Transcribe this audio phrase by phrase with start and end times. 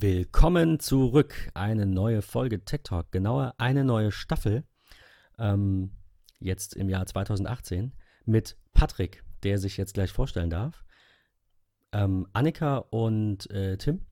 [0.00, 1.50] Willkommen zurück.
[1.54, 4.62] Eine neue Folge Tech Talk, genauer eine neue Staffel.
[5.40, 5.90] Ähm,
[6.38, 7.92] jetzt im Jahr 2018
[8.24, 10.84] mit Patrick, der sich jetzt gleich vorstellen darf.
[11.90, 14.06] Ähm, Annika und äh, Tim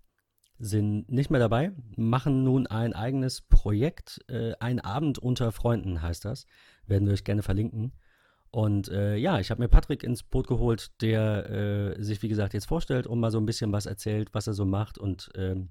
[0.59, 4.25] sind nicht mehr dabei, machen nun ein eigenes Projekt.
[4.29, 6.47] Äh, ein Abend unter Freunden heißt das.
[6.87, 7.93] Werden wir euch gerne verlinken.
[8.51, 11.51] Und äh, ja, ich habe mir Patrick ins Boot geholt, der
[11.99, 14.55] äh, sich, wie gesagt, jetzt vorstellt und mal so ein bisschen was erzählt, was er
[14.55, 15.69] so macht und ähm,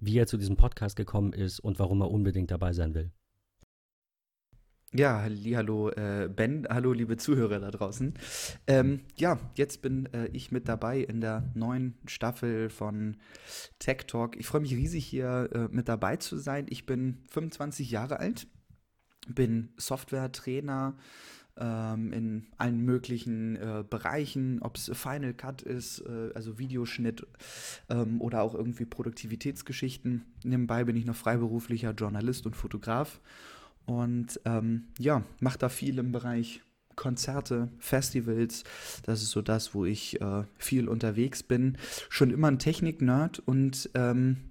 [0.00, 3.10] wie er zu diesem Podcast gekommen ist und warum er unbedingt dabei sein will.
[4.94, 5.22] Ja,
[5.54, 8.14] hallo äh, Ben, hallo liebe Zuhörer da draußen.
[8.66, 13.18] Ähm, ja, jetzt bin äh, ich mit dabei in der neuen Staffel von
[13.78, 14.36] Tech Talk.
[14.36, 16.64] Ich freue mich riesig hier äh, mit dabei zu sein.
[16.70, 18.46] Ich bin 25 Jahre alt,
[19.28, 20.96] bin Software-Trainer
[21.58, 27.26] ähm, in allen möglichen äh, Bereichen, ob es Final Cut ist, äh, also Videoschnitt
[27.88, 30.24] ähm, oder auch irgendwie Produktivitätsgeschichten.
[30.44, 33.20] Nebenbei bin ich noch freiberuflicher Journalist und Fotograf
[33.86, 36.62] und ähm, ja, mache da viel im Bereich
[36.98, 38.64] Konzerte, Festivals.
[39.04, 41.78] Das ist so das, wo ich äh, viel unterwegs bin.
[42.08, 44.50] Schon immer ein Technik-Nerd und ähm,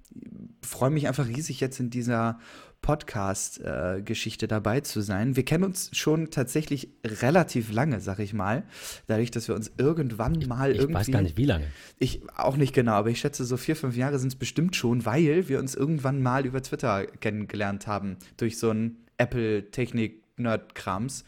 [0.62, 2.40] freue mich einfach riesig jetzt in dieser
[2.88, 5.36] Podcast-Geschichte äh, dabei zu sein.
[5.36, 8.64] Wir kennen uns schon tatsächlich relativ lange, sag ich mal.
[9.08, 11.02] Dadurch, dass wir uns irgendwann mal ich, ich irgendwie.
[11.02, 11.66] Ich weiß gar nicht, wie lange.
[12.00, 15.06] Ich auch nicht genau, aber ich schätze, so vier, fünf Jahre sind es bestimmt schon,
[15.06, 18.16] weil wir uns irgendwann mal über Twitter kennengelernt haben.
[18.38, 21.26] Durch so ein Apple-Technik-Nerd-Krams.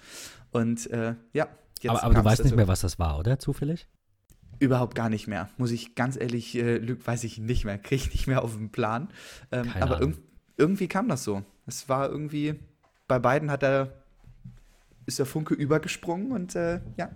[0.52, 1.50] Und äh, ja,
[1.82, 1.90] jetzt.
[1.90, 3.38] Aber, aber du weißt nicht mehr, was das war, oder?
[3.38, 3.90] Zufällig?
[4.60, 5.50] Überhaupt gar nicht mehr.
[5.58, 7.78] Muss ich ganz ehrlich, äh, weiß ich nicht mehr.
[7.80, 9.10] Kriege ich nicht mehr auf den Plan.
[9.52, 10.16] Ähm, aber irg
[10.60, 11.44] irgendwie kam das so.
[11.66, 12.60] Es war irgendwie,
[13.08, 14.04] bei beiden hat er,
[15.06, 17.12] ist der Funke übergesprungen und äh, ja,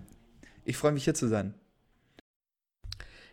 [0.65, 1.53] ich freue mich hier zu sein.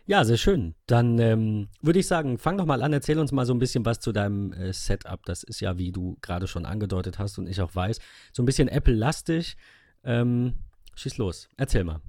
[0.05, 0.75] Ja, sehr schön.
[0.87, 3.85] Dann ähm, würde ich sagen, fang doch mal an, erzähl uns mal so ein bisschen
[3.85, 5.23] was zu deinem äh, Setup.
[5.25, 7.99] Das ist ja, wie du gerade schon angedeutet hast und ich auch weiß,
[8.33, 9.55] so ein bisschen Apple-lastig.
[10.03, 10.55] Ähm,
[10.95, 12.01] schieß los, erzähl mal.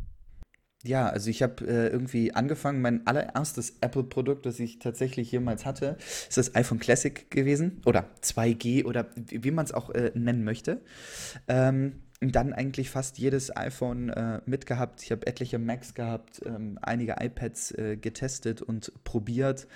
[0.85, 5.97] Ja, also ich habe äh, irgendwie angefangen, mein allererstes Apple-Produkt, das ich tatsächlich jemals hatte,
[6.29, 10.81] ist das iPhone Classic gewesen oder 2G oder wie, man es auch äh, nennen möchte.
[11.47, 15.03] Ähm, dann eigentlich fast jedes iPhone äh, mitgehabt.
[15.03, 19.69] Ich habe etliche Macs gehabt, ähm, einige iPads äh, getestet und probiert.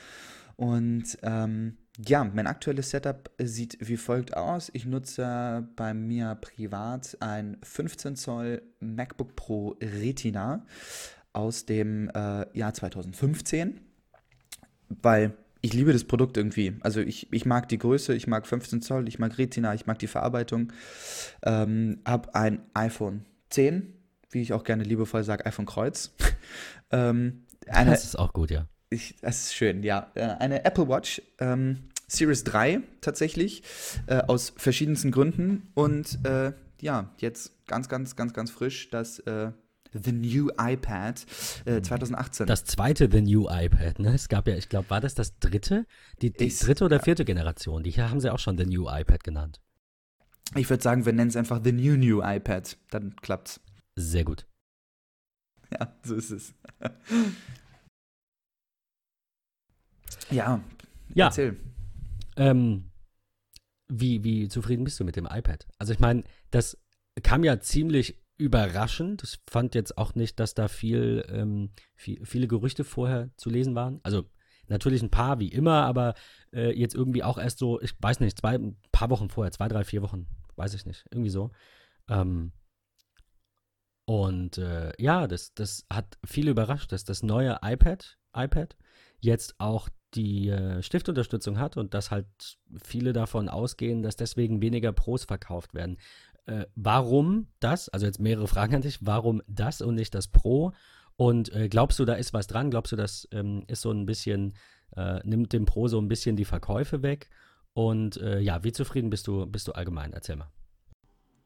[0.57, 4.71] Und ähm, ja, mein aktuelles Setup sieht wie folgt aus.
[4.73, 10.67] Ich nutze bei mir privat ein 15 Zoll MacBook Pro Retina
[11.33, 13.81] aus dem äh, Jahr 2015,
[14.89, 16.77] weil ich liebe das Produkt irgendwie.
[16.81, 19.99] Also ich, ich mag die Größe, ich mag 15 Zoll, ich mag Retina, ich mag
[19.99, 20.73] die Verarbeitung.
[21.43, 23.93] Ähm, hab ein iPhone 10,
[24.31, 26.15] wie ich auch gerne liebevoll sage, iPhone Kreuz.
[26.91, 28.69] ähm, eine, das ist auch gut, ja.
[28.91, 30.11] Ich, das ist schön, ja.
[30.15, 33.63] Äh, eine Apple Watch ähm, Series 3 tatsächlich,
[34.07, 35.69] äh, aus verschiedensten Gründen.
[35.75, 39.51] Und äh, ja, jetzt ganz, ganz, ganz, ganz frisch das äh,
[39.93, 41.25] The New iPad
[41.65, 42.47] äh, 2018.
[42.47, 44.15] Das zweite The New iPad, ne?
[44.15, 45.87] Es gab ja, ich glaube, war das das dritte?
[46.23, 47.83] Die, die ich, dritte oder vierte Generation?
[47.83, 49.61] Die haben sie auch schon The New iPad genannt.
[50.55, 52.77] Ich würde sagen, wir nennen es einfach The New New iPad.
[52.91, 53.61] Dann klappt's.
[53.97, 54.47] Sehr gut.
[55.73, 56.55] Ja, so ist es.
[60.31, 60.61] ja,
[61.15, 61.27] ja.
[61.27, 61.57] erzähl.
[62.37, 62.91] Ähm,
[63.89, 65.67] wie, wie zufrieden bist du mit dem iPad?
[65.79, 66.79] Also ich meine, das
[67.23, 69.23] kam ja ziemlich überraschend.
[69.23, 73.75] Ich fand jetzt auch nicht, dass da viel, ähm, viel, viele Gerüchte vorher zu lesen
[73.75, 74.01] waren.
[74.03, 74.25] Also
[74.69, 76.15] natürlich ein paar, wie immer, aber
[76.53, 79.69] äh, jetzt irgendwie auch erst so, ich weiß nicht, zwei, ein paar Wochen vorher, zwei,
[79.69, 81.51] drei, vier Wochen, weiß ich nicht, irgendwie so.
[82.09, 82.53] Ähm,
[84.05, 88.77] und äh, ja, das, das hat viele überrascht, dass das neue iPad, iPad
[89.27, 92.27] jetzt auch die äh, Stiftunterstützung hat und dass halt
[92.83, 95.99] viele davon ausgehen, dass deswegen weniger Pros verkauft werden.
[96.47, 97.89] Äh, warum das?
[97.89, 99.05] Also jetzt mehrere Fragen an dich.
[99.05, 100.73] Warum das und nicht das Pro?
[101.17, 102.71] Und äh, glaubst du, da ist was dran?
[102.71, 104.55] Glaubst du, das ähm, ist so ein bisschen,
[104.97, 107.29] äh, nimmt dem Pro so ein bisschen die Verkäufe weg?
[107.75, 110.13] Und äh, ja, wie zufrieden bist du, bist du allgemein?
[110.13, 110.51] Erzähl mal.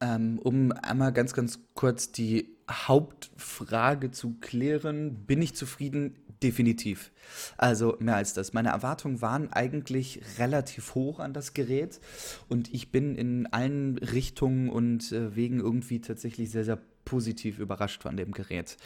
[0.00, 6.18] Ähm, um einmal ganz, ganz kurz die Hauptfrage zu klären, bin ich zufrieden?
[6.42, 7.12] Definitiv.
[7.58, 8.54] Also mehr als das.
[8.54, 12.00] Meine Erwartungen waren eigentlich relativ hoch an das Gerät
[12.48, 18.02] und ich bin in allen Richtungen und äh, Wegen irgendwie tatsächlich sehr, sehr positiv überrascht
[18.02, 18.78] von dem Gerät.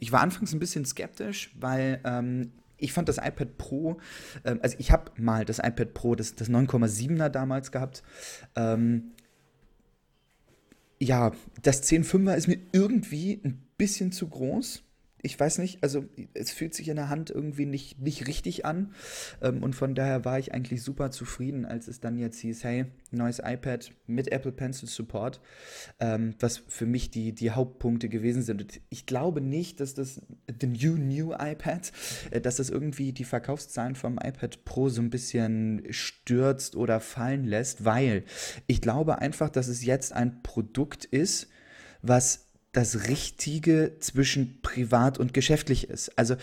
[0.00, 3.98] Ich war anfangs ein bisschen skeptisch, weil ähm, ich fand das iPad Pro,
[4.44, 8.02] ähm, also ich habe mal das iPad Pro, das, das 9,7er damals gehabt.
[8.54, 9.12] Ähm,
[10.98, 14.82] ja, das 10,5er ist mir irgendwie ein bisschen zu groß
[15.26, 18.94] ich weiß nicht, also es fühlt sich in der Hand irgendwie nicht, nicht richtig an.
[19.42, 22.86] Ähm, und von daher war ich eigentlich super zufrieden, als es dann jetzt hieß, hey,
[23.10, 25.40] neues iPad mit Apple Pencil Support,
[25.98, 28.80] ähm, was für mich die, die Hauptpunkte gewesen sind.
[28.88, 30.22] Ich glaube nicht, dass das
[30.60, 31.92] The New New iPad,
[32.30, 37.44] äh, dass das irgendwie die Verkaufszahlen vom iPad Pro so ein bisschen stürzt oder fallen
[37.44, 38.22] lässt, weil
[38.68, 41.48] ich glaube einfach, dass es jetzt ein Produkt ist,
[42.02, 42.45] was
[42.76, 46.16] das Richtige zwischen privat und geschäftlich ist.
[46.18, 46.36] Also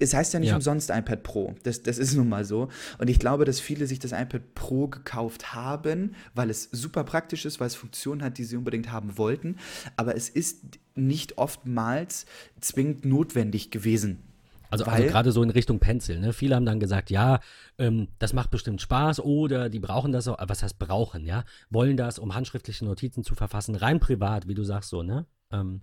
[0.00, 0.56] es heißt ja nicht ja.
[0.56, 1.54] umsonst iPad Pro.
[1.62, 2.70] Das, das ist nun mal so.
[2.98, 7.44] Und ich glaube, dass viele sich das iPad Pro gekauft haben, weil es super praktisch
[7.44, 9.58] ist, weil es Funktionen hat, die sie unbedingt haben wollten.
[9.96, 10.64] Aber es ist
[10.96, 12.26] nicht oftmals
[12.60, 14.24] zwingend notwendig gewesen.
[14.70, 16.18] Also, also gerade so in Richtung Pencil.
[16.18, 16.32] Ne?
[16.32, 17.38] Viele haben dann gesagt, ja,
[17.78, 20.36] ähm, das macht bestimmt Spaß oder die brauchen das auch.
[20.48, 21.44] Was heißt brauchen, ja?
[21.70, 25.26] Wollen das, um handschriftliche Notizen zu verfassen, rein privat, wie du sagst so, ne?
[25.50, 25.82] Ähm,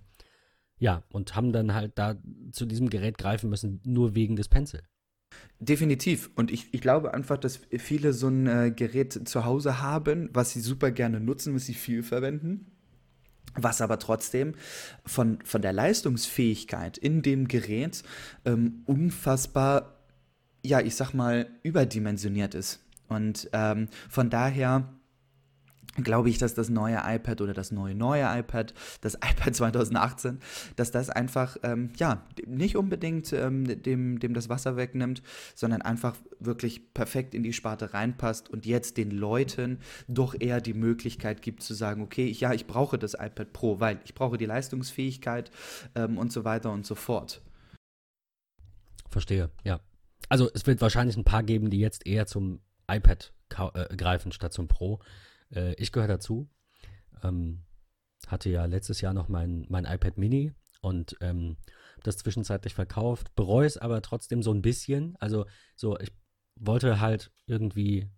[0.78, 2.16] ja, und haben dann halt da
[2.52, 4.82] zu diesem Gerät greifen müssen, nur wegen des Pencil.
[5.58, 6.30] Definitiv.
[6.36, 10.52] Und ich, ich glaube einfach, dass viele so ein äh, Gerät zu Hause haben, was
[10.52, 12.70] sie super gerne nutzen, was sie viel verwenden
[13.54, 14.54] was aber trotzdem
[15.04, 18.02] von, von der Leistungsfähigkeit in dem Gerät
[18.44, 20.00] ähm, unfassbar,
[20.64, 22.80] ja, ich sag mal, überdimensioniert ist.
[23.08, 24.93] Und ähm, von daher
[26.02, 30.40] glaube ich, dass das neue iPad oder das neue neue iPad, das iPad 2018,
[30.76, 35.22] dass das einfach, ähm, ja, nicht unbedingt ähm, dem, dem das Wasser wegnimmt,
[35.54, 40.74] sondern einfach wirklich perfekt in die Sparte reinpasst und jetzt den Leuten doch eher die
[40.74, 44.46] Möglichkeit gibt zu sagen, okay, ja, ich brauche das iPad Pro, weil ich brauche die
[44.46, 45.50] Leistungsfähigkeit
[45.94, 47.42] ähm, und so weiter und so fort.
[49.10, 49.80] Verstehe, ja.
[50.28, 53.32] Also es wird wahrscheinlich ein paar geben, die jetzt eher zum iPad
[53.74, 55.00] äh, greifen statt zum Pro.
[55.50, 56.48] Äh, ich gehöre dazu.
[57.22, 57.64] Ähm,
[58.26, 61.56] hatte ja letztes Jahr noch mein, mein iPad Mini und ähm,
[62.02, 65.16] das zwischenzeitlich verkauft, bereue es aber trotzdem so ein bisschen.
[65.20, 65.46] Also
[65.76, 66.12] so, ich
[66.56, 68.10] wollte halt irgendwie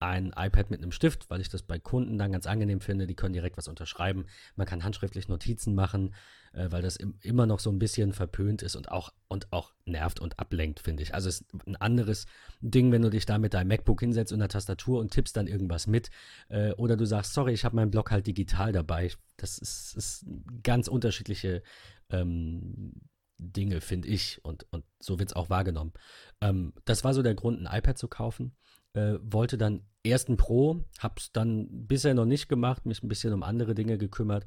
[0.00, 3.06] ein iPad mit einem Stift, weil ich das bei Kunden dann ganz angenehm finde.
[3.06, 4.26] Die können direkt was unterschreiben.
[4.54, 6.14] Man kann handschriftlich Notizen machen,
[6.52, 9.72] äh, weil das im, immer noch so ein bisschen verpönt ist und auch, und auch
[9.86, 11.14] nervt und ablenkt, finde ich.
[11.14, 12.26] Also es ist ein anderes
[12.60, 15.48] Ding, wenn du dich da mit deinem MacBook hinsetzt und der Tastatur und tippst dann
[15.48, 16.10] irgendwas mit.
[16.48, 19.10] Äh, oder du sagst, sorry, ich habe meinen Blog halt digital dabei.
[19.36, 20.26] Das ist, ist
[20.62, 21.62] ganz unterschiedliche
[22.10, 22.92] ähm,
[23.38, 24.44] Dinge, finde ich.
[24.44, 25.92] Und, und so wird es auch wahrgenommen.
[26.40, 28.52] Ähm, das war so der Grund, ein iPad zu kaufen
[28.98, 33.42] äh, wollte dann ersten Pro, hab's dann bisher noch nicht gemacht, mich ein bisschen um
[33.42, 34.46] andere Dinge gekümmert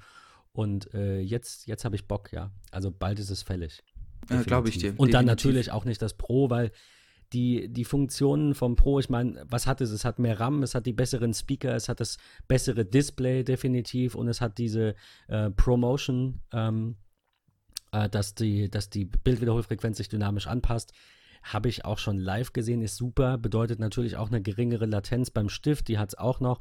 [0.53, 2.51] und äh, jetzt, jetzt habe ich Bock, ja.
[2.71, 3.83] Also bald ist es fällig.
[4.29, 4.89] Ja, Glaube ich dir.
[4.89, 5.13] Und definitiv.
[5.13, 6.71] dann natürlich auch nicht das Pro, weil
[7.33, 9.91] die, die Funktionen vom Pro, ich meine, was hat es?
[9.91, 12.17] Es hat mehr RAM, es hat die besseren Speaker, es hat das
[12.47, 14.95] bessere Display definitiv und es hat diese
[15.27, 16.97] äh, Promotion, ähm,
[17.93, 20.93] äh, dass, die, dass die Bildwiederholfrequenz sich dynamisch anpasst.
[21.43, 23.37] Habe ich auch schon live gesehen, ist super.
[23.37, 26.59] Bedeutet natürlich auch eine geringere Latenz beim Stift, die hat es auch noch.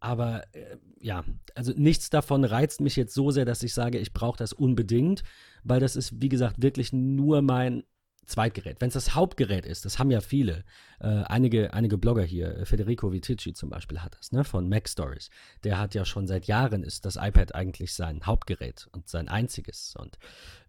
[0.00, 1.24] Aber äh, ja,
[1.54, 5.22] also nichts davon reizt mich jetzt so sehr, dass ich sage, ich brauche das unbedingt,
[5.64, 7.84] weil das ist, wie gesagt, wirklich nur mein
[8.26, 8.80] Zweitgerät.
[8.80, 10.64] Wenn es das Hauptgerät ist, das haben ja viele,
[11.00, 14.88] äh, einige, einige Blogger hier, äh, Federico Vitici zum Beispiel hat das, ne, von Mac
[14.88, 15.30] Stories.
[15.62, 19.94] Der hat ja schon seit Jahren ist das iPad eigentlich sein Hauptgerät und sein einziges
[19.96, 20.18] und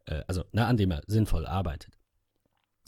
[0.06, 1.97] äh, also, ne, an dem er sinnvoll arbeitet.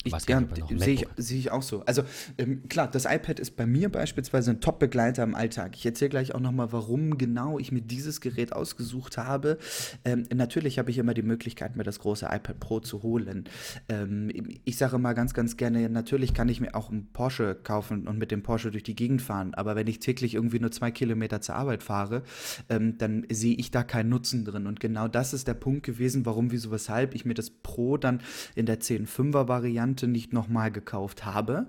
[0.06, 1.84] Ich, ja, sehe ich, seh ich auch so.
[1.86, 2.04] Also
[2.38, 5.76] ähm, klar, das iPad ist bei mir beispielsweise ein Top-Begleiter im Alltag.
[5.76, 9.58] Ich erzähle gleich auch nochmal, warum genau ich mir dieses Gerät ausgesucht habe.
[10.06, 13.44] Ähm, natürlich habe ich immer die Möglichkeit, mir das große iPad Pro zu holen.
[13.90, 14.32] Ähm,
[14.64, 18.18] ich sage immer ganz, ganz gerne, natürlich kann ich mir auch einen Porsche kaufen und
[18.18, 19.54] mit dem Porsche durch die Gegend fahren.
[19.54, 22.24] Aber wenn ich täglich irgendwie nur zwei Kilometer zur Arbeit fahre,
[22.70, 24.66] ähm, dann sehe ich da keinen Nutzen drin.
[24.66, 28.22] Und genau das ist der Punkt gewesen, warum, wieso, weshalb ich mir das Pro dann
[28.56, 29.50] in der 10.5er
[29.90, 31.68] Variante nicht nochmal gekauft habe,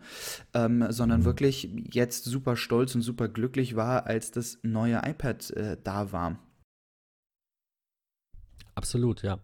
[0.54, 5.76] ähm, sondern wirklich jetzt super stolz und super glücklich war, als das neue iPad äh,
[5.82, 6.38] da war.
[8.74, 9.38] Absolut, ja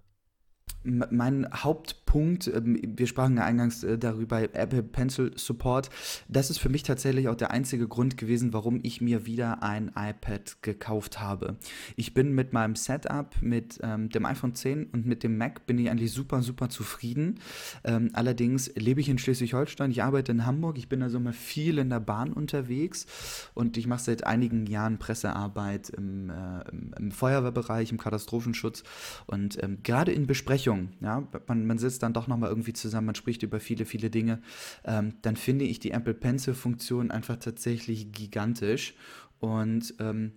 [0.86, 5.90] mein Hauptpunkt, ähm, wir sprachen ja eingangs äh, darüber, Apple Pencil Support,
[6.28, 9.92] das ist für mich tatsächlich auch der einzige Grund gewesen, warum ich mir wieder ein
[9.96, 11.56] iPad gekauft habe.
[11.96, 15.78] Ich bin mit meinem Setup, mit ähm, dem iPhone 10 und mit dem Mac bin
[15.78, 17.40] ich eigentlich super, super zufrieden.
[17.84, 21.78] Ähm, allerdings lebe ich in Schleswig-Holstein, ich arbeite in Hamburg, ich bin also mal viel
[21.78, 23.06] in der Bahn unterwegs
[23.54, 26.64] und ich mache seit einigen Jahren Pressearbeit im, äh,
[26.98, 28.82] im, Feuerwehrbereich, im Katastrophenschutz
[29.26, 33.06] und ähm, gerade in Besprechungen Besprechung, ja, man, man sitzt dann doch nochmal irgendwie zusammen,
[33.06, 34.40] man spricht über viele, viele Dinge,
[34.84, 38.94] ähm, dann finde ich die Apple Pencil-Funktion einfach tatsächlich gigantisch.
[39.38, 40.32] Und ähm,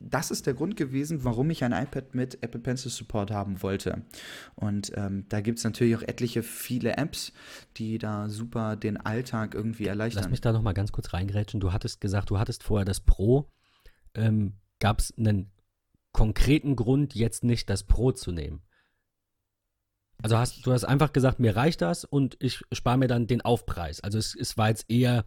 [0.00, 4.02] das ist der Grund gewesen, warum ich ein iPad mit Apple Pencil Support haben wollte.
[4.54, 7.32] Und ähm, da gibt es natürlich auch etliche viele Apps,
[7.76, 10.22] die da super den Alltag irgendwie erleichtern.
[10.22, 11.60] Lass mich da nochmal ganz kurz reingrätschen.
[11.60, 13.50] Du hattest gesagt, du hattest vorher das Pro.
[14.14, 15.50] Ähm, Gab es einen
[16.12, 18.62] konkreten Grund, jetzt nicht das Pro zu nehmen?
[20.22, 23.40] Also hast du hast einfach gesagt, mir reicht das und ich spare mir dann den
[23.40, 24.00] Aufpreis.
[24.00, 25.24] Also es, es war jetzt eher,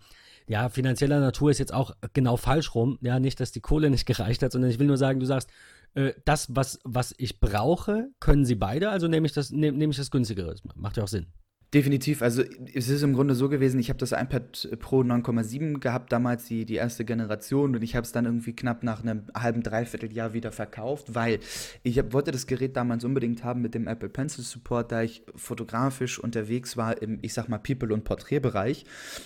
[0.47, 2.97] ja, finanzieller Natur ist jetzt auch genau falsch rum.
[3.01, 5.49] Ja, nicht, dass die Kohle nicht gereicht hat, sondern ich will nur sagen, du sagst,
[5.93, 9.91] äh, das, was, was ich brauche, können sie beide, also nehme ich das, nehme nehm
[9.91, 10.55] ich das günstigere.
[10.75, 11.27] Macht ja auch Sinn.
[11.73, 12.21] Definitiv.
[12.21, 16.43] Also es ist im Grunde so gewesen, ich habe das iPad Pro 9,7 gehabt, damals
[16.43, 20.11] die, die erste Generation und ich habe es dann irgendwie knapp nach einem halben, dreiviertel
[20.11, 21.39] Jahr wieder verkauft, weil
[21.83, 25.23] ich hab, wollte das Gerät damals unbedingt haben mit dem Apple Pencil Support, da ich
[25.33, 28.85] fotografisch unterwegs war im, ich sag mal, People- und Porträtbereich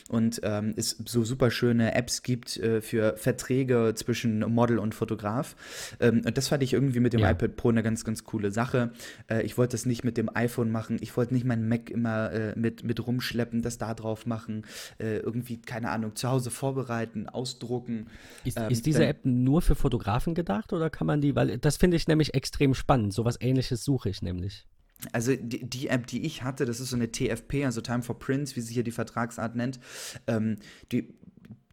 [0.09, 5.55] und ähm, es so super schöne Apps gibt äh, für Verträge zwischen Model und Fotograf.
[5.99, 7.31] Ähm, und das fand ich irgendwie mit dem ja.
[7.31, 8.91] iPad Pro eine ganz, ganz coole Sache.
[9.31, 12.35] Äh, ich wollte das nicht mit dem iPhone machen, ich wollte nicht meinen Mac immer
[12.36, 14.65] äh, mit, mit rumschleppen, das da drauf machen,
[15.00, 18.08] äh, irgendwie, keine Ahnung, zu Hause vorbereiten, ausdrucken.
[18.44, 21.58] Ist, ähm, ist diese dann, App nur für Fotografen gedacht oder kann man die, weil
[21.58, 24.68] das finde ich nämlich extrem spannend, sowas ähnliches suche ich nämlich.
[25.12, 28.18] Also die, die, App, die ich hatte, das ist so eine TFP, also Time for
[28.18, 29.80] Prints, wie sie hier die Vertragsart nennt,
[30.27, 30.58] ähm,
[30.92, 31.15] die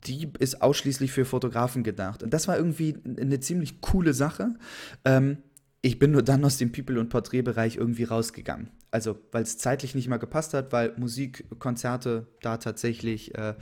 [0.04, 2.24] die ist ausschließlich für Fotografen gedacht.
[2.24, 4.54] Und das war irgendwie eine ziemlich coole Sache.
[5.04, 5.38] Ähm,
[5.80, 8.70] ich bin nur dann aus dem People- und Porträtbereich irgendwie rausgegangen.
[8.92, 13.54] Also, weil es zeitlich nicht mehr gepasst hat, weil Musik, Konzerte da tatsächlich, äh,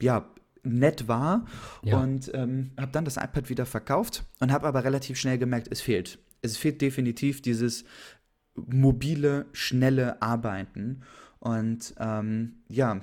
[0.00, 0.30] ja,
[0.62, 1.46] nett war.
[1.82, 1.98] Ja.
[1.98, 5.80] Und ähm, habe dann das iPad wieder verkauft und habe aber relativ schnell gemerkt, es
[5.80, 6.18] fehlt.
[6.42, 7.84] Es fehlt definitiv dieses
[8.54, 11.02] mobile, schnelle Arbeiten.
[11.38, 13.00] Und ähm, ja,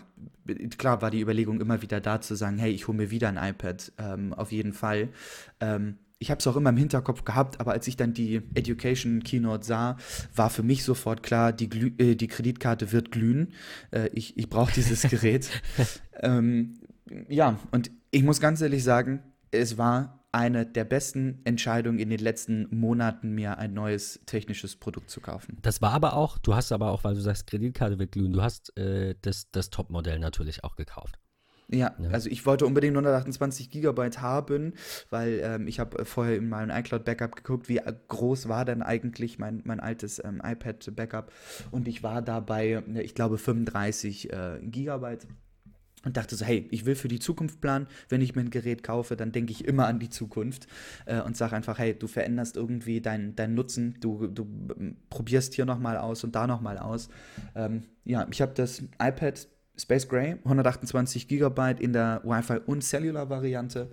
[0.78, 3.38] klar war die Überlegung immer wieder da zu sagen, hey, ich hole mir wieder ein
[3.38, 5.10] iPad, ähm, auf jeden Fall.
[5.60, 9.24] Ähm, ich habe es auch immer im Hinterkopf gehabt, aber als ich dann die Education
[9.24, 9.98] Keynote sah,
[10.34, 13.52] war für mich sofort klar, die, Glü äh, die Kreditkarte wird glühen.
[13.92, 15.50] Äh, ich ich brauche dieses Gerät.
[16.22, 16.80] ähm,
[17.28, 22.20] ja, und ich muss ganz ehrlich sagen, es war eine der besten Entscheidungen in den
[22.20, 25.58] letzten Monaten, mir ein neues technisches Produkt zu kaufen.
[25.62, 28.42] Das war aber auch, du hast aber auch, weil du sagst, Kreditkarte wird glühen, du
[28.42, 31.20] hast äh, das, das Top-Modell natürlich auch gekauft.
[31.70, 34.74] Ja, ja, also ich wollte unbedingt 128 Gigabyte haben,
[35.10, 39.62] weil ähm, ich habe vorher in meinem iCloud-Backup geguckt, wie groß war denn eigentlich mein,
[39.66, 41.32] mein altes ähm, iPad-Backup
[41.72, 45.28] und ich war da bei, ich glaube, 35 äh, Gigabyte
[46.06, 47.88] und dachte so, hey, ich will für die Zukunft planen.
[48.10, 50.68] Wenn ich mir ein Gerät kaufe, dann denke ich immer an die Zukunft
[51.06, 54.46] äh, und sage einfach, hey, du veränderst irgendwie deinen dein Nutzen, du, du
[55.10, 57.10] probierst hier nochmal aus und da nochmal aus.
[57.56, 63.90] Ähm, ja, ich habe das iPad Space Gray, 128 GB in der Wi-Fi und Cellular-Variante.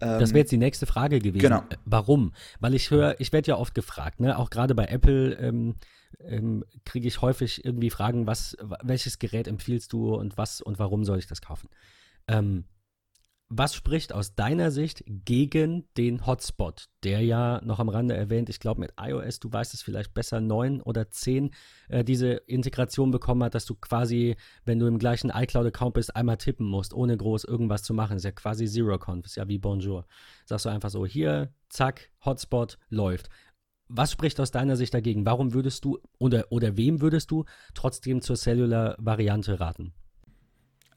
[0.00, 1.42] Ähm, das wäre jetzt die nächste Frage gewesen.
[1.42, 1.58] Genau.
[1.58, 2.32] Äh, warum?
[2.58, 4.38] Weil ich höre, ich werde ja oft gefragt, ne?
[4.38, 5.74] auch gerade bei Apple ähm,
[6.20, 11.04] ähm, kriege ich häufig irgendwie Fragen, was, welches Gerät empfiehlst du und was und warum
[11.04, 11.68] soll ich das kaufen?
[13.52, 18.60] Was spricht aus deiner Sicht gegen den Hotspot, der ja noch am Rande erwähnt, ich
[18.60, 21.50] glaube mit iOS, du weißt es vielleicht besser, 9 oder 10
[21.88, 26.36] äh, diese Integration bekommen hat, dass du quasi, wenn du im gleichen iCloud-Account bist, einmal
[26.36, 28.18] tippen musst, ohne groß irgendwas zu machen.
[28.18, 30.06] Ist ja quasi Zero-Conf, ist ja wie Bonjour.
[30.44, 33.30] Sagst du einfach so, hier, zack, Hotspot, läuft.
[33.88, 35.26] Was spricht aus deiner Sicht dagegen?
[35.26, 39.92] Warum würdest du oder, oder wem würdest du trotzdem zur Cellular-Variante raten?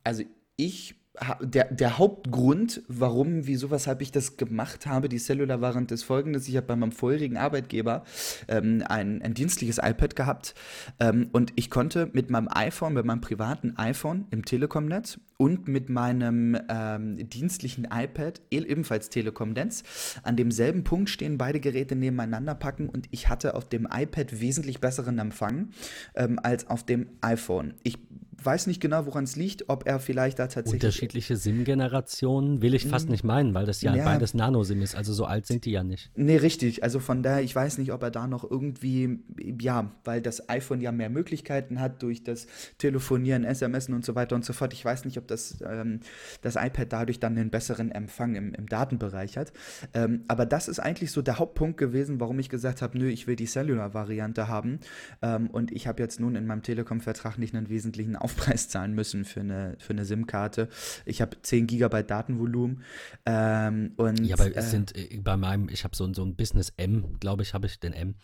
[0.04, 0.22] Also
[0.56, 1.03] ich
[1.42, 6.48] der, der Hauptgrund, warum, wieso, weshalb ich das gemacht habe, die Cellular-Variante ist folgendes.
[6.48, 8.04] Ich habe bei meinem vorherigen Arbeitgeber
[8.48, 10.56] ähm, ein, ein dienstliches iPad gehabt
[11.00, 15.88] ähm, und ich konnte mit meinem iPhone, mit meinem privaten iPhone im Telekom-Netz und mit
[15.90, 19.84] meinem ähm, dienstlichen iPad, e, ebenfalls Telekom-Netz,
[20.24, 24.80] an demselben Punkt stehen, beide Geräte nebeneinander packen und ich hatte auf dem iPad wesentlich
[24.80, 25.70] besseren Empfang
[26.16, 27.76] ähm, als auf dem iPhone.
[27.84, 28.00] Ich
[28.46, 30.84] weiß nicht genau, woran es liegt, ob er vielleicht da tatsächlich.
[30.84, 33.12] Unterschiedliche SIM-Generationen will ich fast hm.
[33.12, 34.96] nicht meinen, weil das ja, ja beides Nano-SIM ist.
[34.96, 36.12] Also so alt sind die ja nicht.
[36.16, 36.84] Nee, richtig.
[36.84, 39.20] Also von daher, ich weiß nicht, ob er da noch irgendwie,
[39.60, 42.48] ja, weil das iPhone ja mehr Möglichkeiten hat durch das
[42.78, 44.74] Telefonieren, SMSen und so weiter und so fort.
[44.74, 46.02] Ich weiß nicht, ob das, ähm,
[46.42, 49.54] das iPad dadurch dann einen besseren Empfang im, im Datenbereich hat.
[49.94, 53.28] Ähm, aber das ist eigentlich so der Hauptpunkt gewesen, warum ich gesagt habe, nö, ich
[53.28, 54.80] will die Cellular-Variante haben.
[55.22, 58.94] Ähm, und ich habe jetzt nun in meinem Telekom-Vertrag nicht einen wesentlichen Aufwand Aufpreis zahlen
[58.94, 60.70] müssen für eine, für eine SIM-Karte.
[61.06, 62.84] Ich habe 10 Gigabyte Datenvolumen.
[63.26, 66.36] Ähm, und, ja, aber es äh, sind äh, bei meinem, ich habe so, so ein
[66.36, 68.16] Business M, glaube ich, habe ich den M,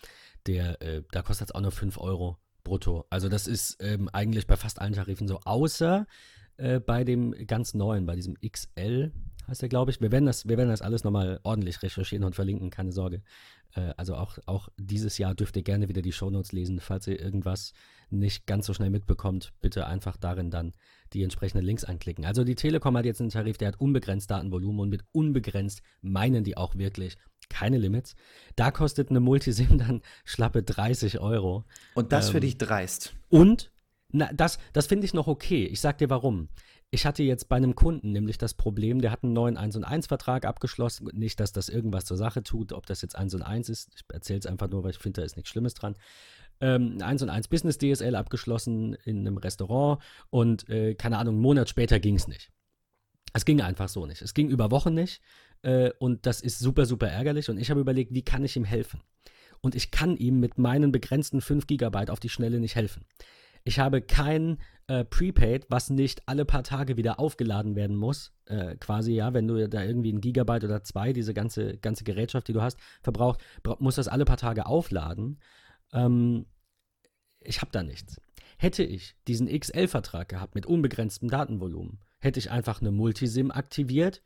[0.48, 3.06] der, äh, da kostet es auch nur 5 Euro brutto.
[3.10, 6.08] Also das ist ähm, eigentlich bei fast allen Tarifen so, außer
[6.58, 9.12] äh, bei dem ganz neuen, bei diesem XL
[9.48, 10.02] heißt der, glaube ich.
[10.02, 13.22] Wir werden, das, wir werden das alles nochmal ordentlich recherchieren und verlinken, keine Sorge.
[13.76, 16.80] Äh, also auch, auch dieses Jahr dürft ihr gerne wieder die Shownotes lesen.
[16.80, 17.74] Falls ihr irgendwas
[18.12, 20.74] nicht ganz so schnell mitbekommt, bitte einfach darin dann
[21.14, 22.26] die entsprechenden Links anklicken.
[22.26, 26.44] Also die Telekom hat jetzt einen Tarif, der hat unbegrenzt Datenvolumen und mit unbegrenzt meinen
[26.44, 27.18] die auch wirklich
[27.50, 28.16] keine Limits.
[28.56, 31.66] Da kostet eine Multisim dann schlappe 30 Euro.
[31.96, 33.16] Und das ähm, für dich dreist.
[33.30, 33.72] Und
[34.12, 35.66] na, das, das finde ich noch okay.
[35.66, 36.50] Ich sag dir warum.
[36.92, 39.84] Ich hatte jetzt bei einem Kunden nämlich das Problem, der hat einen neuen 1 und
[39.84, 41.08] 1 Vertrag abgeschlossen.
[41.14, 43.92] Nicht, dass das irgendwas zur Sache tut, ob das jetzt 1 und 1 ist.
[43.96, 45.96] Ich erzähle es einfach nur, weil ich finde, da ist nichts Schlimmes dran.
[46.62, 51.42] Ähm, 1 und 1 Business DSL abgeschlossen in einem Restaurant und äh, keine Ahnung, einen
[51.42, 52.52] Monat später ging es nicht.
[53.34, 54.22] Es ging einfach so nicht.
[54.22, 55.22] Es ging über Wochen nicht
[55.62, 57.50] äh, und das ist super, super ärgerlich.
[57.50, 59.02] Und ich habe überlegt, wie kann ich ihm helfen?
[59.62, 63.06] Und ich kann ihm mit meinen begrenzten 5 Gigabyte auf die Schnelle nicht helfen.
[63.66, 68.32] Ich habe kein äh, Prepaid, was nicht alle paar Tage wieder aufgeladen werden muss.
[68.46, 72.48] Äh, quasi, ja, wenn du da irgendwie ein Gigabyte oder zwei, diese ganze, ganze Gerätschaft,
[72.48, 73.42] die du hast, verbraucht,
[73.80, 75.40] muss das alle paar Tage aufladen.
[75.94, 76.46] Ähm,
[77.40, 78.20] ich habe da nichts.
[78.58, 84.22] Hätte ich diesen XL-Vertrag gehabt mit unbegrenztem Datenvolumen, hätte ich einfach eine Multisim aktiviert,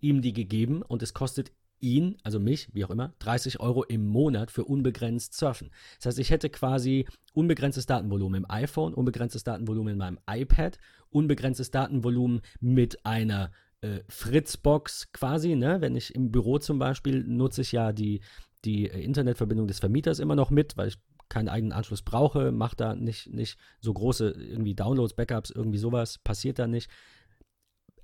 [0.00, 1.52] ihm die gegeben und es kostet
[1.82, 5.70] ihn, also mich, wie auch immer, 30 Euro im Monat für unbegrenzt surfen.
[5.96, 10.78] Das heißt, ich hätte quasi unbegrenztes Datenvolumen im iPhone, unbegrenztes Datenvolumen in meinem iPad,
[11.10, 13.50] unbegrenztes Datenvolumen mit einer
[13.82, 15.80] äh, Fritzbox quasi, ne?
[15.80, 18.20] Wenn ich im Büro zum Beispiel nutze ich ja die,
[18.64, 20.98] die äh, Internetverbindung des Vermieters immer noch mit, weil ich
[21.28, 26.18] keinen eigenen Anschluss brauche, mache da nicht, nicht so große irgendwie Downloads, Backups, irgendwie sowas,
[26.18, 26.90] passiert da nicht.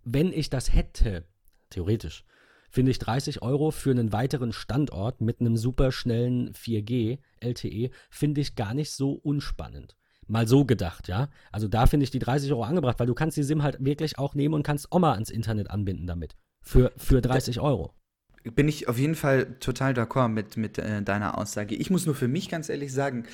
[0.02, 1.25] Wenn ich das hätte,
[1.70, 2.25] theoretisch,
[2.70, 8.40] finde ich 30 Euro für einen weiteren Standort mit einem super schnellen 4G LTE, finde
[8.40, 9.97] ich gar nicht so unspannend.
[10.28, 11.28] Mal so gedacht, ja.
[11.52, 14.18] Also da finde ich die 30 Euro angebracht, weil du kannst die SIM halt wirklich
[14.18, 16.37] auch nehmen und kannst Oma ans Internet anbinden damit.
[16.62, 17.94] Für, für 30 Euro
[18.54, 21.75] bin ich auf jeden Fall total d'accord mit, mit äh, deiner Aussage.
[21.75, 23.25] Ich muss nur für mich ganz ehrlich sagen,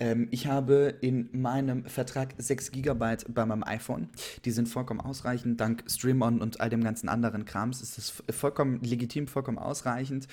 [0.00, 4.08] ähm, ich habe in meinem Vertrag 6 GB bei meinem iPhone.
[4.44, 5.60] Die sind vollkommen ausreichend.
[5.60, 10.26] Dank StreamOn und all dem ganzen anderen Krams ist es vollkommen legitim, vollkommen ausreichend.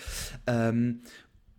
[0.47, 1.01] Ähm,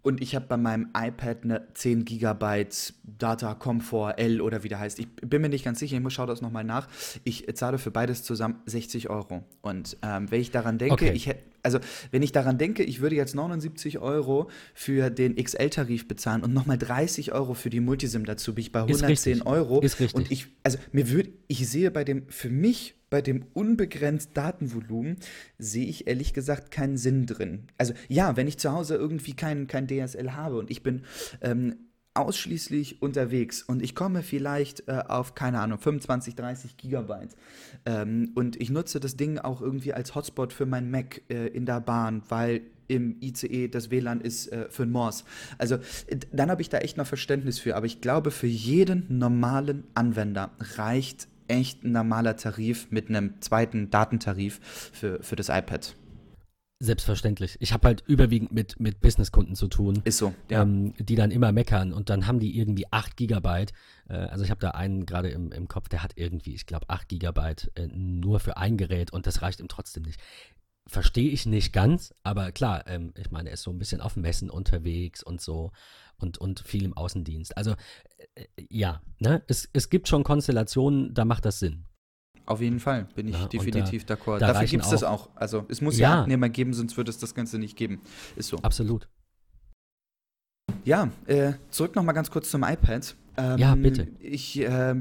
[0.03, 2.67] und ich habe bei meinem iPad eine 10 GB
[3.05, 4.99] Data Comfort L oder wie der heißt.
[4.99, 6.89] Ich bin mir nicht ganz sicher, ich muss schauen das nochmal nach.
[7.25, 9.45] Ich zahle für beides zusammen 60 Euro.
[9.61, 11.13] Und ähm, wenn ich daran denke, okay.
[11.13, 11.79] ich hätte also
[12.11, 16.79] wenn ich daran denke, ich würde jetzt 79 Euro für den XL-Tarif bezahlen und nochmal
[16.79, 19.81] 30 Euro für die Multisim dazu, bin ich bei 110 Euro.
[19.81, 20.15] Ist richtig.
[20.15, 25.17] Und ich, also mir würde, ich sehe bei dem, für mich bei dem unbegrenzt Datenvolumen
[25.59, 27.65] sehe ich ehrlich gesagt keinen Sinn drin.
[27.77, 31.03] Also ja, wenn ich zu Hause irgendwie kein, kein DSL habe und ich bin
[31.43, 31.77] ähm,
[32.15, 37.35] ausschließlich unterwegs und ich komme vielleicht äh, auf, keine Ahnung, 25, 30 Gigabyte
[37.87, 41.65] ähm, und ich nutze das Ding auch irgendwie als Hotspot für mein Mac äh, in
[41.65, 45.25] der Bahn, weil im ICE das WLAN ist äh, für ein Morse.
[45.57, 45.79] Also
[46.33, 50.51] dann habe ich da echt noch Verständnis für, aber ich glaube, für jeden normalen Anwender
[50.77, 54.61] reicht echt ein normaler Tarif mit einem zweiten Datentarif
[54.93, 55.97] für, für das iPad.
[56.83, 57.57] Selbstverständlich.
[57.61, 60.03] Ich habe halt überwiegend mit, mit Businesskunden zu tun.
[60.03, 60.63] Ist so, ja.
[60.63, 63.73] ähm, die dann immer meckern und dann haben die irgendwie 8 Gigabyte.
[64.09, 66.91] Äh, also ich habe da einen gerade im, im Kopf, der hat irgendwie, ich glaube,
[66.91, 70.19] 8 Gigabyte äh, nur für ein Gerät und das reicht ihm trotzdem nicht.
[70.89, 74.17] Verstehe ich nicht ganz, aber klar, ähm, ich meine, er ist so ein bisschen auf
[74.17, 75.71] Messen unterwegs und so
[76.17, 77.57] und, und viel im Außendienst.
[77.57, 77.77] Also
[78.35, 79.45] äh, ja, ne?
[79.47, 81.85] es, es gibt schon Konstellationen, da macht das Sinn.
[82.45, 84.39] Auf jeden Fall bin ich ja, definitiv d'accord.
[84.39, 85.31] Dafür gibt es das auch.
[85.35, 88.01] Also es muss ja, ja Abnehmer geben, sonst würde es das Ganze nicht geben.
[88.37, 88.59] Ist so.
[88.59, 89.09] Absolut.
[90.85, 93.15] Ja, äh, zurück noch mal ganz kurz zum iPad.
[93.37, 94.09] Ähm, ja, bitte.
[94.19, 94.95] Ich äh,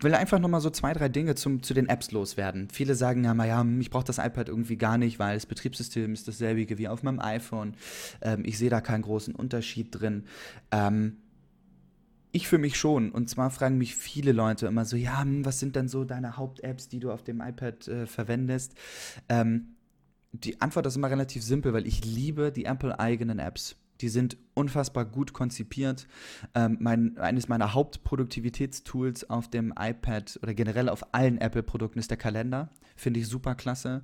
[0.00, 2.68] will einfach noch mal so zwei, drei Dinge zum, zu den Apps loswerden.
[2.70, 6.12] Viele sagen ja mal, ja, ich brauche das iPad irgendwie gar nicht, weil das Betriebssystem
[6.12, 7.74] ist dasselbe wie auf meinem iPhone.
[8.20, 10.24] Ähm, ich sehe da keinen großen Unterschied drin.
[10.72, 11.16] Ähm,
[12.34, 13.10] ich für mich schon.
[13.10, 16.36] Und zwar fragen mich viele Leute immer so, ja, hm, was sind denn so deine
[16.36, 18.74] Haupt-Apps, die du auf dem iPad äh, verwendest?
[19.28, 19.76] Ähm,
[20.32, 23.76] die Antwort ist immer relativ simpel, weil ich liebe die Apple-eigenen Apps.
[24.00, 26.08] Die sind unfassbar gut konzipiert.
[26.56, 32.18] Ähm, mein, eines meiner Hauptproduktivitätstools auf dem iPad oder generell auf allen Apple-Produkten ist der
[32.18, 32.68] Kalender.
[32.96, 34.02] Finde ich super klasse.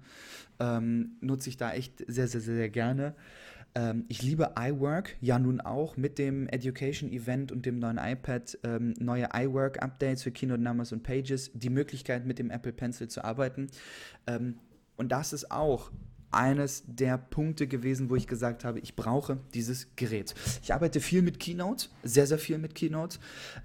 [0.61, 3.16] Ähm, nutze ich da echt sehr, sehr, sehr, sehr gerne.
[3.75, 8.59] Ähm, ich liebe iWork, ja nun auch mit dem Education Event und dem neuen iPad,
[8.65, 13.09] ähm, neue iWork Updates für Keynote Numbers und Pages, die Möglichkeit mit dem Apple Pencil
[13.09, 13.69] zu arbeiten.
[14.27, 14.57] Ähm,
[14.97, 15.91] und das ist auch
[16.31, 20.35] eines der Punkte gewesen, wo ich gesagt habe, ich brauche dieses Gerät.
[20.62, 23.19] Ich arbeite viel mit Keynote, sehr, sehr viel mit Keynote.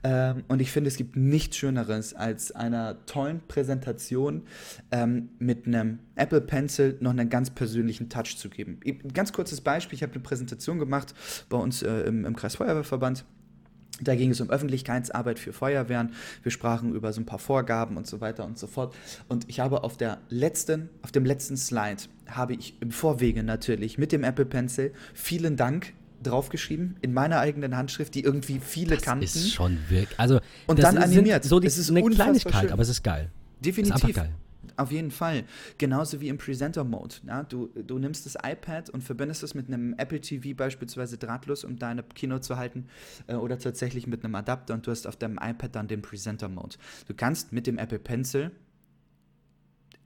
[0.04, 4.44] Ähm, und ich finde, es gibt nichts Schöneres, als einer tollen Präsentation
[4.92, 8.80] ähm, mit einem Apple Pencil noch einen ganz persönlichen Touch zu geben.
[8.86, 11.14] Ein ganz kurzes Beispiel, ich habe eine Präsentation gemacht
[11.50, 13.26] bei uns äh, im, im Kreisfeuerwehrverband
[14.02, 16.14] da ging es um Öffentlichkeitsarbeit für Feuerwehren.
[16.44, 18.96] Wir sprachen über so ein paar Vorgaben und so weiter und so fort.
[19.28, 23.98] Und ich habe auf der letzten, auf dem letzten Slide habe ich im Vorwege natürlich
[23.98, 29.04] mit dem Apple Pencil vielen Dank draufgeschrieben in meiner eigenen Handschrift, die irgendwie viele das
[29.04, 29.26] kannten.
[29.26, 30.20] Ist schon wirklich.
[30.20, 31.44] Also und dann animiert.
[31.44, 32.72] So die, es ist eine Kleinigkeit, schön.
[32.72, 33.30] aber es ist geil.
[33.60, 34.10] Definitiv.
[34.10, 34.32] Ist geil.
[34.78, 35.46] Auf jeden Fall.
[35.78, 37.16] Genauso wie im Presenter-Mode.
[37.28, 37.44] Ja?
[37.44, 41.78] Du, du nimmst das iPad und verbindest es mit einem Apple TV beispielsweise drahtlos, um
[41.78, 42.88] deine Keynote zu halten,
[43.28, 46.78] äh, oder tatsächlich mit einem Adapter und du hast auf deinem iPad dann den Presenter-Mode.
[47.08, 48.52] Du kannst mit dem Apple Pencil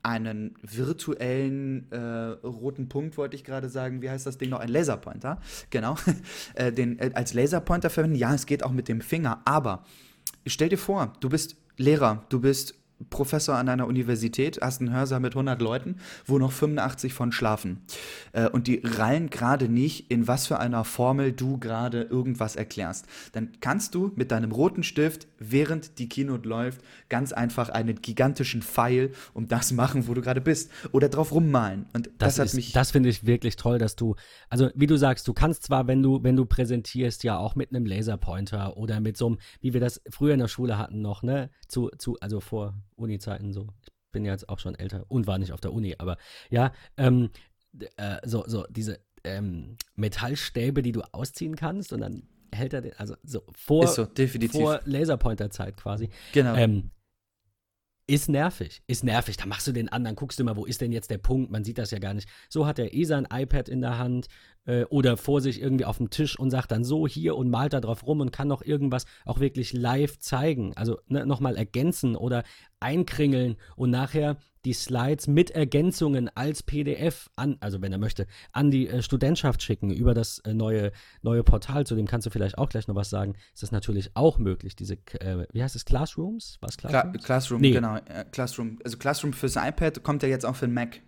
[0.02, 4.02] einen virtuellen äh, roten Punkt, wollte ich gerade sagen.
[4.02, 4.60] Wie heißt das Ding noch?
[4.60, 5.40] Ein Laserpointer.
[5.70, 5.96] Genau.
[6.54, 8.16] äh, den, äh, als Laserpointer verwenden.
[8.16, 9.42] Ja, es geht auch mit dem Finger.
[9.44, 9.84] Aber
[10.46, 12.74] stell dir vor, du bist Lehrer, du bist
[13.08, 17.82] Professor an einer Universität, hast einen Hörsaal mit 100 Leuten, wo noch 85 von schlafen.
[18.32, 23.06] Äh, und die rallen gerade nicht, in was für einer Formel du gerade irgendwas erklärst.
[23.32, 28.62] Dann kannst du mit deinem roten Stift, während die Keynote läuft, ganz einfach einen gigantischen
[28.62, 30.70] Pfeil um das machen, wo du gerade bist.
[30.92, 31.86] Oder drauf rummalen.
[31.92, 32.72] Und das, das hat ist, mich.
[32.72, 34.14] Das finde ich wirklich toll, dass du,
[34.48, 37.70] also wie du sagst, du kannst zwar, wenn du, wenn du präsentierst, ja auch mit
[37.70, 41.22] einem Laserpointer oder mit so einem, wie wir das früher in der Schule hatten noch,
[41.22, 43.66] ne, zu, zu, also vor Uni-Zeiten so.
[43.82, 46.18] Ich bin ja jetzt auch schon älter und war nicht auf der Uni, aber
[46.50, 47.30] ja, ähm,
[47.96, 52.92] äh, so, so diese ähm, Metallstäbe, die du ausziehen kannst und dann hält er den,
[52.94, 54.06] also so vor, so,
[54.50, 56.10] vor Laserpointer-Zeit quasi.
[56.32, 56.54] Genau.
[56.54, 56.90] Ähm,
[58.10, 59.36] ist nervig, ist nervig.
[59.36, 61.52] Da machst du den anderen, guckst du mal, wo ist denn jetzt der Punkt?
[61.52, 62.28] Man sieht das ja gar nicht.
[62.48, 64.26] So hat er eh sein iPad in der Hand
[64.64, 67.72] äh, oder vor sich irgendwie auf dem Tisch und sagt dann so hier und malt
[67.72, 70.76] da drauf rum und kann noch irgendwas auch wirklich live zeigen.
[70.76, 72.42] Also ne, nochmal ergänzen oder
[72.80, 78.70] einkringeln und nachher die Slides mit Ergänzungen als PDF an, also wenn er möchte, an
[78.70, 82.58] die äh, Studentschaft schicken über das äh, neue, neue Portal, zu dem kannst du vielleicht
[82.58, 85.84] auch gleich noch was sagen, ist das natürlich auch möglich, diese, äh, wie heißt es,
[85.84, 86.58] Classrooms?
[86.60, 87.12] Was Classrooms?
[87.12, 87.70] Cla Classroom, nee.
[87.72, 87.98] genau,
[88.32, 88.78] Classroom.
[88.84, 91.00] Also Classroom fürs iPad kommt ja jetzt auch für den Mac.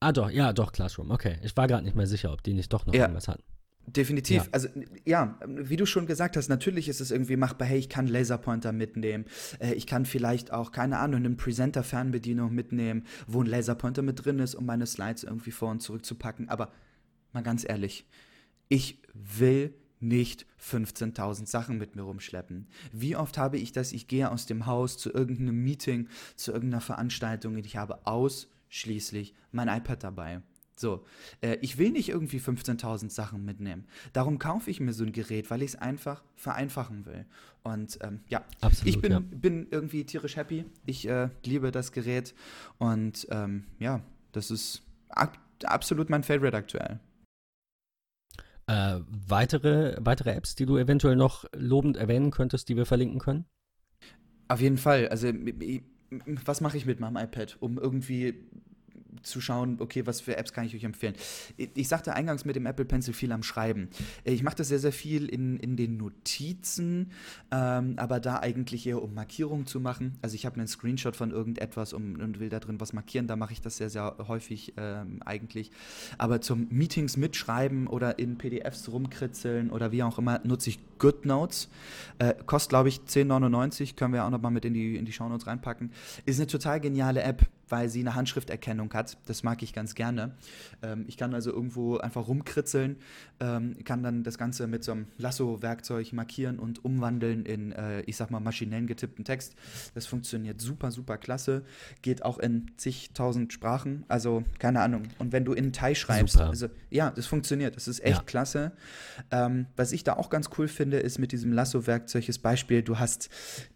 [0.00, 1.38] Ah doch, ja, doch, Classroom, okay.
[1.42, 3.02] Ich war gerade nicht mehr sicher, ob die nicht doch noch ja.
[3.02, 3.42] irgendwas hatten.
[3.86, 4.44] Definitiv.
[4.44, 4.48] Ja.
[4.52, 4.68] Also
[5.04, 8.72] ja, wie du schon gesagt hast, natürlich ist es irgendwie machbar, hey, ich kann Laserpointer
[8.72, 9.24] mitnehmen.
[9.58, 14.38] Äh, ich kann vielleicht auch, keine Ahnung, eine Presenter-Fernbedienung mitnehmen, wo ein Laserpointer mit drin
[14.38, 16.48] ist, um meine Slides irgendwie vor und zurück zu packen.
[16.48, 16.72] Aber
[17.32, 18.06] mal ganz ehrlich,
[18.68, 22.66] ich will nicht 15.000 Sachen mit mir rumschleppen.
[22.92, 26.80] Wie oft habe ich das, ich gehe aus dem Haus zu irgendeinem Meeting, zu irgendeiner
[26.80, 30.42] Veranstaltung und ich habe ausschließlich mein iPad dabei.
[30.80, 31.04] So,
[31.42, 33.84] äh, ich will nicht irgendwie 15.000 Sachen mitnehmen.
[34.14, 37.26] Darum kaufe ich mir so ein Gerät, weil ich es einfach vereinfachen will.
[37.62, 39.20] Und ähm, ja, Absolut, ich bin, ja.
[39.20, 40.64] bin irgendwie tierisch happy.
[40.86, 42.34] Ich äh, liebe das Gerät
[42.78, 44.00] und ähm, ja,
[44.32, 44.82] das ist
[45.64, 46.98] absolut mein Favorite aktuell.
[48.66, 53.44] Äh, weitere, weitere Apps, die du eventuell noch lobend erwähnen könntest, die wir verlinken können?
[54.48, 55.08] Auf jeden Fall.
[55.08, 55.28] Also,
[56.46, 58.46] was mache ich mit meinem iPad, um irgendwie
[59.22, 61.14] zu schauen, okay, was für Apps kann ich euch empfehlen.
[61.56, 63.88] Ich sagte eingangs mit dem Apple Pencil viel am Schreiben.
[64.24, 67.10] Ich mache das sehr, sehr viel in, in den Notizen,
[67.50, 70.18] ähm, aber da eigentlich eher um Markierungen zu machen.
[70.22, 73.36] Also ich habe einen Screenshot von irgendetwas um, und will da drin was markieren, da
[73.36, 75.70] mache ich das sehr, sehr häufig ähm, eigentlich.
[76.18, 81.68] Aber zum Meetings mitschreiben oder in PDFs rumkritzeln oder wie auch immer, nutze ich GoodNotes.
[82.18, 85.46] Äh, kostet, glaube ich, 10,99, können wir auch nochmal mit in die, in die Shownotes
[85.46, 85.92] reinpacken.
[86.26, 89.16] Ist eine total geniale App weil sie eine Handschrifterkennung hat.
[89.26, 90.32] Das mag ich ganz gerne.
[90.82, 92.96] Ähm, ich kann also irgendwo einfach rumkritzeln,
[93.40, 98.16] ähm, kann dann das Ganze mit so einem Lasso-Werkzeug markieren und umwandeln in, äh, ich
[98.16, 99.54] sag mal, maschinell getippten Text.
[99.94, 101.62] Das funktioniert super, super klasse.
[102.02, 104.04] Geht auch in zigtausend Sprachen.
[104.08, 105.04] Also, keine Ahnung.
[105.18, 106.48] Und wenn du in Thai schreibst, super.
[106.48, 107.76] also ja, das funktioniert.
[107.76, 108.24] Das ist echt ja.
[108.24, 108.72] klasse.
[109.30, 112.98] Ähm, was ich da auch ganz cool finde, ist mit diesem Lasso-Werkzeug, das Beispiel, du
[112.98, 113.28] hast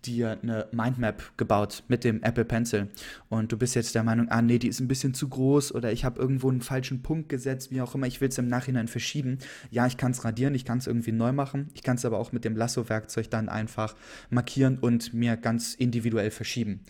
[0.04, 2.88] dir eine Mindmap gebaut mit dem Apple Pencil
[3.28, 5.74] und du bist jetzt jetzt der Meinung, ah nee, die ist ein bisschen zu groß
[5.74, 8.48] oder ich habe irgendwo einen falschen Punkt gesetzt, wie auch immer, ich will es im
[8.48, 9.38] Nachhinein verschieben.
[9.70, 12.18] Ja, ich kann es radieren, ich kann es irgendwie neu machen, ich kann es aber
[12.18, 13.94] auch mit dem Lasso-Werkzeug dann einfach
[14.30, 16.80] markieren und mir ganz individuell verschieben.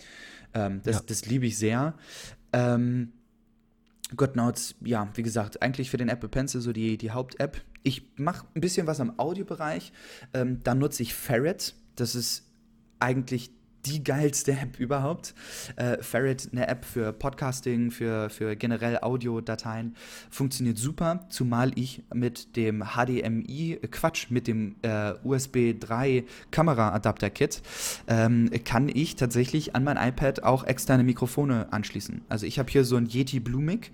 [0.54, 1.02] Ähm, das, ja.
[1.06, 1.94] das liebe ich sehr.
[2.52, 3.12] Ähm,
[4.16, 7.60] GodNotes, ja, wie gesagt, eigentlich für den Apple Pencil so die, die Haupt-App.
[7.82, 9.92] Ich mache ein bisschen was am Audiobereich.
[10.32, 11.74] Ähm, da nutze ich Ferret.
[11.96, 12.48] Das ist
[13.00, 13.50] eigentlich
[13.86, 15.34] die geilste App überhaupt.
[15.76, 19.94] Äh, Ferret, eine App für Podcasting, für, für generell Audiodateien,
[20.30, 27.62] funktioniert super, zumal ich mit dem HDMI, äh, Quatsch, mit dem äh, USB 3 Kamera-Adapter-Kit,
[28.08, 32.22] ähm, kann ich tatsächlich an mein iPad auch externe Mikrofone anschließen.
[32.28, 33.90] Also ich habe hier so ein Yeti Blue Mic,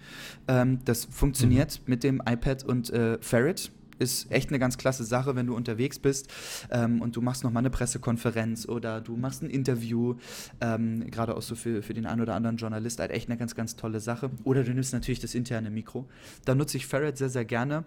[0.48, 1.90] ähm, das funktioniert mhm.
[1.90, 5.98] mit dem iPad und äh, Ferret ist echt eine ganz klasse Sache, wenn du unterwegs
[5.98, 6.32] bist
[6.70, 10.16] ähm, und du machst nochmal eine Pressekonferenz oder du machst ein Interview,
[10.60, 13.54] ähm, gerade auch so für, für den einen oder anderen Journalist, halt echt eine ganz,
[13.54, 14.30] ganz tolle Sache.
[14.44, 16.08] Oder du nimmst natürlich das interne Mikro.
[16.44, 17.84] Da nutze ich Ferret sehr, sehr gerne.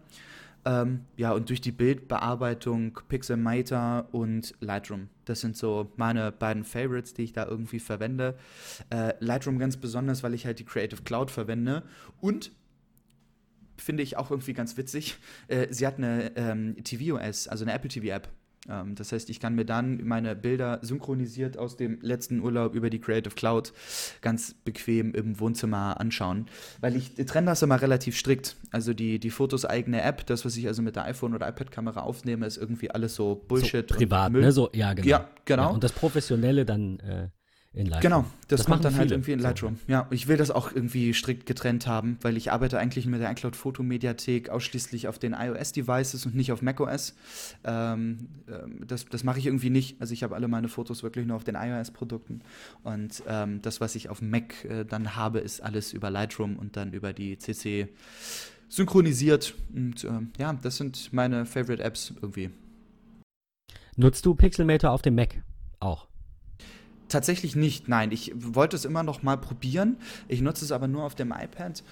[0.66, 5.10] Ähm, ja, und durch die Bildbearbeitung Pixelmator und Lightroom.
[5.26, 8.38] Das sind so meine beiden Favorites, die ich da irgendwie verwende.
[8.90, 11.84] Äh, Lightroom ganz besonders, weil ich halt die Creative Cloud verwende.
[12.22, 12.52] Und
[13.84, 15.18] finde ich auch irgendwie ganz witzig.
[15.48, 18.30] Äh, sie hat eine ähm, tvOS, also eine Apple TV App.
[18.70, 22.90] Ähm, das heißt, ich kann mir dann meine Bilder synchronisiert aus dem letzten Urlaub über
[22.90, 23.74] die Creative Cloud
[24.22, 26.48] ganz bequem im Wohnzimmer anschauen.
[26.80, 28.56] Weil ich trenne das immer relativ strikt.
[28.72, 32.02] Also die, die Fotos eigene App, das, was ich also mit der iPhone- oder iPad-Kamera
[32.02, 33.90] aufnehme, ist irgendwie alles so Bullshit.
[33.90, 34.52] So privat, ne?
[34.52, 35.08] So, ja, genau.
[35.08, 35.64] Ja, genau.
[35.64, 37.00] Ja, und das Professionelle dann.
[37.00, 37.28] Äh
[37.76, 38.02] in Lightroom.
[38.02, 39.00] Genau, das, das kommt dann halt viele.
[39.00, 39.76] halt irgendwie in Lightroom.
[39.76, 39.92] So.
[39.92, 43.32] Ja, ich will das auch irgendwie strikt getrennt haben, weil ich arbeite eigentlich mit der
[43.32, 47.16] iCloud Fotomediathek ausschließlich auf den iOS-Devices und nicht auf macOS.
[47.64, 50.00] Ähm, ähm, das das mache ich irgendwie nicht.
[50.00, 52.42] Also ich habe alle meine Fotos wirklich nur auf den iOS-Produkten.
[52.84, 56.78] Und ähm, das, was ich auf Mac äh, dann habe, ist alles über Lightroom und
[56.78, 57.90] dann über die CC
[58.70, 59.56] synchronisiert.
[59.74, 62.52] Und ähm, ja, das sind meine Favorite Apps irgendwie.
[63.96, 65.44] Nutzt du Pixelmator auf dem Mac
[65.80, 66.08] auch?
[67.14, 68.12] Tatsächlich nicht, nein.
[68.12, 69.98] Ich wollte es immer noch mal probieren.
[70.28, 71.84] Ich nutze es aber nur auf dem iPad.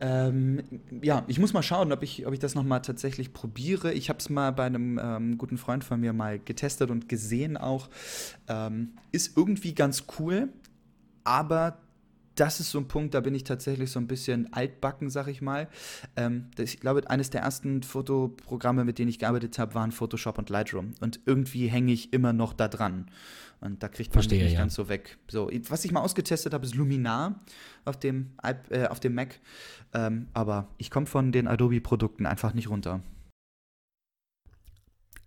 [0.00, 0.64] Ähm,
[1.00, 3.92] ja, ich muss mal schauen, ob ich, ob ich das noch mal tatsächlich probiere.
[3.92, 7.56] Ich habe es mal bei einem ähm, guten Freund von mir mal getestet und gesehen
[7.56, 7.88] auch.
[8.48, 10.48] Ähm, ist irgendwie ganz cool,
[11.22, 11.78] aber
[12.34, 15.40] das ist so ein Punkt, da bin ich tatsächlich so ein bisschen altbacken, sag ich
[15.40, 15.68] mal.
[16.16, 20.50] Ähm, ich glaube, eines der ersten Fotoprogramme, mit denen ich gearbeitet habe, waren Photoshop und
[20.50, 20.94] Lightroom.
[21.00, 23.10] Und irgendwie hänge ich immer noch da dran.
[23.60, 24.60] Und da kriegt man Verstehe, mich nicht ja.
[24.60, 25.18] ganz so weg.
[25.28, 27.40] So, was ich mal ausgetestet habe, ist Luminar
[27.84, 28.32] auf dem,
[28.70, 29.40] äh, auf dem Mac.
[29.94, 33.00] Ähm, aber ich komme von den Adobe-Produkten einfach nicht runter.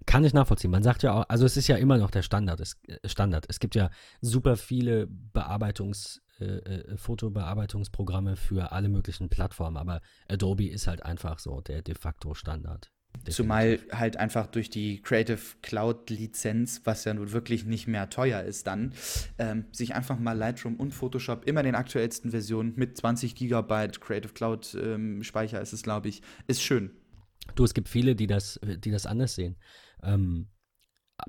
[0.06, 0.72] Kann ich nachvollziehen.
[0.72, 2.60] Man sagt ja auch, also es ist ja immer noch der Standard.
[2.60, 3.46] Es, äh, Standard.
[3.50, 3.90] es gibt ja
[4.22, 11.40] super viele Bearbeitungs- äh, äh, Fotobearbeitungsprogramme für alle möglichen Plattformen, aber Adobe ist halt einfach
[11.40, 12.92] so der de facto Standard.
[13.16, 13.36] Definitiv.
[13.36, 18.44] Zumal halt einfach durch die Creative Cloud Lizenz, was ja nun wirklich nicht mehr teuer
[18.44, 18.94] ist, dann
[19.40, 24.34] ähm, sich einfach mal Lightroom und Photoshop immer den aktuellsten Versionen mit 20 Gigabyte Creative
[24.34, 26.92] Cloud ähm, Speicher ist es, glaube ich, ist schön.
[27.56, 29.56] Du, es gibt viele, die das, die das anders sehen.
[30.04, 30.48] Ähm,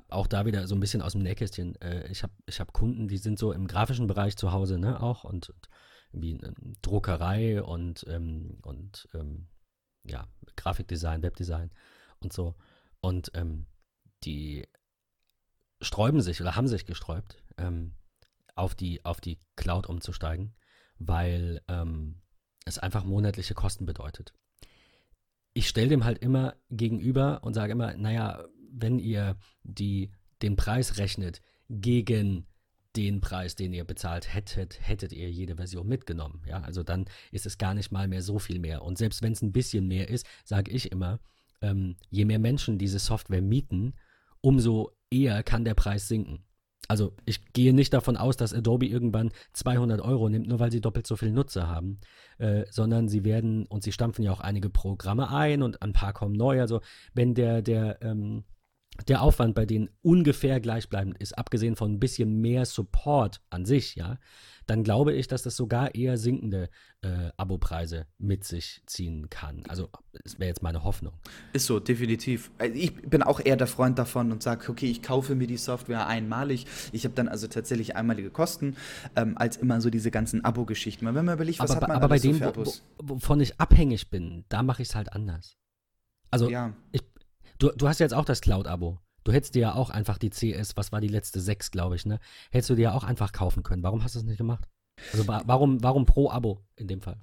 [0.09, 1.79] auch da wieder so ein bisschen aus dem Nähkästchen.
[1.81, 5.01] Äh, ich habe ich hab Kunden, die sind so im grafischen Bereich zu Hause, ne,
[5.01, 5.69] auch und, und
[6.11, 9.47] irgendwie ähm, Druckerei und, ähm, und ähm,
[10.03, 11.71] ja, Grafikdesign, Webdesign
[12.19, 12.55] und so.
[13.01, 13.65] Und ähm,
[14.23, 14.67] die
[15.81, 17.93] sträuben sich oder haben sich gesträubt, ähm,
[18.55, 20.53] auf, die, auf die Cloud umzusteigen,
[20.97, 22.21] weil ähm,
[22.65, 24.33] es einfach monatliche Kosten bedeutet.
[25.53, 30.97] Ich stelle dem halt immer gegenüber und sage immer, naja, wenn ihr die, den Preis
[30.97, 32.47] rechnet gegen
[32.95, 36.41] den Preis, den ihr bezahlt hättet, hättet ihr jede Version mitgenommen.
[36.47, 38.83] Ja, also dann ist es gar nicht mal mehr so viel mehr.
[38.83, 41.19] Und selbst wenn es ein bisschen mehr ist, sage ich immer,
[41.61, 43.93] ähm, je mehr Menschen diese Software mieten,
[44.41, 46.43] umso eher kann der Preis sinken.
[46.87, 50.81] Also ich gehe nicht davon aus, dass Adobe irgendwann 200 Euro nimmt, nur weil sie
[50.81, 51.99] doppelt so viele Nutzer haben,
[52.39, 56.13] äh, sondern sie werden, und sie stampfen ja auch einige Programme ein und ein paar
[56.13, 56.59] kommen neu.
[56.59, 56.81] Also
[57.13, 58.43] wenn der, der, ähm,
[59.07, 63.95] der Aufwand bei denen ungefähr gleichbleibend ist, abgesehen von ein bisschen mehr Support an sich,
[63.95, 64.17] ja,
[64.69, 66.69] dann glaube ich, dass das sogar eher sinkende
[67.01, 69.63] äh, Abopreise mit sich ziehen kann.
[69.67, 69.89] Also,
[70.23, 71.13] das wäre jetzt meine Hoffnung.
[71.53, 72.51] Ist so, definitiv.
[72.59, 75.57] Also, ich bin auch eher der Freund davon und sage, okay, ich kaufe mir die
[75.57, 76.65] Software einmalig.
[76.91, 78.75] Ich habe dann also tatsächlich einmalige Kosten,
[79.15, 81.05] ähm, als immer so diese ganzen Abo-Geschichten.
[81.05, 84.11] Wenn man überlegt, was aber, hat man aber bei dem, so wo, wovon ich abhängig
[84.11, 85.57] bin, da mache ich es halt anders.
[86.31, 86.73] Also, ja.
[86.91, 87.01] ich,
[87.59, 88.97] Du, du hast jetzt auch das Cloud-Abo.
[89.25, 92.05] Du hättest dir ja auch einfach die CS, was war die letzte 6, glaube ich,
[92.05, 92.19] ne?
[92.51, 93.83] Hättest du dir ja auch einfach kaufen können.
[93.83, 94.67] Warum hast du es nicht gemacht?
[95.11, 97.17] Also warum, warum pro Abo in dem Fall?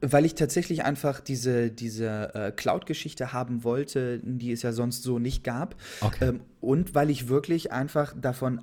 [0.00, 5.18] Weil ich tatsächlich einfach diese, diese äh, Cloud-Geschichte haben wollte, die es ja sonst so
[5.18, 5.76] nicht gab.
[6.00, 6.30] Okay.
[6.30, 8.62] Ähm, und weil ich wirklich einfach davon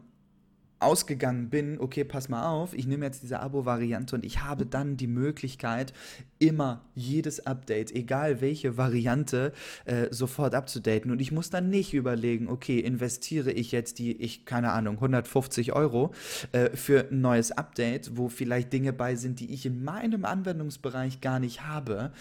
[0.81, 4.97] ausgegangen bin, okay, pass mal auf, ich nehme jetzt diese Abo-Variante und ich habe dann
[4.97, 5.93] die Möglichkeit,
[6.39, 9.53] immer jedes Update, egal welche Variante,
[9.85, 11.11] äh, sofort abzudaten.
[11.11, 15.73] Und ich muss dann nicht überlegen, okay, investiere ich jetzt die, ich, keine Ahnung, 150
[15.73, 16.13] Euro
[16.51, 21.21] äh, für ein neues Update, wo vielleicht Dinge bei sind, die ich in meinem Anwendungsbereich
[21.21, 22.11] gar nicht habe.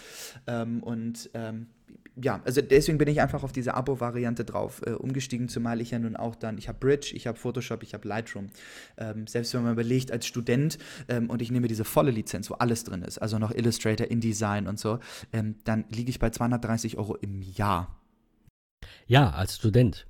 [0.47, 1.67] Ähm, und ähm,
[2.15, 5.99] ja, also deswegen bin ich einfach auf diese Abo-Variante drauf äh, umgestiegen, zumal ich ja
[5.99, 8.47] nun auch dann, ich habe Bridge, ich habe Photoshop, ich habe Lightroom.
[8.97, 12.55] Ähm, selbst wenn man überlegt, als Student ähm, und ich nehme diese volle Lizenz, wo
[12.55, 14.99] alles drin ist, also noch Illustrator, InDesign und so,
[15.31, 18.01] ähm, dann liege ich bei 230 Euro im Jahr.
[19.07, 20.07] Ja, als Student.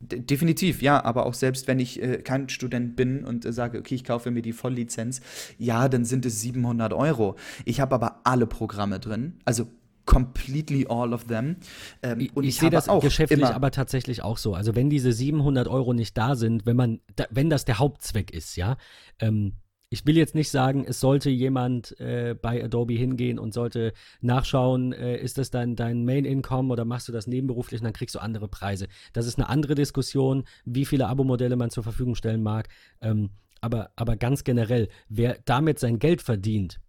[0.00, 3.94] Definitiv, ja, aber auch selbst wenn ich äh, kein Student bin und äh, sage, okay,
[3.94, 5.22] ich kaufe mir die Volllizenz,
[5.56, 7.36] ja, dann sind es 700 Euro.
[7.64, 9.66] Ich habe aber alle Programme drin, also
[10.06, 11.56] completely all of them.
[12.02, 14.54] Ähm, und ich, ich sehe das auch geschäftlich aber tatsächlich auch so.
[14.54, 18.30] Also wenn diese 700 Euro nicht da sind, wenn man, da, wenn das der Hauptzweck
[18.30, 18.76] ist, ja,
[19.18, 19.54] ähm,
[19.88, 24.92] ich will jetzt nicht sagen, es sollte jemand äh, bei Adobe hingehen und sollte nachschauen,
[24.92, 28.14] äh, ist das dein, dein Main Income oder machst du das nebenberuflich und dann kriegst
[28.14, 28.88] du andere Preise.
[29.12, 32.68] Das ist eine andere Diskussion, wie viele Abo-Modelle man zur Verfügung stellen mag.
[33.00, 36.80] Ähm, aber, aber ganz generell, wer damit sein Geld verdient,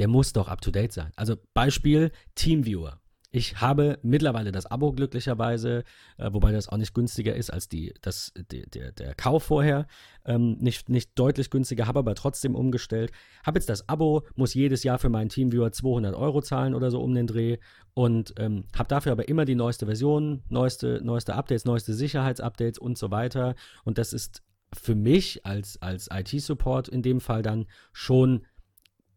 [0.00, 1.12] der muss doch up-to-date sein.
[1.14, 3.00] Also Beispiel Teamviewer.
[3.32, 5.84] Ich habe mittlerweile das Abo glücklicherweise,
[6.16, 9.86] äh, wobei das auch nicht günstiger ist als die, das, die, der, der Kauf vorher.
[10.24, 13.12] Ähm, nicht, nicht deutlich günstiger, habe aber trotzdem umgestellt.
[13.44, 17.00] Habe jetzt das Abo, muss jedes Jahr für meinen Teamviewer 200 Euro zahlen oder so
[17.00, 17.58] um den Dreh
[17.92, 22.96] und ähm, habe dafür aber immer die neueste Version, neueste, neueste Updates, neueste Sicherheitsupdates und
[22.96, 23.54] so weiter.
[23.84, 28.46] Und das ist für mich als, als IT-Support in dem Fall dann schon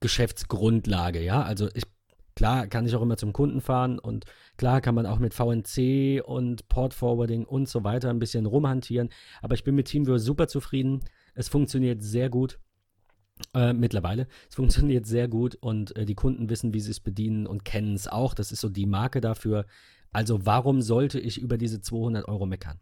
[0.03, 1.41] Geschäftsgrundlage, ja.
[1.41, 1.83] Also ich,
[2.35, 4.25] klar kann ich auch immer zum Kunden fahren und
[4.57, 9.09] klar kann man auch mit VNC und Port Forwarding und so weiter ein bisschen rumhantieren,
[9.41, 10.99] aber ich bin mit TeamViewer super zufrieden.
[11.35, 12.59] Es funktioniert sehr gut.
[13.55, 14.27] Äh, mittlerweile.
[14.47, 17.95] Es funktioniert sehr gut und äh, die Kunden wissen, wie sie es bedienen und kennen
[17.95, 18.35] es auch.
[18.35, 19.65] Das ist so die Marke dafür.
[20.11, 22.79] Also warum sollte ich über diese 200 Euro meckern?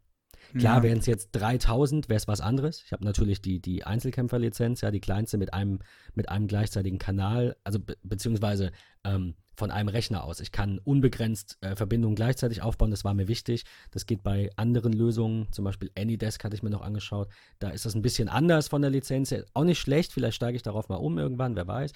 [0.57, 0.83] Klar, ja.
[0.83, 2.83] wären es jetzt 3000, wäre es was anderes.
[2.85, 5.79] Ich habe natürlich die, die Einzelkämpferlizenz, ja, die kleinste mit einem,
[6.13, 8.71] mit einem gleichzeitigen Kanal, also be beziehungsweise
[9.03, 10.39] ähm, von einem Rechner aus.
[10.39, 13.63] Ich kann unbegrenzt äh, Verbindungen gleichzeitig aufbauen, das war mir wichtig.
[13.91, 17.28] Das geht bei anderen Lösungen, zum Beispiel AnyDesk hatte ich mir noch angeschaut.
[17.60, 19.36] Da ist das ein bisschen anders von der Lizenz.
[19.54, 21.91] Auch nicht schlecht, vielleicht steige ich darauf mal um irgendwann, wer weiß.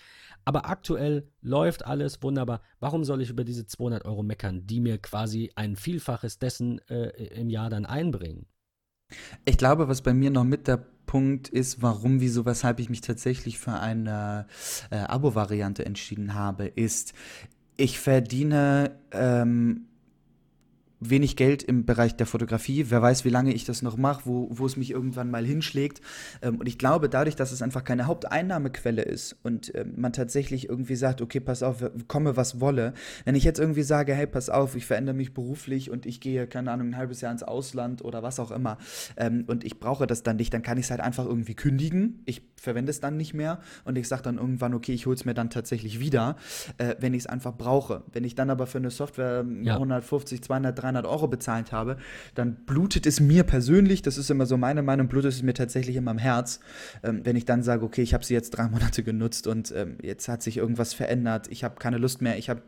[0.45, 2.62] Aber aktuell läuft alles wunderbar.
[2.80, 7.08] Warum soll ich über diese 200 Euro meckern, die mir quasi ein Vielfaches dessen äh,
[7.34, 8.45] im Jahr dann einbringen?
[9.43, 13.01] Ich glaube, was bei mir noch mit der Punkt ist, warum, wieso, weshalb ich mich
[13.01, 14.47] tatsächlich für eine
[14.89, 17.13] äh, Abo-Variante entschieden habe, ist,
[17.77, 19.88] ich verdiene ähm,
[20.99, 22.86] wenig Geld im Bereich der Fotografie.
[22.89, 26.01] Wer weiß, wie lange ich das noch mache, wo, wo es mich irgendwann mal hinschlägt.
[26.41, 30.69] Ähm, und ich glaube, dadurch, dass es einfach keine Haupteinnahmequelle ist und ähm, man tatsächlich
[30.69, 32.93] irgendwie sagt, okay, pass auf, komme was wolle.
[33.25, 36.47] Wenn ich jetzt irgendwie sage, hey, pass auf, ich verändere mich beruflich und ich gehe,
[36.47, 38.77] keine Ahnung, ein halbes Jahr ins Ausland oder was auch immer
[39.17, 42.21] ähm, und ich brauche das dann nicht, dann kann ich es halt einfach irgendwie kündigen.
[42.25, 45.25] Ich verwende es dann nicht mehr und ich sage dann irgendwann, okay, ich hole es
[45.25, 46.38] mir dann tatsächlich wieder,
[46.77, 48.03] äh, wenn ich es einfach brauche.
[48.12, 49.73] Wenn ich dann aber für eine Software ja.
[49.75, 51.97] 150, 200, 300 300 Euro bezahlt habe,
[52.33, 55.95] dann blutet es mir persönlich, das ist immer so meine Meinung, blutet es mir tatsächlich
[55.95, 56.59] immer am Herz,
[57.03, 59.97] ähm, wenn ich dann sage, okay, ich habe sie jetzt drei Monate genutzt und ähm,
[60.01, 62.61] jetzt hat sich irgendwas verändert, ich habe keine Lust mehr, ich habe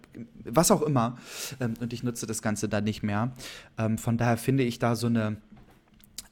[0.43, 1.17] was auch immer
[1.59, 3.33] ähm, und ich nutze das Ganze dann nicht mehr.
[3.77, 5.37] Ähm, von daher finde ich da so eine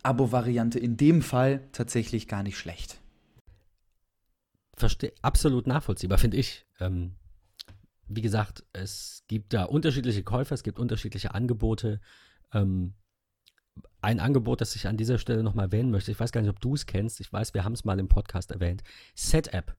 [0.03, 2.99] Abo-Variante in dem Fall tatsächlich gar nicht schlecht.
[4.77, 6.65] Verstehe, absolut nachvollziehbar, finde ich.
[6.79, 7.13] Ähm,
[8.07, 11.99] wie gesagt, es gibt da unterschiedliche Käufer, es gibt unterschiedliche Angebote.
[12.53, 12.93] Ähm,
[14.01, 16.59] ein Angebot, das ich an dieser Stelle nochmal erwähnen möchte, ich weiß gar nicht, ob
[16.59, 18.83] du es kennst, ich weiß, wir haben es mal im Podcast erwähnt.
[19.15, 19.75] SetApp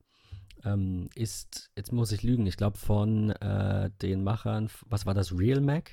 [0.65, 5.39] ähm, ist, jetzt muss ich lügen, ich glaube von äh, den Machern, was war das,
[5.39, 5.91] Real Mac?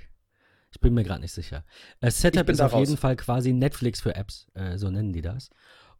[0.73, 1.63] Ich bin mir gerade nicht sicher.
[2.01, 2.87] Äh, Setup ist auf raus.
[2.87, 5.51] jeden Fall quasi Netflix für Apps, äh, so nennen die das.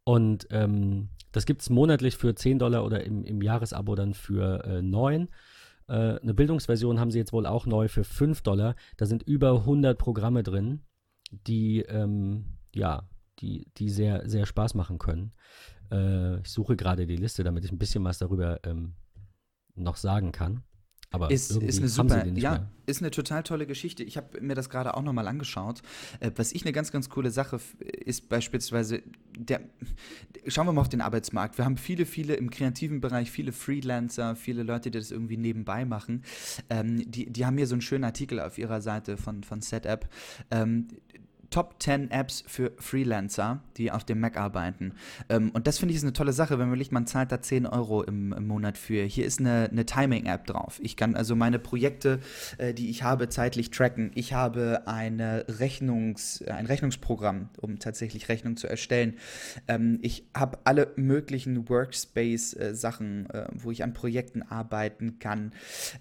[0.04, 4.65] Und ähm, das gibt es monatlich für 10 Dollar oder im, im Jahresabo dann für
[4.65, 5.30] äh, 9.
[5.88, 8.76] Äh, eine Bildungsversion haben sie jetzt wohl auch neu für 5 Dollar.
[8.98, 10.82] Da sind über 100 Programme drin,
[11.32, 13.08] die, ähm, ja,
[13.39, 15.34] die, die sehr, sehr Spaß machen können.
[15.91, 18.93] Äh, ich suche gerade die Liste, damit ich ein bisschen was darüber ähm,
[19.76, 20.63] noch sagen kann.
[21.13, 22.69] Aber ist, ist eine super, ja, mehr.
[22.88, 24.04] ist eine total tolle Geschichte.
[24.04, 25.84] Ich habe mir das gerade auch nochmal angeschaut.
[26.19, 27.60] Äh, was ich eine ganz, ganz coole Sache
[28.04, 29.04] ist beispielsweise,
[29.38, 29.62] der,
[30.47, 31.60] schauen wir mal auf den Arbeitsmarkt.
[31.60, 35.86] Wir haben viele, viele im kreativen Bereich, viele Freelancer, viele Leute, die das irgendwie nebenbei
[35.86, 36.23] machen.
[36.71, 40.10] Ähm, die, die haben hier so einen schönen Artikel auf ihrer Seite von, von Setup.
[40.49, 40.88] Ähm,
[41.54, 44.94] Top 10 Apps für Freelancer, die auf dem Mac arbeiten.
[45.30, 47.43] Ähm, und das finde ich ist eine tolle Sache, wenn man liegt, man zahlt da
[47.43, 49.04] 10 Euro im, im Monat für.
[49.04, 50.80] Hier ist eine, eine Timing-App drauf.
[50.82, 52.22] Ich kann also meine Projekte,
[52.58, 54.10] äh, die ich habe, zeitlich tracken.
[54.16, 59.20] Ich habe eine Rechnungs, ein Rechnungsprogramm, um tatsächlich Rechnungen zu erstellen.
[59.68, 65.54] Ähm, ich habe alle möglichen Workspace-Sachen, äh, äh, wo ich an Projekten arbeiten kann.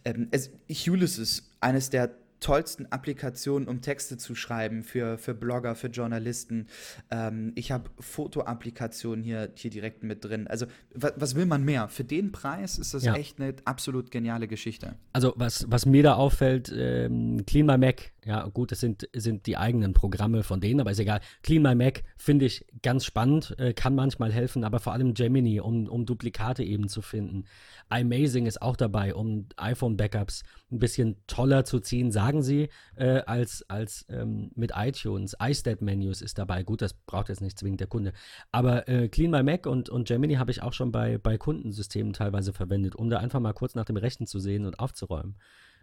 [0.07, 0.50] Ähm, es,
[0.88, 6.66] Ulysses, eines der tollsten Applikationen, um Texte zu schreiben für, für Blogger, für Journalisten.
[7.11, 10.47] Ähm, ich habe Fotoapplikationen hier, hier direkt mit drin.
[10.49, 11.88] Also, was, was, will man mehr?
[11.88, 13.14] Für den Preis ist das ja.
[13.14, 14.97] echt eine absolut geniale Geschichte.
[15.12, 19.47] Also, was, was mir da auffällt, ähm, Clean My Mac, ja, gut, das sind, sind
[19.47, 21.20] die eigenen Programme von denen, aber ist egal.
[21.43, 25.61] Clean My Mac finde ich ganz spannend, äh, kann manchmal helfen, aber vor allem Gemini,
[25.61, 27.45] um, um Duplikate eben zu finden.
[27.90, 33.68] iMazing ist auch dabei, um iPhone-Backups ein bisschen toller zu ziehen, sagen sie, äh, als,
[33.68, 35.37] als ähm, mit iTunes.
[35.39, 36.62] iStat-Menus ist dabei.
[36.62, 38.12] Gut, das braucht jetzt nicht zwingend der Kunde.
[38.53, 42.14] Aber äh, Clean My Mac und, und Gemini habe ich auch schon bei, bei Kundensystemen
[42.14, 45.37] teilweise verwendet, um da einfach mal kurz nach dem Rechten zu sehen und aufzuräumen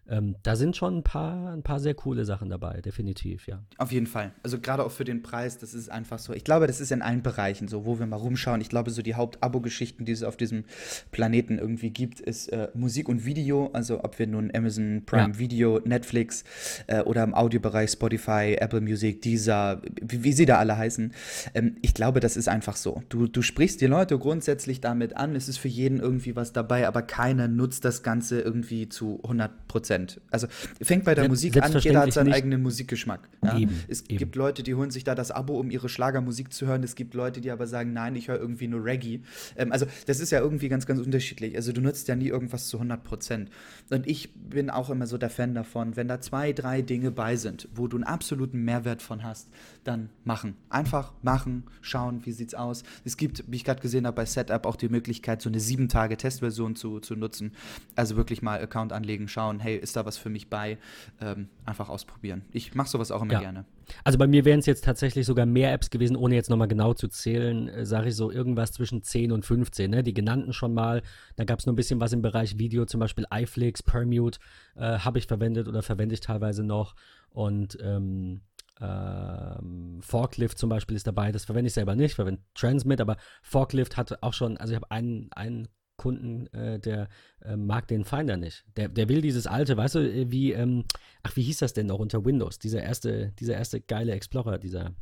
[0.08, 3.64] ähm, da sind schon ein paar, ein paar sehr coole Sachen dabei, definitiv, ja.
[3.78, 4.34] Auf jeden Fall.
[4.44, 6.34] Also gerade auch für den Preis, das ist einfach so.
[6.34, 8.62] Ich glaube, das ist in allen Bereichen so, wo wir mal rumschauen.
[8.62, 10.66] Ich glaube, so die Haupt-Abo-Geschichten, die es auf diesem
[11.12, 13.70] Planeten irgendwie gibt, ist äh, Musik und Video.
[13.74, 15.40] Also ob wir nun Amazon Prime ja.
[15.40, 16.44] Video, Netflix
[16.88, 21.14] äh, oder im Audiobereich Spotify, Apple Music, Deezer, wie, wie sie da alle heißen.
[21.54, 23.04] Ähm, ich glaube, das ist einfach so.
[23.10, 25.36] Du, du sprichst die Leute grundsätzlich damit an.
[25.36, 29.68] Es ist für jeden irgendwie was dabei, aber keiner nutzt das Ganze irgendwie zu 100
[29.68, 29.99] Prozent.
[30.06, 30.22] Prozent.
[30.32, 30.48] Also
[30.82, 32.36] fängt bei der Selbst, Musik an, jeder hat seinen nicht.
[32.36, 33.30] eigenen Musikgeschmack.
[33.44, 33.58] Ja?
[33.58, 34.18] Eben, es eben.
[34.18, 36.84] gibt Leute, die holen sich da das Abo, um ihre Schlagermusik zu hören.
[36.84, 39.22] Es gibt Leute, die aber sagen, nein, ich höre irgendwie nur Reggae.
[39.56, 41.56] Ähm, also das ist ja irgendwie ganz, ganz unterschiedlich.
[41.56, 43.50] Also du nutzt ja nie irgendwas zu 100 Prozent.
[43.90, 47.36] Und ich bin auch immer so der Fan davon, wenn da zwei, drei Dinge bei
[47.36, 49.50] sind, wo du einen absoluten Mehrwert von hast,
[49.84, 50.56] dann machen.
[50.70, 52.84] Einfach machen, schauen, wie sieht's aus.
[53.06, 55.90] Es gibt, wie ich gerade gesehen habe, bei Setup auch die Möglichkeit, so eine sieben
[55.90, 57.54] Tage Testversion zu, zu nutzen.
[57.96, 60.78] Also wirklich mal Account anlegen, schauen, hey, ist da was für mich bei?
[61.22, 62.44] Ähm, einfach ausprobieren.
[62.52, 63.40] Ich mache sowas auch immer ja.
[63.40, 63.66] gerne.
[64.04, 66.94] Also bei mir wären es jetzt tatsächlich sogar mehr Apps gewesen, ohne jetzt nochmal genau
[66.94, 69.90] zu zählen, äh, sage ich so irgendwas zwischen 10 und 15.
[69.90, 70.04] Ne?
[70.04, 71.02] Die genannten schon mal.
[71.36, 74.40] Da gab es noch ein bisschen was im Bereich Video, zum Beispiel iFlix, Permute
[74.76, 76.96] äh, habe ich verwendet oder verwende ich teilweise noch.
[77.30, 78.42] Und ähm,
[78.82, 83.98] ähm, Forklift zum Beispiel ist dabei, das verwende ich selber nicht, verwende Transmit, aber Forklift
[83.98, 85.68] hat auch schon, also ich habe einen, einen
[85.98, 87.10] Kunden, äh, der
[87.42, 88.64] äh, mag den Finder nicht.
[88.78, 90.86] Der, der will dieses alte, weißt du, äh, wie, ähm,
[91.24, 92.58] ach, wie hieß das denn noch unter Windows?
[92.58, 94.94] Dieser erste, dieser erste geile Explorer, dieser,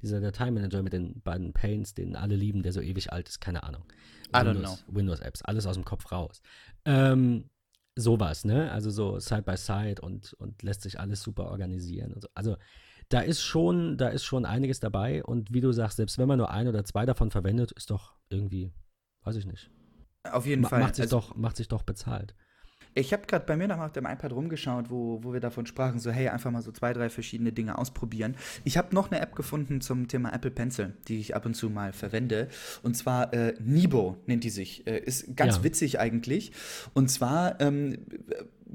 [0.00, 3.64] dieser Dateimanager mit den beiden Panes, den alle lieben, der so ewig alt ist, keine
[3.64, 3.82] Ahnung.
[4.28, 4.78] I don't know.
[4.86, 6.40] Windows-Apps, alles aus dem Kopf raus.
[6.84, 7.50] Ähm,
[7.96, 8.70] sowas, ne?
[8.70, 12.28] Also so Side by Side und, und lässt sich alles super organisieren und so.
[12.34, 12.56] Also
[13.08, 16.38] da ist schon, da ist schon einiges dabei und wie du sagst, selbst wenn man
[16.38, 18.72] nur ein oder zwei davon verwendet, ist doch irgendwie,
[19.24, 19.70] weiß ich nicht.
[20.30, 20.80] Auf jeden Ma Fall.
[20.80, 22.34] Macht sich, also, doch, macht sich doch bezahlt.
[22.94, 25.98] Ich habe gerade bei mir noch auf dem iPad rumgeschaut, wo, wo wir davon sprachen,
[25.98, 28.36] so hey, einfach mal so zwei, drei verschiedene Dinge ausprobieren.
[28.64, 31.70] Ich habe noch eine App gefunden zum Thema Apple Pencil, die ich ab und zu
[31.70, 32.48] mal verwende.
[32.82, 34.86] Und zwar äh, Nibo nennt die sich.
[34.86, 35.64] Äh, ist ganz ja.
[35.64, 36.52] witzig eigentlich.
[36.94, 37.98] Und zwar ähm,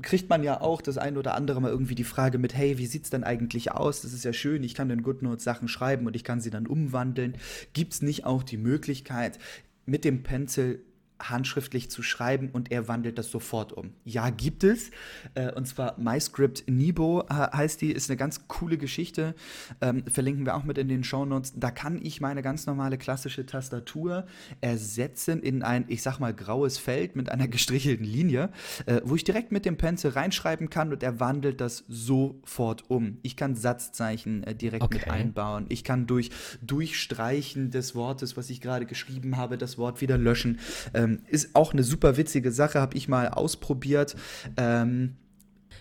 [0.01, 2.85] kriegt man ja auch das ein oder andere Mal irgendwie die Frage mit, hey, wie
[2.85, 4.01] sieht es denn eigentlich aus?
[4.01, 6.67] Das ist ja schön, ich kann in GoodNotes Sachen schreiben und ich kann sie dann
[6.67, 7.37] umwandeln.
[7.73, 9.37] Gibt es nicht auch die Möglichkeit,
[9.85, 10.83] mit dem Pencil
[11.29, 13.93] handschriftlich zu schreiben und er wandelt das sofort um.
[14.05, 14.91] Ja, gibt es.
[15.35, 19.35] Äh, und zwar MyScript Nibo äh, heißt die, ist eine ganz coole Geschichte.
[19.81, 21.53] Ähm, verlinken wir auch mit in den Shownotes.
[21.55, 24.25] Da kann ich meine ganz normale klassische Tastatur
[24.61, 28.49] ersetzen in ein, ich sag mal, graues Feld mit einer gestrichelten Linie,
[28.85, 33.17] äh, wo ich direkt mit dem Pencil reinschreiben kann und er wandelt das sofort um.
[33.21, 34.99] Ich kann Satzzeichen äh, direkt okay.
[34.99, 35.65] mit einbauen.
[35.69, 36.29] Ich kann durch
[36.61, 40.59] Durchstreichen des Wortes, was ich gerade geschrieben habe, das Wort wieder löschen.
[40.93, 44.15] Ähm, ist auch eine super witzige Sache, habe ich mal ausprobiert.
[44.57, 45.15] Ähm,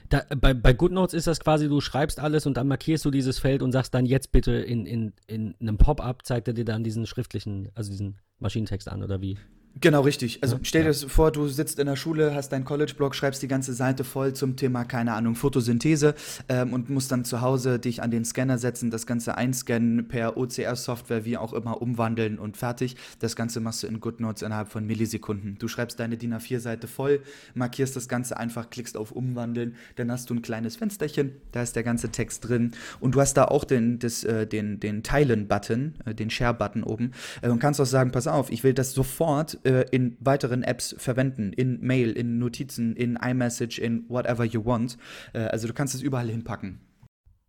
[0.08, 3.38] da, bei, bei GoodNotes ist das quasi, du schreibst alles und dann markierst du dieses
[3.38, 6.84] Feld und sagst dann jetzt bitte in, in, in einem Pop-up, zeigt er dir dann
[6.84, 9.38] diesen schriftlichen, also diesen Maschinentext an oder wie?
[9.80, 10.42] Genau, richtig.
[10.42, 13.48] Also stell dir das vor, du sitzt in der Schule, hast deinen College-Blog, schreibst die
[13.48, 16.14] ganze Seite voll zum Thema, keine Ahnung, Photosynthese
[16.50, 20.36] ähm, und musst dann zu Hause dich an den Scanner setzen, das Ganze einscannen, per
[20.36, 22.96] OCR-Software, wie auch immer, umwandeln und fertig.
[23.18, 25.56] Das Ganze machst du in GoodNotes innerhalb von Millisekunden.
[25.58, 27.22] Du schreibst deine DIN A4-Seite voll,
[27.54, 31.76] markierst das Ganze einfach, klickst auf Umwandeln, dann hast du ein kleines Fensterchen, da ist
[31.76, 35.94] der ganze Text drin und du hast da auch den, das, äh, den, den Teilen-Button,
[36.04, 39.61] äh, den Share-Button oben äh, und kannst auch sagen, pass auf, ich will das sofort
[39.64, 44.98] äh, in weiteren Apps verwenden, in Mail, in Notizen, in iMessage, in whatever you want.
[45.32, 46.80] Äh, also du kannst es überall hinpacken.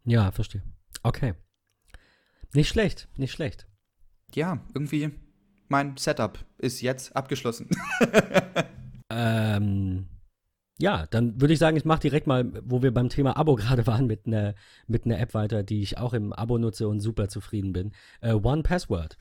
[0.05, 0.63] Ja, verstehe.
[1.03, 1.33] Okay.
[2.53, 3.67] Nicht schlecht, nicht schlecht.
[4.33, 5.11] Ja, irgendwie
[5.73, 7.67] mein Setup ist jetzt abgeschlossen.
[9.09, 10.07] ähm,
[10.79, 13.87] ja, dann würde ich sagen, ich mache direkt mal, wo wir beim Thema Abo gerade
[13.87, 14.53] waren, mit einer
[14.87, 17.91] mit einer App weiter, die ich auch im Abo nutze und super zufrieden bin.
[18.21, 19.17] Äh, One Password.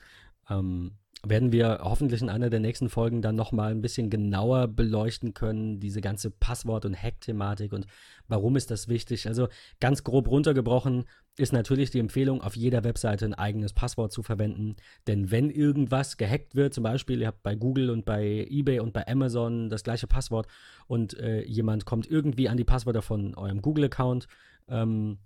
[0.49, 5.33] Ähm, werden wir hoffentlich in einer der nächsten Folgen dann nochmal ein bisschen genauer beleuchten
[5.33, 7.87] können, diese ganze Passwort- und Hack-Thematik und
[8.27, 9.27] warum ist das wichtig.
[9.27, 9.47] Also
[9.79, 11.05] ganz grob runtergebrochen
[11.37, 14.75] ist natürlich die Empfehlung, auf jeder Webseite ein eigenes Passwort zu verwenden.
[15.07, 18.91] Denn wenn irgendwas gehackt wird, zum Beispiel, ihr habt bei Google und bei eBay und
[18.91, 20.47] bei Amazon das gleiche Passwort
[20.87, 24.27] und äh, jemand kommt irgendwie an die Passwörter von eurem Google-Account,
[24.67, 25.19] ähm,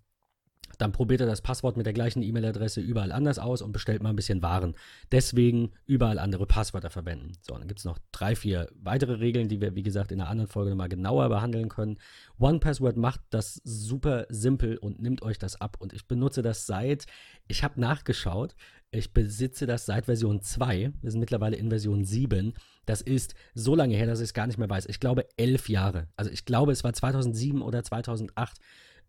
[0.78, 4.10] dann probiert er das Passwort mit der gleichen E-Mail-Adresse überall anders aus und bestellt mal
[4.10, 4.76] ein bisschen Waren.
[5.12, 7.32] Deswegen überall andere Passwörter verwenden.
[7.42, 10.30] So, dann gibt es noch drei, vier weitere Regeln, die wir, wie gesagt, in einer
[10.30, 11.98] anderen Folge nochmal genauer behandeln können.
[12.40, 15.78] OnePassword macht das super simpel und nimmt euch das ab.
[15.80, 17.06] Und ich benutze das seit,
[17.48, 18.56] ich habe nachgeschaut,
[18.92, 20.94] ich besitze das seit Version 2.
[21.02, 22.54] Wir sind mittlerweile in Version 7.
[22.86, 24.86] Das ist so lange her, dass ich es gar nicht mehr weiß.
[24.86, 26.08] Ich glaube elf Jahre.
[26.16, 28.58] Also ich glaube, es war 2007 oder 2008.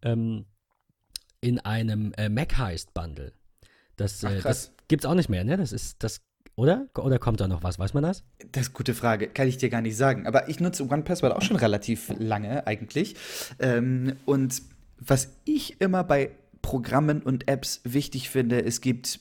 [0.02, 0.46] Ähm,
[1.40, 3.32] in einem äh, Mac Heist Bundle.
[3.96, 5.56] Das, äh, das gibt's auch nicht mehr, ne?
[5.56, 6.20] Das ist das
[6.58, 6.88] oder?
[6.96, 7.78] Oder kommt da noch was?
[7.78, 8.24] Weiß man das?
[8.50, 9.28] Das ist eine gute Frage.
[9.28, 10.26] Kann ich dir gar nicht sagen.
[10.26, 13.14] Aber ich nutze OnePassword auch schon relativ lange eigentlich.
[13.60, 14.62] Ähm, und
[14.98, 19.20] was ich immer bei Programmen und Apps wichtig finde, es gibt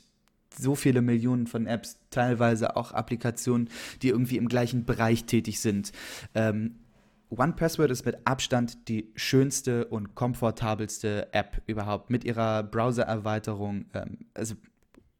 [0.57, 3.69] so viele Millionen von Apps, teilweise auch Applikationen,
[4.01, 5.91] die irgendwie im gleichen Bereich tätig sind.
[6.33, 6.79] Ähm,
[7.29, 13.85] OnePassword ist mit Abstand die schönste und komfortabelste App überhaupt mit ihrer Browser-Erweiterung.
[13.93, 14.55] Ähm, also,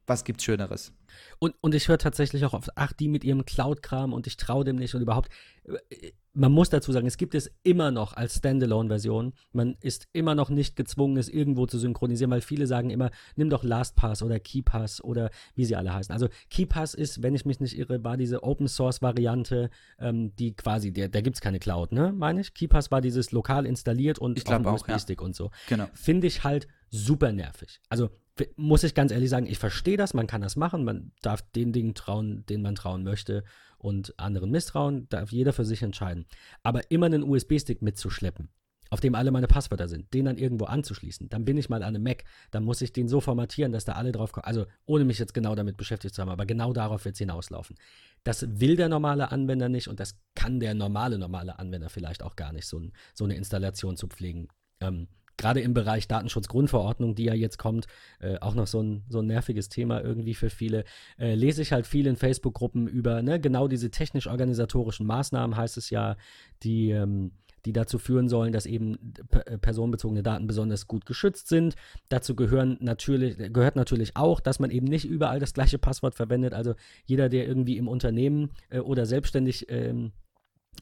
[0.07, 0.93] was gibt's Schöneres?
[1.39, 4.63] Und, und ich höre tatsächlich auch auf, ach, die mit ihrem Cloud-Kram und ich traue
[4.63, 5.29] dem nicht und überhaupt.
[5.63, 9.33] Äh, man muss dazu sagen, es gibt es immer noch als Standalone-Version.
[9.53, 13.49] Man ist immer noch nicht gezwungen, es irgendwo zu synchronisieren, weil viele sagen immer, nimm
[13.49, 16.13] doch LastPass oder KeyPass oder wie sie alle heißen.
[16.13, 21.09] Also KeyPass ist, wenn ich mich nicht irre, war diese Open-Source-Variante, ähm, die quasi, der,
[21.09, 22.53] da gibt es keine Cloud, ne, meine ich?
[22.53, 25.25] KeyPass war dieses lokal installiert und ich auf USB-Stick ja.
[25.25, 25.49] und so.
[25.67, 25.87] Genau.
[25.93, 27.81] Finde ich halt super nervig.
[27.89, 28.11] Also
[28.55, 31.73] muss ich ganz ehrlich sagen, ich verstehe das, man kann das machen, man darf den
[31.73, 33.43] Dingen trauen, denen man trauen möchte
[33.77, 36.25] und anderen misstrauen, darf jeder für sich entscheiden.
[36.63, 38.49] Aber immer einen USB-Stick mitzuschleppen,
[38.89, 41.95] auf dem alle meine Passwörter sind, den dann irgendwo anzuschließen, dann bin ich mal an
[41.95, 44.45] einem Mac, dann muss ich den so formatieren, dass da alle drauf kommen.
[44.45, 47.75] Also ohne mich jetzt genau damit beschäftigt zu haben, aber genau darauf wird es hinauslaufen.
[48.23, 52.35] Das will der normale Anwender nicht und das kann der normale, normale Anwender vielleicht auch
[52.35, 54.47] gar nicht, so, ein, so eine Installation zu pflegen.
[54.79, 55.07] Ähm,
[55.37, 57.87] gerade im Bereich Datenschutzgrundverordnung, die ja jetzt kommt,
[58.19, 60.83] äh, auch noch so ein, so ein nerviges Thema irgendwie für viele,
[61.19, 65.89] äh, lese ich halt viel in Facebook-Gruppen über ne, genau diese technisch-organisatorischen Maßnahmen, heißt es
[65.89, 66.17] ja,
[66.63, 67.31] die, ähm,
[67.65, 71.75] die dazu führen sollen, dass eben äh, personenbezogene Daten besonders gut geschützt sind.
[72.09, 76.53] Dazu gehören natürlich, gehört natürlich auch, dass man eben nicht überall das gleiche Passwort verwendet.
[76.53, 76.75] Also
[77.05, 80.13] jeder, der irgendwie im Unternehmen äh, oder selbstständig ähm,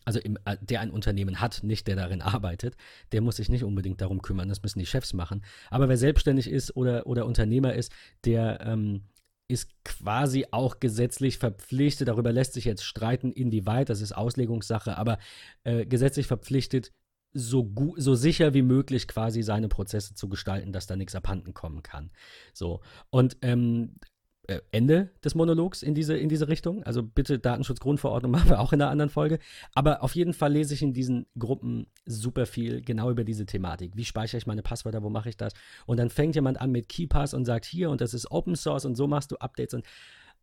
[0.04, 2.76] also im, äh, der ein Unternehmen hat, nicht der darin arbeitet,
[3.12, 5.44] der muss sich nicht unbedingt darum kümmern, das müssen die Chefs machen.
[5.70, 7.92] Aber wer selbstständig ist oder, oder Unternehmer ist,
[8.26, 9.04] der ähm,
[9.48, 15.20] ist quasi auch gesetzlich verpflichtet, darüber lässt sich jetzt streiten, inwieweit, das ist Auslegungssache, aber
[15.64, 16.92] äh, gesetzlich verpflichtet,
[17.36, 21.84] so, so sicher wie möglich quasi seine Prozesse zu gestalten, dass da nichts abhanden kommen
[21.84, 22.12] kann.
[22.54, 22.82] So.
[23.10, 24.06] Und ähm, äh,
[24.72, 26.84] Ende des Monologs in diese, in diese Richtung.
[26.84, 29.40] Also bitte Datenschutzgrundverordnung machen wir auch in einer anderen Folge.
[29.74, 33.94] Aber auf jeden Fall lese ich in diesen Gruppen super viel genau über diese Thematik.
[33.96, 35.54] Wie speichere ich meine Passwörter, wo mache ich das?
[35.86, 38.86] Und dann fängt jemand an mit KeyPass und sagt hier und das ist Open Source
[38.86, 39.86] und so machst du Updates und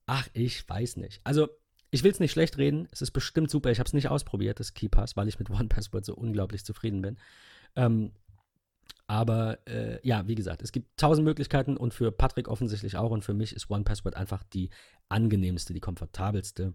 [0.07, 1.21] ach, ich weiß nicht.
[1.25, 1.49] Also
[1.91, 3.71] ich will es nicht schlecht reden, es ist bestimmt super.
[3.71, 7.19] Ich habe es nicht ausprobiert, das KeyPass, weil ich mit OnePassword so unglaublich zufrieden bin.
[7.77, 8.13] Ähm,
[9.13, 13.23] aber äh, ja, wie gesagt, es gibt tausend Möglichkeiten und für Patrick offensichtlich auch und
[13.23, 14.71] für mich ist OnePassword einfach die
[15.11, 16.73] angenehmste, die komfortabelste.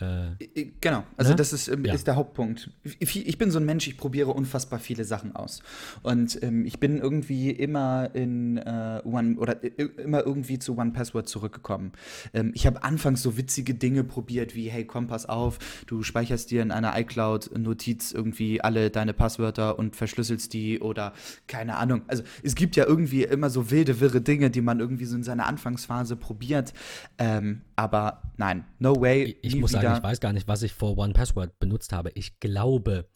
[0.00, 1.36] Äh, genau, also ne?
[1.36, 1.94] das ist, ähm, ja.
[1.94, 2.70] ist der Hauptpunkt.
[2.98, 5.62] Ich, ich, bin so ein Mensch, ich probiere unfassbar viele Sachen aus.
[6.02, 9.68] Und ähm, ich bin irgendwie immer in äh, One oder äh,
[10.02, 11.92] immer irgendwie zu One Password zurückgekommen.
[12.32, 16.50] Ähm, ich habe anfangs so witzige Dinge probiert, wie, hey, komm, pass auf, du speicherst
[16.50, 21.12] dir in einer iCloud-Notiz irgendwie alle deine Passwörter und verschlüsselst die oder
[21.46, 22.02] keine Ahnung.
[22.06, 25.22] Also es gibt ja irgendwie immer so wilde, wirre Dinge, die man irgendwie so in
[25.22, 26.72] seiner Anfangsphase probiert.
[27.18, 29.36] Ähm, aber nein, no way.
[29.42, 32.10] Ich, ich muss sagen, ich weiß gar nicht, was ich vor One Password benutzt habe.
[32.14, 33.08] Ich glaube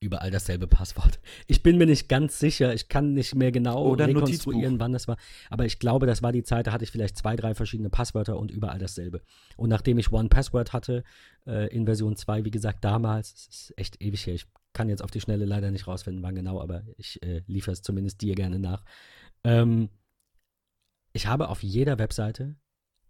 [0.00, 1.18] überall dasselbe Passwort.
[1.46, 5.08] Ich bin mir nicht ganz sicher, ich kann nicht mehr genau Oder rekonstruieren, wann das
[5.08, 5.16] war,
[5.50, 8.38] aber ich glaube, das war die Zeit, da hatte ich vielleicht zwei, drei verschiedene Passwörter
[8.38, 9.22] und überall dasselbe.
[9.56, 11.02] Und nachdem ich One Password hatte,
[11.46, 15.02] äh, in Version 2, wie gesagt, damals, es ist echt ewig her, ich kann jetzt
[15.02, 18.34] auf die Schnelle leider nicht rausfinden, wann genau, aber ich äh, liefere es zumindest dir
[18.34, 18.84] gerne nach.
[19.42, 19.88] Ähm,
[21.12, 22.54] ich habe auf jeder Webseite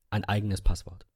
[0.08, 1.06] ein eigenes Passwort.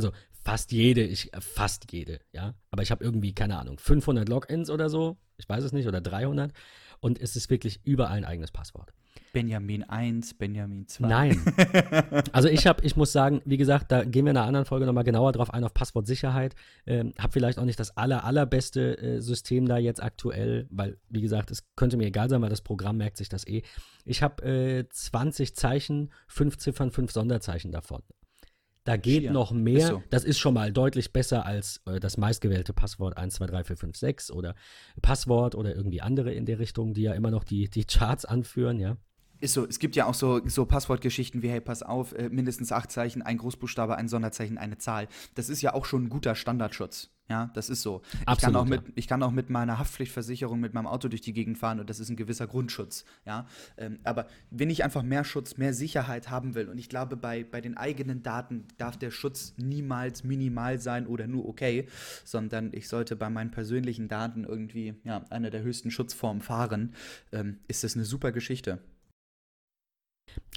[0.00, 0.12] Also
[0.44, 2.54] fast jede, ich, fast jede, ja.
[2.70, 6.00] Aber ich habe irgendwie, keine Ahnung, 500 Logins oder so, ich weiß es nicht, oder
[6.00, 6.54] 300.
[7.00, 8.94] Und es ist wirklich überall ein eigenes Passwort.
[9.34, 11.06] Benjamin 1, Benjamin 2.
[11.06, 11.44] Nein.
[12.32, 14.86] Also ich habe, ich muss sagen, wie gesagt, da gehen wir in einer anderen Folge
[14.86, 16.54] nochmal genauer drauf ein, auf Passwortsicherheit.
[16.86, 21.20] Ähm, habe vielleicht auch nicht das aller, allerbeste äh, System da jetzt aktuell, weil, wie
[21.20, 23.62] gesagt, es könnte mir egal sein, weil das Programm merkt sich das eh.
[24.06, 28.02] Ich habe äh, 20 Zeichen, 5 Ziffern, 5 Sonderzeichen davon.
[28.90, 29.30] Da geht Schier.
[29.30, 29.78] noch mehr.
[29.78, 30.02] Ist so.
[30.10, 34.56] Das ist schon mal deutlich besser als äh, das meistgewählte Passwort 123456 oder
[35.00, 38.80] Passwort oder irgendwie andere in der Richtung, die ja immer noch die, die Charts anführen,
[38.80, 38.96] ja.
[39.40, 42.72] Ist so, es gibt ja auch so, so Passwortgeschichten wie, hey, pass auf, äh, mindestens
[42.72, 45.08] acht Zeichen, ein Großbuchstabe, ein Sonderzeichen, eine Zahl.
[45.34, 47.10] Das ist ja auch schon ein guter Standardschutz.
[47.30, 48.02] Ja, das ist so.
[48.26, 48.92] Absolut, ich, kann auch mit, ja.
[48.96, 52.00] ich kann auch mit meiner Haftpflichtversicherung mit meinem Auto durch die Gegend fahren und das
[52.00, 53.04] ist ein gewisser Grundschutz.
[53.24, 57.16] Ja, ähm, aber wenn ich einfach mehr Schutz, mehr Sicherheit haben will und ich glaube,
[57.16, 61.86] bei, bei den eigenen Daten darf der Schutz niemals minimal sein oder nur okay,
[62.24, 66.94] sondern ich sollte bei meinen persönlichen Daten irgendwie ja, eine der höchsten Schutzformen fahren,
[67.30, 68.80] ähm, ist das eine super Geschichte.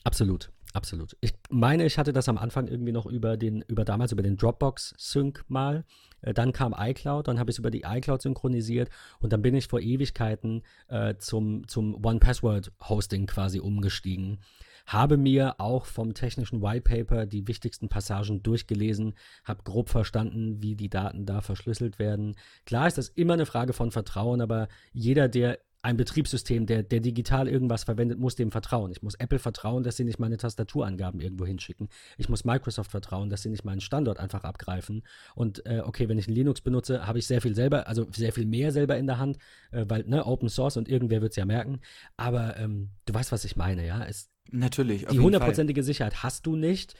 [0.04, 1.16] Absolut, absolut.
[1.22, 4.36] Ich meine, ich hatte das am Anfang irgendwie noch über den, über damals über den
[4.36, 5.86] Dropbox-Sync mal.
[6.22, 8.90] Äh, dann kam iCloud, dann habe ich es über die iCloud synchronisiert
[9.20, 14.40] und dann bin ich vor Ewigkeiten äh, zum, zum One-Password-Hosting quasi umgestiegen.
[14.86, 19.14] Habe mir auch vom technischen Whitepaper die wichtigsten Passagen durchgelesen,
[19.46, 22.36] habe grob verstanden, wie die Daten da verschlüsselt werden.
[22.66, 27.02] Klar ist das immer eine Frage von Vertrauen, aber jeder, der ein Betriebssystem, der, der
[27.02, 28.90] digital irgendwas verwendet, muss dem vertrauen.
[28.92, 31.90] Ich muss Apple vertrauen, dass sie nicht meine Tastaturangaben irgendwo hinschicken.
[32.18, 35.04] Ich muss Microsoft vertrauen, dass sie nicht meinen Standort einfach abgreifen.
[35.36, 38.32] Und äh, okay, wenn ich ein Linux benutze, habe ich sehr viel selber, also sehr
[38.32, 39.38] viel mehr selber in der Hand,
[39.72, 41.82] äh, weil, ne, Open Source und irgendwer wird es ja merken.
[42.16, 44.06] Aber ähm, du weißt, was ich meine, ja?
[44.06, 45.06] Es, Natürlich.
[45.06, 46.96] Die hundertprozentige Sicherheit hast du nicht.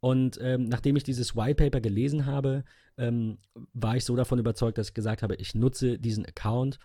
[0.00, 2.64] Und ähm, nachdem ich dieses White Paper gelesen habe,
[2.98, 3.38] ähm,
[3.72, 6.78] war ich so davon überzeugt, dass ich gesagt habe, ich nutze diesen Account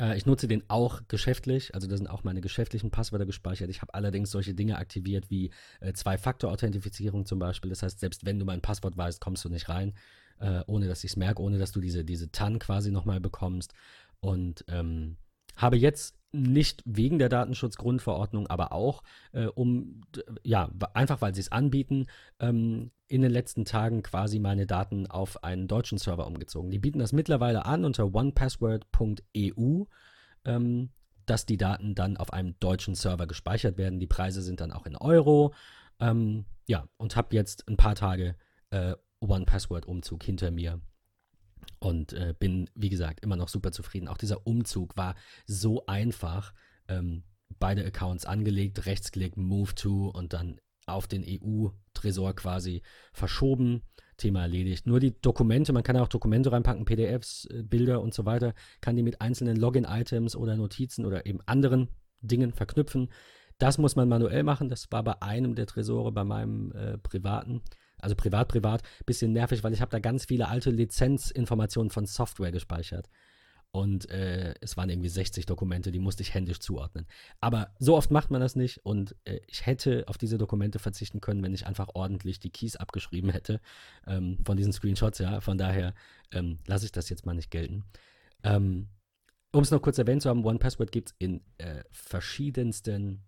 [0.00, 3.70] äh, ich nutze den auch geschäftlich, also da sind auch meine geschäftlichen Passwörter gespeichert.
[3.70, 7.70] Ich habe allerdings solche Dinge aktiviert wie äh, Zwei-Faktor-Authentifizierung zum Beispiel.
[7.70, 9.94] Das heißt, selbst wenn du mein Passwort weißt, kommst du nicht rein,
[10.40, 13.74] äh, ohne dass ich es merke, ohne dass du diese, diese TAN quasi nochmal bekommst.
[14.20, 15.16] Und ähm,
[15.56, 19.02] habe jetzt nicht wegen der Datenschutzgrundverordnung, aber auch
[19.32, 20.02] äh, um,
[20.42, 22.06] ja, einfach weil sie es anbieten,
[22.38, 26.70] ähm, in den letzten Tagen quasi meine Daten auf einen deutschen Server umgezogen.
[26.70, 29.84] Die bieten das mittlerweile an unter onepassword.eu,
[30.44, 30.90] ähm,
[31.24, 33.98] dass die Daten dann auf einem deutschen Server gespeichert werden.
[33.98, 35.54] Die Preise sind dann auch in Euro.
[36.00, 38.36] Ähm, ja, und habe jetzt ein paar Tage
[38.70, 40.80] äh, One-Password-Umzug hinter mir
[41.80, 44.08] und äh, bin, wie gesagt, immer noch super zufrieden.
[44.08, 45.14] Auch dieser Umzug war
[45.46, 46.54] so einfach.
[46.88, 47.22] Ähm,
[47.58, 53.82] beide Accounts angelegt, rechts geklickt, Move to und dann auf den EU-Tresor quasi verschoben.
[54.18, 54.86] Thema erledigt.
[54.86, 58.96] Nur die Dokumente, man kann auch Dokumente reinpacken, PDFs, äh, Bilder und so weiter, kann
[58.96, 61.88] die mit einzelnen Login-Items oder Notizen oder eben anderen
[62.20, 63.10] Dingen verknüpfen.
[63.58, 64.68] Das muss man manuell machen.
[64.68, 67.62] Das war bei einem der Tresore, bei meinem äh, privaten
[67.98, 72.52] also privat, privat, bisschen nervig, weil ich habe da ganz viele alte Lizenzinformationen von Software
[72.52, 73.08] gespeichert.
[73.70, 77.06] Und äh, es waren irgendwie 60 Dokumente, die musste ich händisch zuordnen.
[77.40, 81.20] Aber so oft macht man das nicht und äh, ich hätte auf diese Dokumente verzichten
[81.20, 83.60] können, wenn ich einfach ordentlich die Keys abgeschrieben hätte
[84.06, 85.18] ähm, von diesen Screenshots.
[85.18, 85.94] Ja, von daher
[86.32, 87.84] ähm, lasse ich das jetzt mal nicht gelten.
[88.42, 88.88] Ähm,
[89.52, 93.27] um es noch kurz erwähnt zu haben, OnePassword gibt es in äh, verschiedensten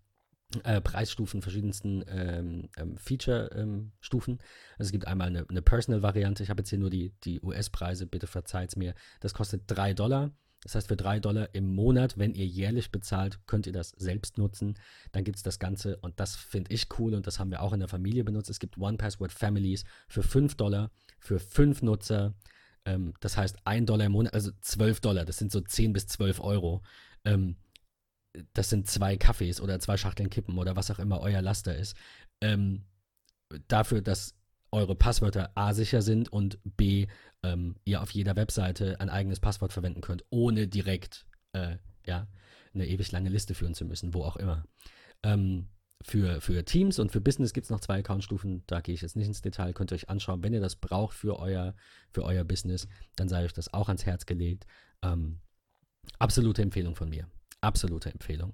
[0.65, 4.35] äh, Preisstufen, verschiedensten ähm, ähm, Feature-Stufen.
[4.35, 4.39] Ähm,
[4.79, 6.43] also es gibt einmal eine, eine Personal-Variante.
[6.43, 8.95] Ich habe jetzt hier nur die, die US-Preise, bitte verzeiht es mir.
[9.21, 10.33] Das kostet 3 Dollar.
[10.63, 14.37] Das heißt, für 3 Dollar im Monat, wenn ihr jährlich bezahlt, könnt ihr das selbst
[14.37, 14.75] nutzen.
[15.13, 17.73] Dann gibt es das Ganze und das finde ich cool und das haben wir auch
[17.73, 18.51] in der Familie benutzt.
[18.51, 22.35] Es gibt One Password Families für 5 Dollar, für 5 Nutzer.
[22.85, 25.25] Ähm, das heißt 1 Dollar im Monat, also 12 Dollar.
[25.25, 26.83] Das sind so 10 bis 12 Euro.
[27.25, 27.57] Ähm,
[28.53, 31.97] das sind zwei Kaffees oder zwei Schachteln Kippen oder was auch immer euer Laster ist,
[32.41, 32.85] ähm,
[33.69, 34.35] dafür, dass
[34.73, 37.09] eure Passwörter A sicher sind und B,
[37.43, 41.77] ähm, ihr auf jeder Webseite ein eigenes Passwort verwenden könnt, ohne direkt äh,
[42.07, 42.29] ja,
[42.73, 44.65] eine ewig lange Liste führen zu müssen, wo auch immer.
[45.25, 45.69] Ähm,
[46.03, 49.17] für, für Teams und für Business gibt es noch zwei Accountstufen, da gehe ich jetzt
[49.17, 50.43] nicht ins Detail, könnt ihr euch anschauen.
[50.43, 51.75] Wenn ihr das braucht für euer,
[52.11, 54.67] für euer Business, dann sei euch das auch ans Herz gelegt.
[55.03, 55.41] Ähm,
[56.19, 57.27] absolute Empfehlung von mir
[57.61, 58.53] absolute Empfehlung.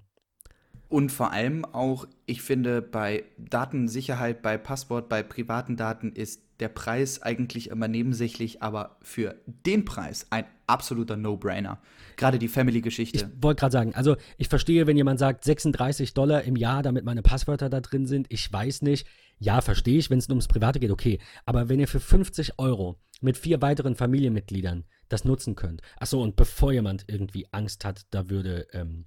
[0.89, 6.69] Und vor allem auch, ich finde, bei Datensicherheit, bei Passwort, bei privaten Daten ist der
[6.69, 11.79] Preis eigentlich immer nebensächlich, aber für den Preis ein absoluter No-Brainer.
[12.17, 13.19] Gerade die Family-Geschichte.
[13.19, 17.05] Ich wollte gerade sagen, also ich verstehe, wenn jemand sagt 36 Dollar im Jahr, damit
[17.05, 18.27] meine Passwörter da drin sind.
[18.31, 19.07] Ich weiß nicht.
[19.39, 21.19] Ja, verstehe ich, wenn es ums Private geht, okay.
[21.45, 25.83] Aber wenn ihr für 50 Euro mit vier weiteren Familienmitgliedern das nutzen könnt.
[25.99, 29.07] Achso, und bevor jemand irgendwie Angst hat, da würde, ähm,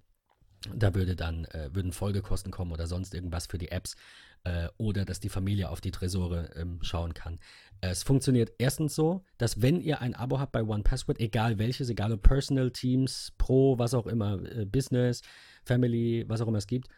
[0.74, 3.96] da würde dann, äh, würden Folgekosten kommen oder sonst irgendwas für die Apps
[4.44, 7.40] äh, oder dass die Familie auf die Tresore ähm, schauen kann.
[7.82, 12.12] Es funktioniert erstens so, dass wenn ihr ein Abo habt bei OnePassword, egal welches, egal
[12.12, 15.22] ob Personal, Teams, Pro, was auch immer, äh, Business,
[15.66, 16.90] Family, was auch immer es gibt,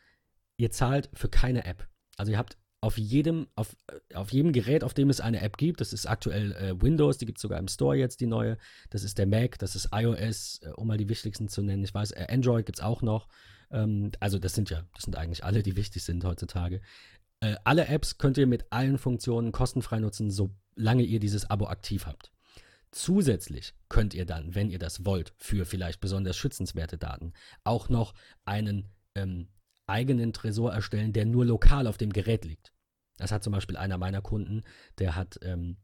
[0.57, 1.87] ihr zahlt für keine App.
[2.17, 5.57] Also ihr habt auf jedem, auf, äh, auf jedem Gerät, auf dem es eine App
[5.57, 8.57] gibt, das ist aktuell äh, Windows, die gibt es sogar im Store jetzt, die neue,
[8.89, 11.83] das ist der Mac, das ist iOS, äh, um mal die wichtigsten zu nennen.
[11.83, 13.27] Ich weiß, äh, Android gibt es auch noch.
[13.69, 16.81] Ähm, also das sind ja, das sind eigentlich alle, die wichtig sind heutzutage.
[17.39, 22.07] Äh, alle Apps könnt ihr mit allen Funktionen kostenfrei nutzen, solange ihr dieses Abo aktiv
[22.07, 22.31] habt.
[22.91, 28.13] Zusätzlich könnt ihr dann, wenn ihr das wollt, für vielleicht besonders schützenswerte Daten auch noch
[28.43, 29.47] einen ähm,
[29.91, 32.73] eigenen Tresor erstellen, der nur lokal auf dem Gerät liegt.
[33.17, 34.63] Das hat zum Beispiel einer meiner Kunden,
[34.97, 35.77] der hat, ähm,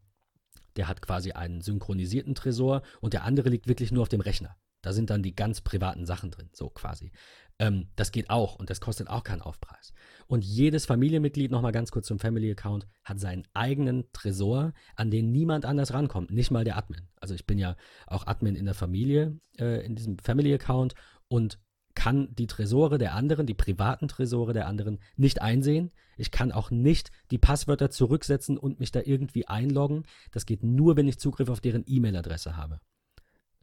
[0.75, 4.57] der hat quasi einen synchronisierten Tresor und der andere liegt wirklich nur auf dem Rechner.
[4.81, 7.11] Da sind dann die ganz privaten Sachen drin, so quasi.
[7.59, 9.93] Ähm, das geht auch und das kostet auch keinen Aufpreis.
[10.27, 15.31] Und jedes Familienmitglied, nochmal ganz kurz zum Family Account, hat seinen eigenen Tresor, an den
[15.31, 17.07] niemand anders rankommt, nicht mal der Admin.
[17.19, 20.93] Also ich bin ja auch Admin in der Familie, äh, in diesem Family Account
[21.27, 21.59] und
[21.97, 25.89] kann die Tresore der anderen, die privaten Tresore der anderen nicht einsehen.
[26.15, 30.03] Ich kann auch nicht die Passwörter zurücksetzen und mich da irgendwie einloggen.
[30.31, 32.81] Das geht nur, wenn ich Zugriff auf deren E-Mail-Adresse habe.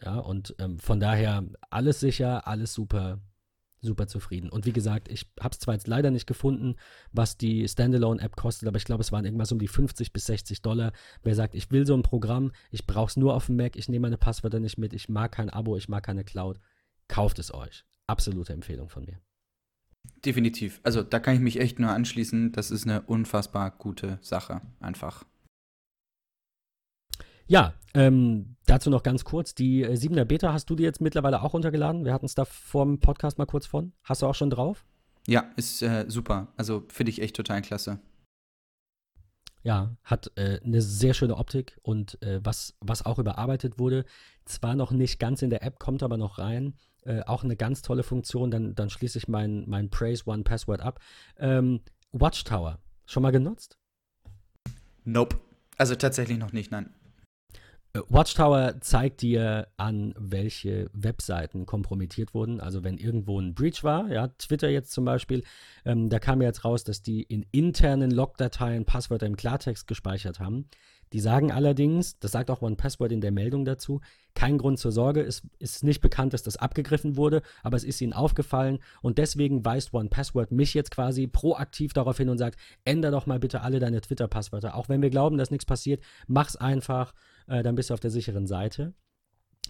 [0.05, 3.21] Ja, und ähm, von daher alles sicher, alles super,
[3.81, 4.51] super zufrieden.
[4.51, 6.75] Und wie gesagt, ich habe es zwar jetzt leider nicht gefunden,
[7.13, 10.61] was die Standalone-App kostet, aber ich glaube, es waren irgendwas um die 50 bis 60
[10.61, 10.93] Dollar.
[11.23, 13.89] Wer sagt, ich will so ein Programm, ich brauche es nur auf dem Mac, ich
[13.89, 16.59] nehme meine Passwörter nicht mit, ich mag kein Abo, ich mag keine Cloud,
[17.07, 19.21] kauft es euch absolute Empfehlung von mir.
[20.25, 20.81] Definitiv.
[20.83, 22.53] Also da kann ich mich echt nur anschließen.
[22.53, 24.61] Das ist eine unfassbar gute Sache.
[24.81, 25.25] Einfach.
[27.47, 29.55] Ja, ähm, dazu noch ganz kurz.
[29.55, 32.05] Die äh, 7er Beta hast du dir jetzt mittlerweile auch runtergeladen.
[32.05, 33.93] Wir hatten es da vor dem Podcast mal kurz von.
[34.03, 34.85] Hast du auch schon drauf?
[35.27, 36.49] Ja, ist äh, super.
[36.57, 37.99] Also finde ich echt total klasse.
[39.63, 44.05] Ja, hat äh, eine sehr schöne Optik und äh, was, was auch überarbeitet wurde,
[44.45, 46.75] zwar noch nicht ganz in der App, kommt aber noch rein,
[47.05, 50.81] äh, auch eine ganz tolle Funktion, dann, dann schließe ich mein, mein Praise One Password
[50.81, 51.01] ab.
[51.39, 51.81] Ähm,
[52.13, 53.77] Watchtower, schon mal genutzt?
[55.05, 55.37] Nope.
[55.77, 56.91] Also tatsächlich noch nicht, nein.
[57.95, 62.61] Äh, Watchtower zeigt dir an, welche Webseiten kompromittiert wurden.
[62.61, 65.45] Also wenn irgendwo ein Breach war, ja, Twitter jetzt zum Beispiel,
[65.85, 70.69] ähm, da kam jetzt raus, dass die in internen Logdateien Passwörter im Klartext gespeichert haben.
[71.15, 74.01] Die sagen allerdings, das sagt auch OnePassword in der Meldung dazu,
[74.35, 78.01] kein Grund zur Sorge, es ist nicht bekannt, dass das abgegriffen wurde, aber es ist
[78.01, 83.13] ihnen aufgefallen und deswegen weist OnePassword mich jetzt quasi proaktiv darauf hin und sagt, änder
[83.13, 84.75] doch mal bitte alle deine Twitter-Passwörter.
[84.75, 87.15] Auch wenn wir glauben, dass nichts passiert, mach's einfach,
[87.47, 88.93] äh, dann bist du auf der sicheren Seite.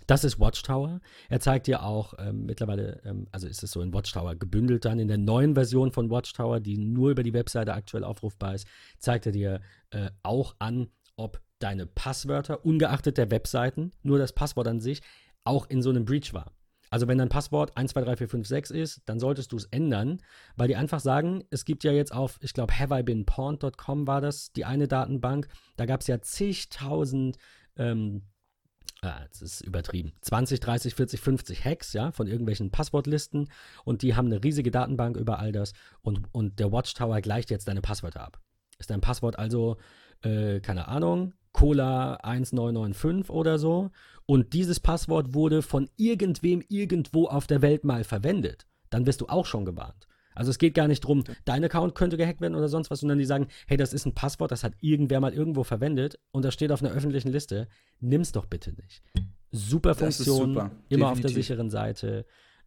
[0.07, 1.03] Das ist Watchtower.
[1.28, 4.99] Er zeigt dir auch ähm, mittlerweile, ähm, also ist es so in Watchtower gebündelt dann
[4.99, 8.66] in der neuen Version von Watchtower, die nur über die Webseite aktuell aufrufbar ist,
[8.99, 14.69] zeigt er dir äh, auch an, ob deine Passwörter, ungeachtet der Webseiten, nur das Passwort
[14.69, 15.01] an sich,
[15.45, 16.53] auch in so einem Breach war.
[16.91, 20.23] Also wenn dein Passwort 123456 ist, dann solltest du es ändern,
[20.57, 24.65] weil die einfach sagen, es gibt ja jetzt auf, ich glaube, haveibeenpawned.com war das, die
[24.65, 27.37] eine Datenbank, da gab es ja zigtausend,
[27.77, 28.23] ähm,
[29.03, 33.51] ah, das ist übertrieben, 20, 30, 40, 50 Hacks, ja, von irgendwelchen Passwortlisten
[33.85, 37.67] und die haben eine riesige Datenbank über all das und, und der Watchtower gleicht jetzt
[37.67, 38.41] deine Passwörter ab.
[38.79, 39.79] Ist dein Passwort also
[40.25, 43.91] äh, keine Ahnung, Cola 1995 oder so.
[44.27, 48.66] Und dieses Passwort wurde von irgendwem irgendwo auf der Welt mal verwendet.
[48.91, 50.07] Dann wirst du auch schon gewarnt.
[50.35, 53.18] Also es geht gar nicht darum, dein Account könnte gehackt werden oder sonst was, sondern
[53.18, 56.55] die sagen, hey, das ist ein Passwort, das hat irgendwer mal irgendwo verwendet und das
[56.55, 57.68] steht auf einer öffentlichen Liste.
[58.01, 59.03] Nimm's doch bitte nicht.
[59.53, 61.05] Super Funktion, immer Definitiv.
[61.05, 62.27] auf der sicheren Seite.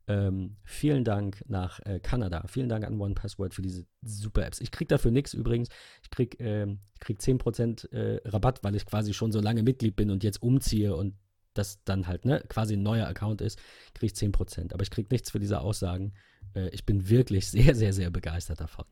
[0.10, 2.46] Ähm, vielen Dank nach äh, Kanada.
[2.48, 4.62] Vielen Dank an OnePassword für diese super Apps.
[4.62, 5.68] Ich kriege dafür nichts übrigens.
[6.02, 10.10] Ich kriege ähm, krieg 10% äh, Rabatt, weil ich quasi schon so lange Mitglied bin
[10.10, 11.16] und jetzt umziehe und
[11.54, 13.60] das dann halt ne, quasi ein neuer Account ist,
[13.94, 14.74] kriege ich 10%.
[14.74, 16.14] Aber ich kriege nichts für diese Aussagen.
[16.56, 18.86] Äh, ich bin wirklich sehr, sehr, sehr begeistert davon.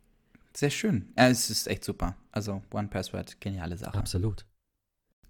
[0.53, 1.13] Sehr schön.
[1.17, 2.15] Ja, es ist echt super.
[2.31, 3.97] Also OnePassword, geniale Sache.
[3.97, 4.45] Absolut.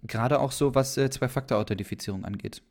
[0.02, 2.62] Gerade auch so, was äh, Zwei-Faktor-Authentifizierung angeht.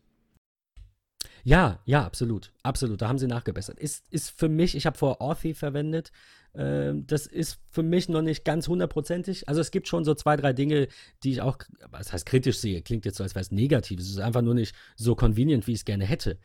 [1.46, 2.52] Ja, ja, absolut.
[2.64, 3.04] Absolut.
[3.04, 3.80] Da haben sie nachgebessert.
[3.80, 6.12] Ist, ist für mich, ich habe vor Authy verwendet.
[6.54, 9.48] Äh, das ist für mich noch nicht ganz hundertprozentig.
[9.48, 10.88] Also es gibt schon so zwei, drei Dinge,
[11.24, 11.60] die ich auch,
[11.91, 12.82] was heißt kritisch sehe.
[12.82, 14.00] Klingt jetzt so, als wäre es negativ.
[14.00, 16.39] Es ist einfach nur nicht so convenient, wie ich es gerne hätte.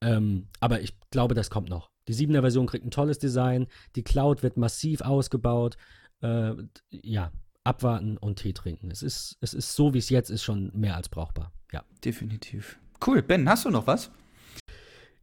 [0.00, 1.90] Ähm, aber ich glaube, das kommt noch.
[2.08, 3.66] Die 7er Version kriegt ein tolles Design.
[3.94, 5.76] Die Cloud wird massiv ausgebaut.
[6.22, 6.54] Äh,
[6.88, 7.30] ja,
[7.62, 8.90] abwarten und Tee trinken.
[8.90, 11.52] Es ist, es ist so, wie es jetzt ist, schon mehr als brauchbar.
[11.72, 11.84] Ja.
[12.02, 12.78] Definitiv.
[13.06, 13.20] Cool.
[13.20, 14.10] Ben, hast du noch was?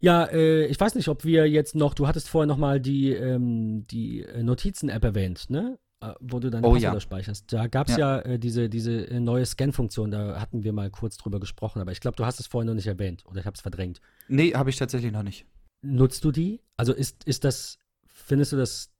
[0.03, 3.13] Ja, äh, ich weiß nicht, ob wir jetzt noch, du hattest vorher noch mal die,
[3.13, 5.79] ähm, die äh, Notizen-App erwähnt, ne?
[6.01, 6.99] Äh, wo du deine oh, Passwörter ja.
[6.99, 7.53] speicherst.
[7.53, 10.89] Da gab es ja, ja äh, diese, diese äh, neue Scan-Funktion, da hatten wir mal
[10.89, 13.45] kurz drüber gesprochen, aber ich glaube, du hast es vorher noch nicht erwähnt oder ich
[13.45, 14.01] habe es verdrängt.
[14.27, 15.45] Nee, habe ich tatsächlich noch nicht.
[15.81, 16.59] Nutzt du die?
[16.75, 18.91] Also ist, ist das, findest du das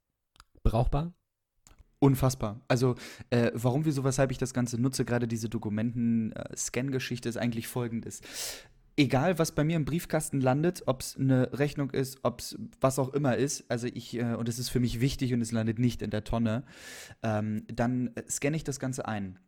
[0.63, 1.11] brauchbar?
[1.99, 2.61] Unfassbar.
[2.67, 2.95] Also,
[3.29, 8.21] äh, warum, wieso, weshalb ich das Ganze nutze, gerade diese Dokumenten-Scan-Geschichte, ist eigentlich folgendes.
[8.95, 12.99] Egal, was bei mir im Briefkasten landet, ob es eine Rechnung ist, ob es was
[12.99, 15.79] auch immer ist, also ich, äh, und es ist für mich wichtig und es landet
[15.79, 16.63] nicht in der Tonne,
[17.23, 19.39] ähm, dann scanne ich das Ganze ein.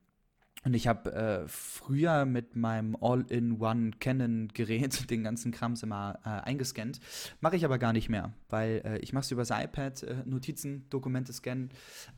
[0.65, 6.99] Und ich habe äh, früher mit meinem All-in-One Canon-Gerät den ganzen Krams immer äh, eingescannt.
[7.39, 10.89] Mache ich aber gar nicht mehr, weil äh, ich mache es übers iPad, äh, Notizen,
[10.89, 11.69] Dokumente scannen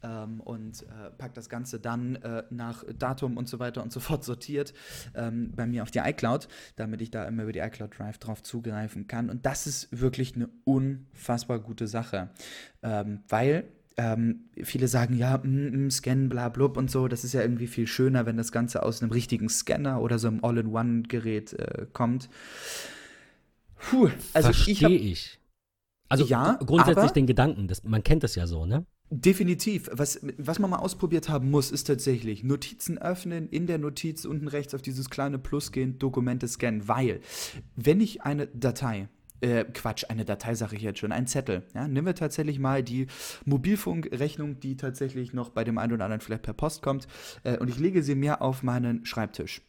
[0.02, 4.00] ähm, und äh, packe das Ganze dann äh, nach Datum und so weiter und so
[4.08, 4.74] fort sortiert
[5.14, 8.42] ähm, bei mir auf die iCloud, damit ich da immer über die iCloud Drive drauf
[8.44, 9.30] zugreifen kann.
[9.30, 12.30] Und das ist wirklich eine unfassbar gute Sache,
[12.82, 13.66] ähm, weil
[13.98, 17.68] ähm, viele sagen, ja, mm, mm, Scan, bla, blub und so, das ist ja irgendwie
[17.68, 22.30] viel schöner, wenn das Ganze aus einem richtigen Scanner oder so einem All-in-One-Gerät äh, kommt.
[23.76, 25.40] Puh, also Verstehe ich, hab, ich.
[26.10, 28.86] Also ja, grundsätzlich den Gedanken, das, man kennt das ja so, ne?
[29.10, 29.90] Definitiv.
[29.92, 34.50] Was, was man mal ausprobiert haben muss, ist tatsächlich Notizen öffnen, in der Notiz unten
[34.50, 37.22] rechts auf dieses kleine Plus gehen, Dokumente scannen, weil
[37.76, 39.08] wenn ich eine Datei
[39.42, 41.64] äh, Quatsch, eine Datei sage ich jetzt schon, ein Zettel.
[41.74, 43.08] Ja, nehmen wir tatsächlich mal die
[43.46, 47.08] Mobilfunkrechnung, die tatsächlich noch bei dem einen oder anderen vielleicht per Post kommt,
[47.44, 49.62] äh, und ich lege sie mir auf meinen Schreibtisch.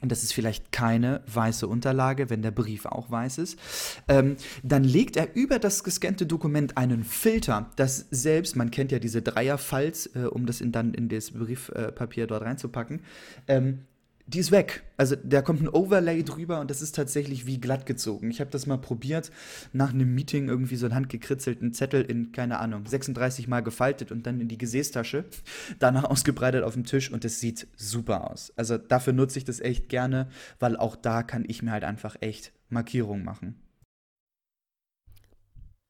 [0.00, 3.58] Und das ist vielleicht keine weiße Unterlage, wenn der Brief auch weiß ist.
[4.06, 9.00] Ähm, dann legt er über das gescannte Dokument einen Filter, das selbst, man kennt ja
[9.00, 13.00] diese Dreierfalz, äh, um das in, dann in das Briefpapier dort reinzupacken,
[13.48, 13.80] ähm,
[14.28, 14.84] die ist weg.
[14.98, 18.30] Also da kommt ein Overlay drüber und das ist tatsächlich wie glatt gezogen.
[18.30, 19.30] Ich habe das mal probiert,
[19.72, 24.26] nach einem Meeting irgendwie so einen handgekritzelten Zettel in, keine Ahnung, 36 Mal gefaltet und
[24.26, 25.24] dann in die Gesäßtasche,
[25.78, 28.52] danach ausgebreitet auf dem Tisch und es sieht super aus.
[28.56, 32.16] Also dafür nutze ich das echt gerne, weil auch da kann ich mir halt einfach
[32.20, 33.62] echt Markierungen machen.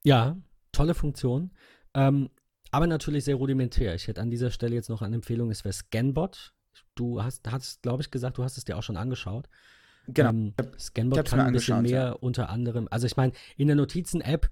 [0.04, 0.36] Ja,
[0.70, 1.50] tolle Funktion.
[1.92, 2.30] Ähm,
[2.70, 3.96] aber natürlich sehr rudimentär.
[3.96, 6.54] Ich hätte an dieser Stelle jetzt noch eine Empfehlung, es wäre Scanbot
[6.94, 9.48] du hast, hast glaube ich, gesagt, du hast es dir auch schon angeschaut.
[10.08, 10.30] Genau.
[10.30, 12.12] Ähm, Scanbot kann ein bisschen mehr ja.
[12.12, 12.88] unter anderem.
[12.90, 14.50] Also ich meine, in der Notizen-App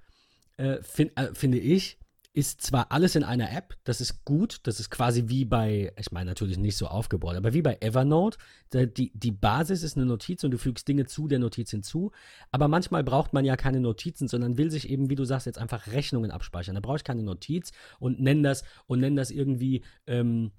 [0.59, 1.99] äh, find, äh, finde ich,
[2.37, 6.13] ist zwar alles in einer App, das ist gut, das ist quasi wie bei, ich
[6.13, 8.37] meine natürlich nicht so aufgebaut, aber wie bei Evernote,
[8.75, 12.13] die, die Basis ist eine Notiz und du fügst Dinge zu der Notiz hinzu,
[12.51, 15.59] aber manchmal braucht man ja keine Notizen, sondern will sich eben, wie du sagst, jetzt
[15.59, 16.75] einfach Rechnungen abspeichern.
[16.75, 20.53] Da brauche ich keine Notiz und nenne das und nenne das irgendwie ähm,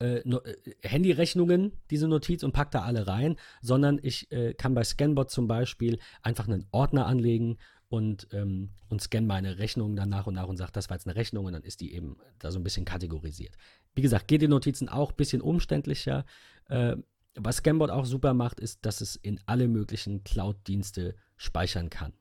[0.00, 4.74] äh, no, äh, Handyrechnungen, diese Notiz, und packe da alle rein, sondern ich äh, kann
[4.74, 10.08] bei Scanbot zum Beispiel einfach einen Ordner anlegen und, ähm, und scanne meine Rechnungen dann
[10.08, 12.16] nach und nach und sage, das war jetzt eine Rechnung und dann ist die eben
[12.38, 13.56] da so ein bisschen kategorisiert.
[13.94, 16.24] Wie gesagt, geht die Notizen auch ein bisschen umständlicher.
[16.68, 16.96] Äh,
[17.36, 22.12] was Scanbot auch super macht, ist, dass es in alle möglichen Cloud-Dienste speichern kann.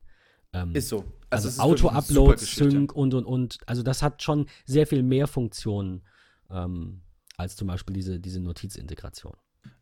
[0.54, 1.06] Ähm, ist so.
[1.30, 3.58] Also, also Auto-Upload, Sync und und und.
[3.66, 6.04] Also das hat schon sehr viel mehr Funktionen.
[6.50, 7.02] Ähm,
[7.38, 9.34] als zum Beispiel diese, diese Notizintegration.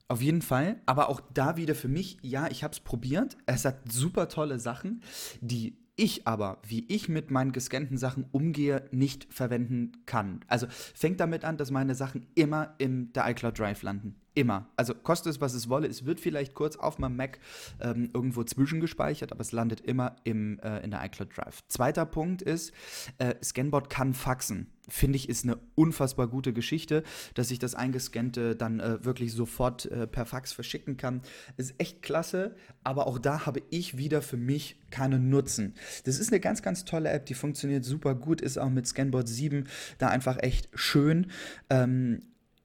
[0.08, 3.38] Auf jeden Fall, aber auch da wieder für mich, ja, ich habe es probiert.
[3.45, 5.02] Es hat super tolle Sachen,
[5.39, 10.41] die ich aber, wie ich mit meinen gescannten Sachen umgehe, nicht verwenden kann.
[10.47, 14.16] Also fängt damit an, dass meine Sachen immer in der iCloud Drive landen.
[14.34, 14.69] Immer.
[14.77, 15.88] Also kostet es, was es wolle.
[15.88, 17.39] Es wird vielleicht kurz auf meinem Mac
[17.82, 21.59] ähm, irgendwo zwischengespeichert, aber es landet immer im, äh, in der iCloud Drive.
[21.67, 22.71] Zweiter Punkt ist,
[23.17, 24.67] äh, Scanbot kann faxen.
[24.88, 27.03] Finde ich, ist eine unfassbar gute Geschichte,
[27.34, 31.21] dass ich das Eingescannte dann äh, wirklich sofort äh, per Fax verschicken kann.
[31.57, 35.75] Ist echt klasse, aber auch da habe ich wieder für mich keinen Nutzen.
[36.05, 39.27] Das ist eine ganz, ganz tolle App, die funktioniert super gut, ist auch mit Scanbot
[39.27, 39.67] 7
[39.97, 41.32] da einfach echt schön.
[41.69, 42.21] Ähm,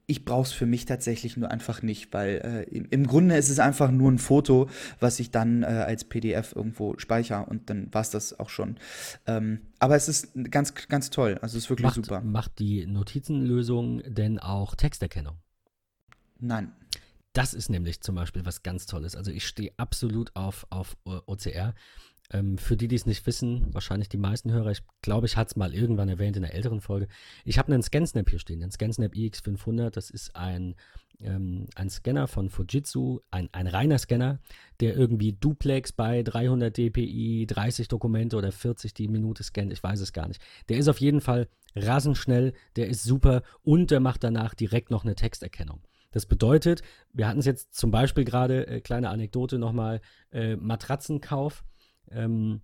[0.09, 3.49] ich brauche es für mich tatsächlich nur einfach nicht, weil äh, im, im, Grunde ist
[3.49, 4.69] es einfach nur ein Foto,
[5.01, 8.77] was ich dann äh, als PDF irgendwo speichere und dann war es das auch schon.
[9.27, 11.37] Ähm, aber es ist ganz, ganz toll.
[11.41, 12.21] Also es ist wirklich macht, super.
[12.21, 15.35] Macht die Notizenlösung denn auch Texterkennung?
[16.39, 16.71] Nein.
[17.33, 19.15] das ist nämlich zum Beispiel was ganz Tolles.
[19.15, 21.75] Also ich stehe absolut auf, auf OCR.
[22.31, 25.49] Ähm, für die, die es nicht wissen, wahrscheinlich die meisten Hörer, ich glaube, ich hatte
[25.49, 27.07] es mal irgendwann erwähnt in einer älteren Folge.
[27.45, 29.91] Ich habe einen ScanSnap hier stehen, den ScanSnap iX500.
[29.91, 30.75] Das ist ein,
[31.21, 34.39] ähm, ein Scanner von Fujitsu, ein, ein reiner Scanner,
[34.81, 39.71] der irgendwie Duplex bei 300 dpi, 30 Dokumente oder 40 die Minute scannt.
[39.71, 40.41] Ich weiß es gar nicht.
[40.67, 44.91] Der ist auf jeden Fall rasend schnell, der ist super und der macht danach direkt
[44.91, 45.81] noch eine Texterkennung.
[46.11, 46.81] Das bedeutet,
[47.13, 50.01] wir hatten es jetzt zum Beispiel gerade, äh, kleine Anekdote nochmal,
[50.31, 51.63] äh, Matratzenkauf.
[52.11, 52.61] Ähm,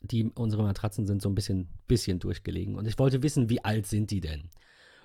[0.00, 2.74] die, unsere Matratzen sind so ein bisschen, bisschen durchgelegen.
[2.76, 4.50] Und ich wollte wissen, wie alt sind die denn?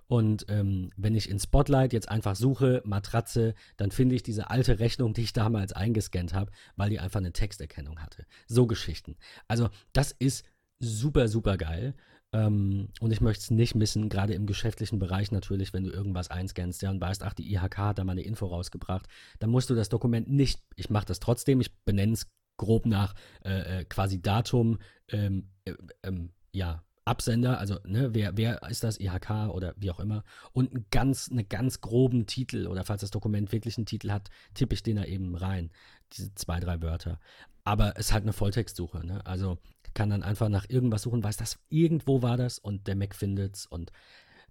[0.07, 4.79] Und ähm, wenn ich in Spotlight jetzt einfach suche, Matratze, dann finde ich diese alte
[4.79, 8.25] Rechnung, die ich damals eingescannt habe, weil die einfach eine Texterkennung hatte.
[8.47, 9.17] So Geschichten.
[9.49, 10.45] Also das ist
[10.79, 11.93] super, super geil.
[12.33, 16.29] Ähm, und ich möchte es nicht missen, gerade im geschäftlichen Bereich natürlich, wenn du irgendwas
[16.29, 19.07] einscannst ja, und weißt, ach, die IHK hat da mal eine Info rausgebracht,
[19.39, 22.27] dann musst du das Dokument nicht, ich mache das trotzdem, ich benenne es
[22.57, 24.79] grob nach äh, äh, quasi Datum,
[25.09, 30.01] ähm, äh, ähm, ja, Absender, also ne, wer, wer ist das, IHK oder wie auch
[30.01, 34.11] immer, und einen ganz, einen ganz groben Titel oder falls das Dokument wirklich einen Titel
[34.11, 35.71] hat, tippe ich den da eben rein,
[36.11, 37.19] diese zwei, drei Wörter.
[37.63, 39.25] Aber es ist halt eine Volltextsuche, ne?
[39.25, 39.57] Also
[39.93, 43.65] kann dann einfach nach irgendwas suchen, weiß das, irgendwo war das und der Mac findet's
[43.65, 43.91] und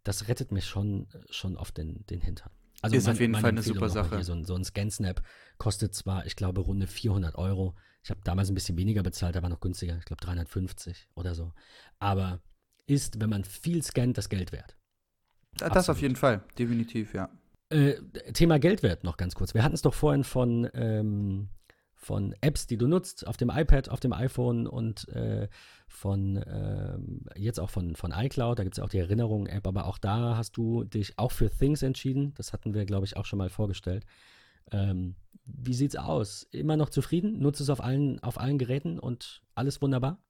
[0.02, 2.50] das rettet mich schon, schon auf den, den Hintern.
[2.82, 4.22] Also ist mein, auf jeden Fall eine super Sache.
[4.22, 5.22] So ein, so ein Scan-Snap
[5.59, 7.74] kostet zwar, ich glaube, runde 400 Euro.
[8.07, 9.96] Ich habe damals ein bisschen weniger bezahlt, da war noch günstiger.
[9.98, 11.52] Ich glaube 350 oder so.
[11.98, 12.40] Aber
[12.86, 14.76] ist, wenn man viel scannt, das Geld wert.
[15.54, 15.96] Das Absolut.
[15.96, 17.28] auf jeden Fall, definitiv, ja.
[17.68, 17.94] Äh,
[18.32, 19.54] Thema Geldwert noch ganz kurz.
[19.54, 21.48] Wir hatten es doch vorhin von, ähm,
[21.96, 25.48] von Apps, die du nutzt, auf dem iPad, auf dem iPhone und äh,
[25.88, 28.61] von ähm, jetzt auch von, von iCloud.
[28.61, 31.50] Da gibt es ja auch die Erinnerungen-App, aber auch da hast du dich auch für
[31.50, 32.34] Things entschieden.
[32.36, 34.07] Das hatten wir, glaube ich, auch schon mal vorgestellt.
[34.72, 36.42] Ähm, wie sieht's aus?
[36.50, 37.38] Immer noch zufrieden?
[37.38, 40.22] Nutzt es auf allen, auf allen Geräten und alles wunderbar?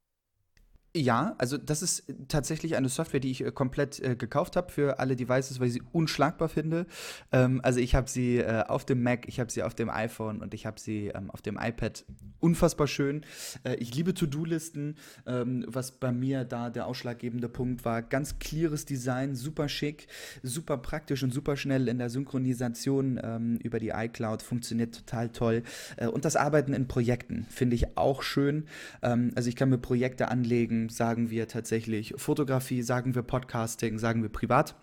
[0.96, 4.98] Ja, also das ist tatsächlich eine Software, die ich äh, komplett äh, gekauft habe für
[4.98, 6.86] alle Devices, weil ich sie unschlagbar finde.
[7.32, 10.40] Ähm, also ich habe sie äh, auf dem Mac, ich habe sie auf dem iPhone
[10.40, 12.06] und ich habe sie ähm, auf dem iPad.
[12.40, 13.26] Unfassbar schön.
[13.62, 18.00] Äh, ich liebe To-Do-Listen, ähm, was bei mir da der ausschlaggebende Punkt war.
[18.00, 20.06] Ganz cleares Design, super schick,
[20.42, 24.40] super praktisch und super schnell in der Synchronisation ähm, über die iCloud.
[24.40, 25.62] Funktioniert total toll.
[25.98, 28.64] Äh, und das Arbeiten in Projekten finde ich auch schön.
[29.02, 34.22] Ähm, also ich kann mir Projekte anlegen sagen wir tatsächlich Fotografie, sagen wir Podcasting, sagen
[34.22, 34.74] wir privat.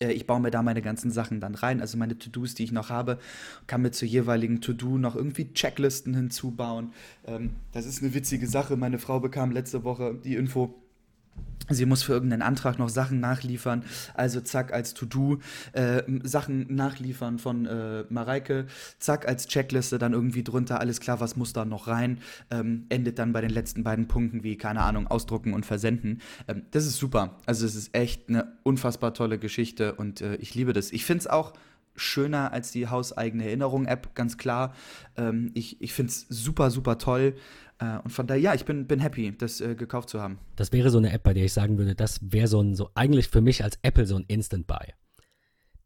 [0.00, 2.72] Äh, ich baue mir da meine ganzen Sachen dann rein, also meine To-Dos, die ich
[2.72, 3.18] noch habe,
[3.66, 6.92] kann mir zur jeweiligen To-Do noch irgendwie Checklisten hinzubauen.
[7.26, 8.76] Ähm, das ist eine witzige Sache.
[8.76, 10.74] Meine Frau bekam letzte Woche die Info,
[11.70, 13.84] Sie muss für irgendeinen Antrag noch Sachen nachliefern,
[14.14, 15.38] also zack als To-Do
[15.72, 18.66] äh, Sachen nachliefern von äh, Mareike,
[18.98, 22.20] zack als Checkliste dann irgendwie drunter, alles klar, was muss da noch rein,
[22.50, 26.22] ähm, endet dann bei den letzten beiden Punkten wie, keine Ahnung, ausdrucken und versenden.
[26.46, 30.54] Ähm, das ist super, also es ist echt eine unfassbar tolle Geschichte und äh, ich
[30.54, 30.90] liebe das.
[30.90, 31.52] Ich finde es auch
[31.96, 34.74] schöner als die hauseigene Erinnerung-App, ganz klar.
[35.16, 37.34] Ähm, ich ich finde es super, super toll.
[37.78, 40.38] Äh, und von daher, ja, ich bin, bin happy, das äh, gekauft zu haben.
[40.56, 42.90] Das wäre so eine App, bei der ich sagen würde, das wäre so ein, so
[42.94, 44.94] eigentlich für mich als Apple so ein Instant Buy.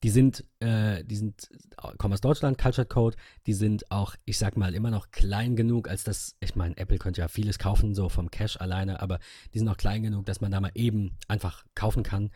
[0.03, 1.49] Die sind, äh, die sind,
[1.97, 3.17] kommen aus Deutschland, Cultured Code,
[3.47, 6.99] die sind auch, ich sag mal, immer noch klein genug, als dass, ich meine, Apple
[6.99, 9.21] könnte ja vieles kaufen, so vom Cash alleine, aber
[9.55, 12.31] die sind auch klein genug, dass man da mal eben einfach kaufen kann.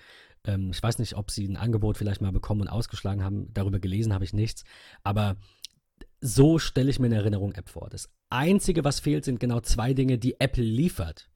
[0.45, 3.81] Ähm, ich weiß nicht, ob sie ein Angebot vielleicht mal bekommen und ausgeschlagen haben, darüber
[3.81, 4.63] gelesen habe ich nichts,
[5.03, 5.37] aber
[6.21, 7.89] so stelle ich mir eine Erinnerung-App vor.
[7.91, 11.29] Das Einzige, was fehlt, sind genau zwei Dinge, die Apple liefert.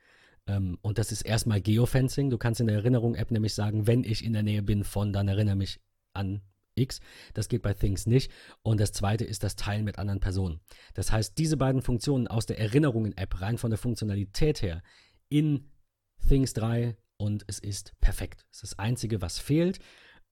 [0.47, 2.31] Ähm, und das ist erstmal Geofencing.
[2.31, 5.29] Du kannst in der Erinnerung-App nämlich sagen, wenn ich in der Nähe bin von, dann
[5.29, 5.81] erinnere mich
[6.13, 6.43] an
[6.75, 7.01] X.
[7.35, 8.31] Das geht bei Things nicht.
[8.63, 10.61] Und das zweite ist das Teilen mit anderen Personen.
[10.95, 14.83] Das heißt, diese beiden Funktionen aus der Erinnerungen-App rein von der Funktionalität her
[15.29, 15.71] in
[16.27, 18.47] Things 3 und es ist perfekt.
[18.51, 19.79] Das ist das Einzige, was fehlt.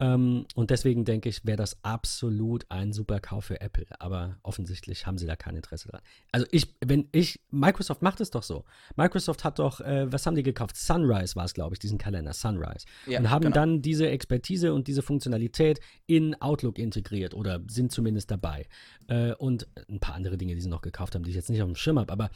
[0.01, 3.87] Ähm, und deswegen denke ich, wäre das absolut ein super Kauf für Apple.
[3.99, 6.01] Aber offensichtlich haben sie da kein Interesse dran.
[6.31, 8.65] Also ich, wenn ich, Microsoft macht es doch so.
[8.97, 10.77] Microsoft hat doch, äh, was haben die gekauft?
[10.77, 12.87] Sunrise war es, glaube ich, diesen Kalender, Sunrise.
[13.07, 13.55] Ja, und haben genau.
[13.55, 18.69] dann diese Expertise und diese Funktionalität in Outlook integriert oder sind zumindest dabei.
[19.09, 21.63] Äh, und ein paar andere Dinge, die sie noch gekauft haben, die ich jetzt nicht
[21.63, 22.13] auf dem Schirm habe.
[22.13, 22.31] Aber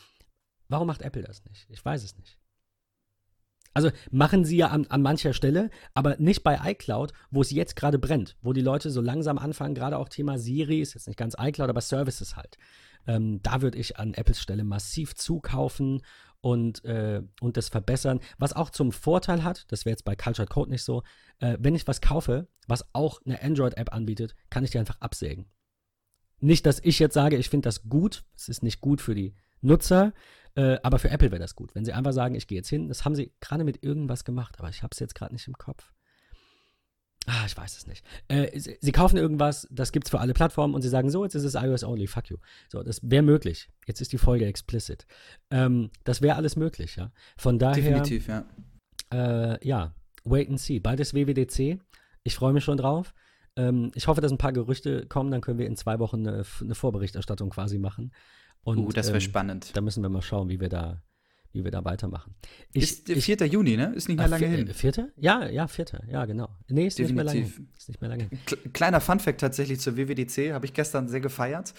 [0.69, 1.67] warum macht Apple das nicht?
[1.71, 2.39] Ich weiß es nicht.
[3.75, 7.75] Also machen sie ja an, an, mancher Stelle, aber nicht bei iCloud, wo es jetzt
[7.75, 11.17] gerade brennt, wo die Leute so langsam anfangen, gerade auch Thema Siri, ist jetzt nicht
[11.17, 12.59] ganz iCloud, aber Services halt.
[13.07, 16.03] Ähm, da würde ich an Apples Stelle massiv zukaufen
[16.41, 18.21] und, äh, und das verbessern.
[18.39, 21.03] Was auch zum Vorteil hat, das wäre jetzt bei Cultured Code nicht so,
[21.41, 25.47] äh, wenn ich was kaufe, was auch eine Android-App anbietet, kann ich die einfach absägen.
[26.41, 28.25] nicht, dass ich jetzt sage, ich finde das gut.
[28.37, 30.13] Es ist nicht gut für die Nutzer,
[30.55, 31.75] äh, aber für Apple wäre das gut.
[31.75, 32.89] Wenn sie einfach sagen, ich gehe jetzt hin.
[32.89, 35.55] Das haben sie gerade mit irgendwas gemacht, aber ich habe es jetzt gerade nicht im
[35.55, 35.93] Kopf.
[37.27, 38.05] Ah, ich weiß es nicht.
[38.29, 41.23] Äh, sie, sie, kaufen irgendwas, das gibt es für alle Plattformen und sie sagen, so,
[41.23, 42.37] jetzt ist es iOS only, fuck you.
[42.69, 43.69] So, das wäre möglich.
[43.87, 45.07] Jetzt ist die Folge explicit.
[45.51, 47.13] Ähm, das wäre alles möglich, ja.
[47.37, 47.77] Von daher.
[47.77, 48.45] Definitiv, ja.
[49.13, 49.95] Äh, ja,
[50.25, 50.83] wait and see.
[50.99, 51.79] Ist WWDC.
[52.25, 53.15] Ich freue mich schon drauf.
[53.57, 56.43] Ähm, ich hoffe, dass ein paar Gerüchte kommen, dann können wir in zwei Wochen eine,
[56.61, 58.13] eine Vorberichterstattung quasi machen.
[58.65, 59.77] Und, uh, das wäre ähm, spannend.
[59.77, 61.03] Da müssen wir mal schauen, wie wir da,
[61.53, 62.35] wie wir da weitermachen.
[62.73, 63.41] Ich, ist der 4.
[63.41, 63.93] Ich, Juni, ne?
[63.95, 64.69] Ist nicht mehr lange hin.
[64.69, 65.09] Vierter?
[65.17, 66.03] Ja, ja, vierter.
[66.09, 66.49] Ja, genau.
[66.69, 67.69] Nee, ist nicht mehr lange hin.
[67.77, 68.39] Ist nicht mehr lange hin.
[68.73, 71.75] Kleiner Funfact tatsächlich zur WWDC, habe ich gestern sehr gefeiert.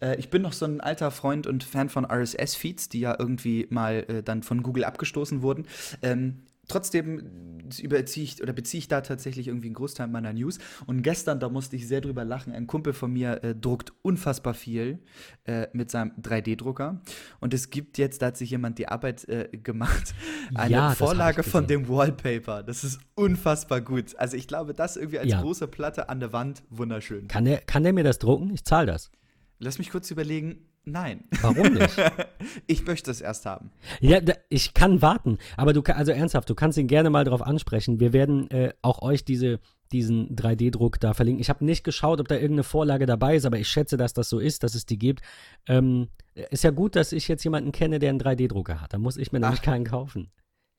[0.00, 3.66] Äh, ich bin noch so ein alter Freund und Fan von RSS-Feeds, die ja irgendwie
[3.70, 5.66] mal äh, dann von Google abgestoßen wurden.
[6.02, 10.58] Ähm, trotzdem überziehe ich oder beziehe ich da tatsächlich irgendwie einen Großteil meiner News.
[10.86, 12.52] Und gestern, da musste ich sehr drüber lachen.
[12.52, 15.00] Ein Kumpel von mir äh, druckt unfassbar viel
[15.44, 17.00] äh, mit seinem 3D-Drucker.
[17.40, 20.14] Und es gibt jetzt, da hat sich jemand die Arbeit äh, gemacht,
[20.54, 22.62] eine ja, Vorlage von dem Wallpaper.
[22.62, 24.16] Das ist unfassbar gut.
[24.16, 25.40] Also ich glaube, das irgendwie als ja.
[25.40, 27.28] große Platte an der Wand wunderschön.
[27.28, 28.50] Kann der, kann der mir das drucken?
[28.50, 29.10] Ich zahle das.
[29.58, 30.67] Lass mich kurz überlegen.
[30.90, 31.24] Nein.
[31.42, 31.96] Warum nicht?
[32.66, 33.70] ich möchte es erst haben.
[34.00, 35.38] Ja, da, ich kann warten.
[35.56, 38.00] Aber du, also ernsthaft, du kannst ihn gerne mal darauf ansprechen.
[38.00, 39.60] Wir werden äh, auch euch diese,
[39.92, 41.40] diesen 3D-Druck da verlinken.
[41.40, 44.28] Ich habe nicht geschaut, ob da irgendeine Vorlage dabei ist, aber ich schätze, dass das
[44.28, 45.22] so ist, dass es die gibt.
[45.66, 46.08] Ähm,
[46.50, 48.92] ist ja gut, dass ich jetzt jemanden kenne, der einen 3D-Drucker hat.
[48.92, 50.30] Da muss ich mir nämlich keinen kaufen.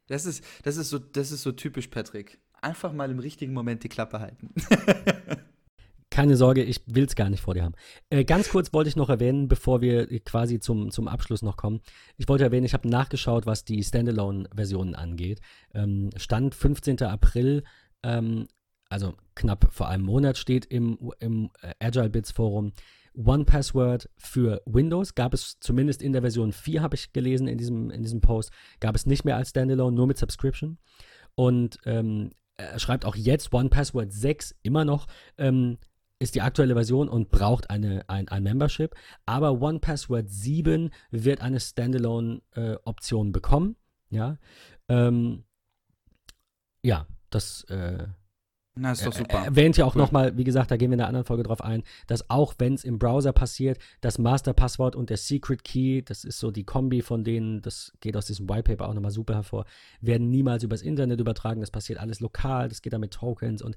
[0.07, 2.39] Das ist, das, ist so, das ist so typisch, Patrick.
[2.61, 4.53] Einfach mal im richtigen Moment die Klappe halten.
[6.09, 7.75] keine Sorge, ich will es gar nicht vor dir haben.
[8.09, 11.81] Äh, ganz kurz wollte ich noch erwähnen, bevor wir quasi zum, zum Abschluss noch kommen.
[12.17, 15.39] Ich wollte erwähnen, ich habe nachgeschaut, was die Standalone-Versionen angeht.
[15.73, 17.03] Ähm, Stand 15.
[17.03, 17.63] April,
[18.03, 18.47] ähm,
[18.89, 22.73] also knapp vor einem Monat, steht im, im äh, Agile Bits Forum
[23.13, 25.15] One Password für Windows.
[25.15, 28.51] Gab es zumindest in der Version 4, habe ich gelesen in diesem, in diesem Post,
[28.79, 30.77] gab es nicht mehr als Standalone, nur mit Subscription.
[31.35, 35.07] Und ähm, er schreibt auch jetzt One Password 6 immer noch
[35.37, 35.77] ähm,
[36.19, 38.93] ist die aktuelle Version und braucht eine, ein, ein Membership.
[39.25, 43.77] Aber One Password 7 wird eine Standalone-Option äh, bekommen.
[44.09, 44.37] Ja,
[44.89, 45.43] ähm,
[46.83, 48.07] ja das äh,
[48.75, 49.39] na, ist doch super.
[49.39, 50.01] Erwähnt ja auch cool.
[50.01, 52.73] nochmal, wie gesagt, da gehen wir in einer anderen Folge drauf ein, dass auch wenn
[52.73, 57.01] es im Browser passiert, das Masterpasswort und der Secret Key, das ist so die Kombi
[57.01, 59.65] von denen, das geht aus diesem White Paper auch nochmal super hervor,
[60.01, 61.59] werden niemals übers Internet übertragen.
[61.59, 63.75] Das passiert alles lokal, das geht dann mit Tokens und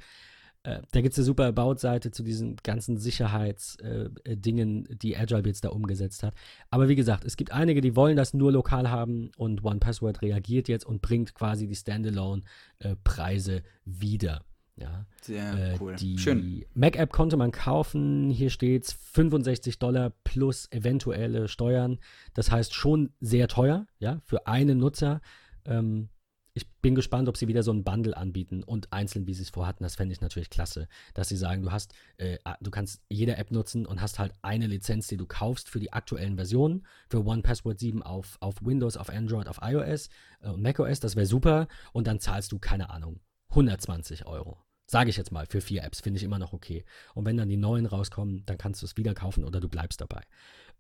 [0.65, 5.65] äh, da gibt es eine super About-Seite zu diesen ganzen Sicherheitsdingen, äh, die Agile jetzt
[5.65, 6.35] da umgesetzt hat.
[6.71, 10.69] Aber wie gesagt, es gibt einige, die wollen das nur lokal haben und OnePassword reagiert
[10.69, 14.45] jetzt und bringt quasi die Standalone-Preise äh, wieder.
[14.77, 15.97] Ja, sehr äh, cool.
[15.97, 16.65] Die Schön.
[16.75, 18.31] Mac-App konnte man kaufen.
[18.31, 21.99] Hier steht es 65 Dollar plus eventuelle Steuern.
[22.35, 25.21] Das heißt schon sehr teuer, ja, für einen Nutzer.
[25.65, 26.09] Ähm,
[26.55, 29.51] ich bin gespannt, ob sie wieder so ein Bundle anbieten und einzeln, wie sie es
[29.51, 29.85] vorhatten.
[29.85, 33.51] Das fände ich natürlich klasse, dass sie sagen, du hast, äh, du kannst jede App
[33.51, 37.43] nutzen und hast halt eine Lizenz, die du kaufst für die aktuellen Versionen, für One
[37.43, 41.01] Password 7 auf, auf Windows, auf Android, auf iOS äh, und macOS.
[41.01, 41.69] Das wäre super.
[41.93, 44.59] Und dann zahlst du, keine Ahnung, 120 Euro.
[44.87, 46.85] Sage ich jetzt mal, für vier Apps finde ich immer noch okay.
[47.15, 50.03] Und wenn dann die neuen rauskommen, dann kannst du es wieder kaufen oder du bleibst
[50.03, 50.21] dabei.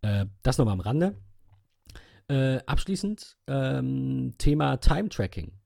[0.02, 1.16] Äh, das nochmal am Rande.
[2.28, 5.61] Äh, abschließend ähm, Thema Time Tracking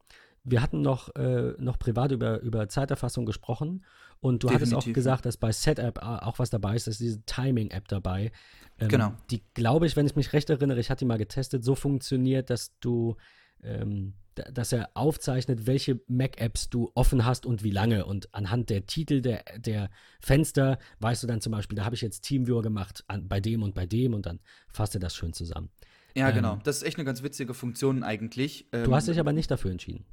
[0.46, 3.84] wir hatten noch, äh, noch privat über, über Zeiterfassung gesprochen
[4.20, 4.74] und du Definitiv.
[4.74, 8.30] hattest auch gesagt, dass bei Setup auch was dabei ist, dass diese Timing-App dabei.
[8.78, 9.12] Ähm, genau.
[9.30, 12.48] Die, glaube ich, wenn ich mich recht erinnere, ich hatte die mal getestet, so funktioniert,
[12.48, 13.16] dass du,
[13.62, 18.06] ähm, dass er aufzeichnet, welche Mac-Apps du offen hast und wie lange.
[18.06, 19.90] Und anhand der Titel der, der
[20.20, 23.64] Fenster weißt du dann zum Beispiel, da habe ich jetzt Teamviewer gemacht an, bei dem
[23.64, 24.38] und bei dem und dann
[24.68, 25.70] fasst er das schön zusammen.
[26.14, 26.52] Ja, genau.
[26.52, 26.64] ähm, genau.
[26.64, 28.68] Das ist echt eine ganz witzige Funktion eigentlich.
[28.70, 30.06] du hast ähm, dich aber nicht dafür entschieden.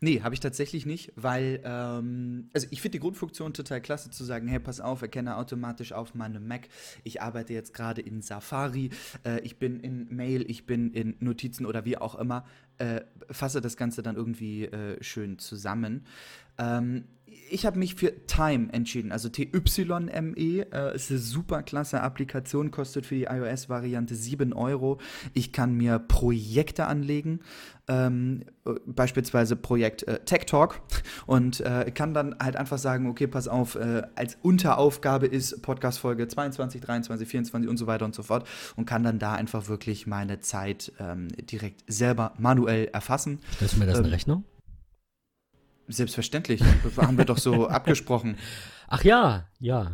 [0.00, 4.24] Nee, habe ich tatsächlich nicht, weil, ähm, also ich finde die Grundfunktion total klasse zu
[4.24, 6.68] sagen, hey, pass auf, erkenne automatisch auf meinem Mac,
[7.04, 8.90] ich arbeite jetzt gerade in Safari,
[9.24, 12.44] äh, ich bin in Mail, ich bin in Notizen oder wie auch immer,
[12.78, 16.06] äh, fasse das Ganze dann irgendwie äh, schön zusammen.
[16.58, 17.04] Ähm,
[17.52, 20.60] ich habe mich für Time entschieden, also T-Y-M-E.
[20.60, 24.98] Äh, ist eine super klasse Applikation, kostet für die iOS-Variante 7 Euro.
[25.34, 27.40] Ich kann mir Projekte anlegen,
[27.88, 28.44] ähm,
[28.86, 30.80] beispielsweise Projekt äh, Tech Talk
[31.26, 36.28] und äh, kann dann halt einfach sagen, okay, pass auf, äh, als Unteraufgabe ist Podcast-Folge
[36.28, 40.06] 22, 23, 24 und so weiter und so fort und kann dann da einfach wirklich
[40.06, 43.40] meine Zeit ähm, direkt selber manuell erfassen.
[43.56, 44.44] Stellst du mir das ähm, in Rechnung?
[45.88, 46.62] Selbstverständlich.
[46.96, 48.36] haben wir doch so abgesprochen.
[48.88, 49.92] Ach ja, ja.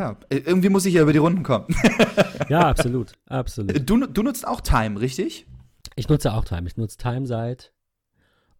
[0.00, 1.66] Ja, irgendwie muss ich ja über die Runden kommen.
[2.48, 3.88] ja, absolut, absolut.
[3.88, 5.46] Du, du nutzt auch Time, richtig?
[5.96, 6.66] Ich nutze auch Time.
[6.66, 7.72] Ich nutze Time seit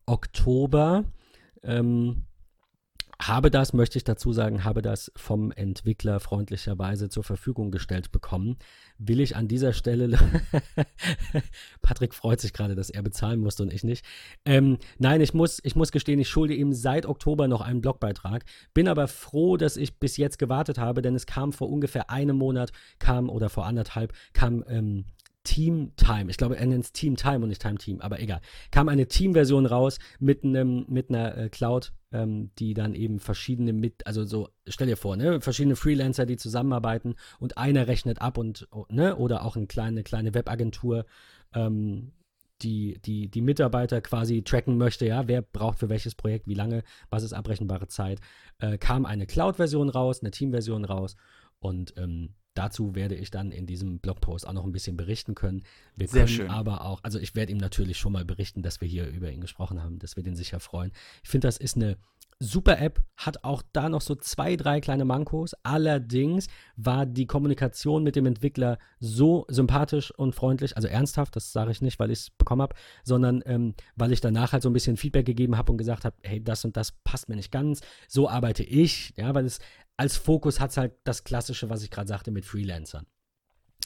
[0.06, 1.04] Oktober.
[1.62, 2.26] Ähm,
[3.28, 8.56] habe das, möchte ich dazu sagen, habe das vom Entwickler freundlicherweise zur Verfügung gestellt bekommen.
[8.98, 10.18] Will ich an dieser Stelle,
[11.82, 14.04] Patrick freut sich gerade, dass er bezahlen musste und ich nicht.
[14.44, 18.44] Ähm, nein, ich muss, ich muss gestehen, ich schulde ihm seit Oktober noch einen Blogbeitrag.
[18.74, 22.36] Bin aber froh, dass ich bis jetzt gewartet habe, denn es kam vor ungefähr einem
[22.36, 25.04] Monat, kam oder vor anderthalb, kam ähm,
[25.44, 26.30] Team Time.
[26.30, 28.40] Ich glaube, er nennt es Team Time und nicht Time Team, aber egal.
[28.70, 33.72] Kam eine Team-Version raus mit einem mit einer äh, Cloud, ähm, die dann eben verschiedene
[33.72, 38.38] mit, also so, stell dir vor, ne, verschiedene Freelancer, die zusammenarbeiten und einer rechnet ab
[38.38, 41.06] und, ne, oder auch eine kleine, kleine Webagentur,
[41.54, 42.12] ähm,
[42.62, 46.84] die, die, die Mitarbeiter quasi tracken möchte, ja, wer braucht für welches Projekt, wie lange,
[47.10, 48.20] was ist abrechenbare Zeit,
[48.58, 51.16] äh, kam eine Cloud-Version raus, eine Team-Version raus
[51.58, 55.62] und ähm, Dazu werde ich dann in diesem Blogpost auch noch ein bisschen berichten können.
[55.96, 56.50] Wir Sehr können schön.
[56.50, 59.40] aber auch, also ich werde ihm natürlich schon mal berichten, dass wir hier über ihn
[59.40, 60.92] gesprochen haben, dass wir den sicher freuen.
[61.22, 61.96] Ich finde, das ist eine
[62.42, 65.54] super App, hat auch da noch so zwei, drei kleine Mankos.
[65.62, 71.70] Allerdings war die Kommunikation mit dem Entwickler so sympathisch und freundlich, also ernsthaft, das sage
[71.70, 72.74] ich nicht, weil ich es bekommen habe,
[73.04, 76.16] sondern ähm, weil ich danach halt so ein bisschen Feedback gegeben habe und gesagt habe,
[76.22, 79.60] hey, das und das passt mir nicht ganz, so arbeite ich, ja, weil es
[79.96, 83.06] als Fokus hat es halt das Klassische, was ich gerade sagte mit Freelancern.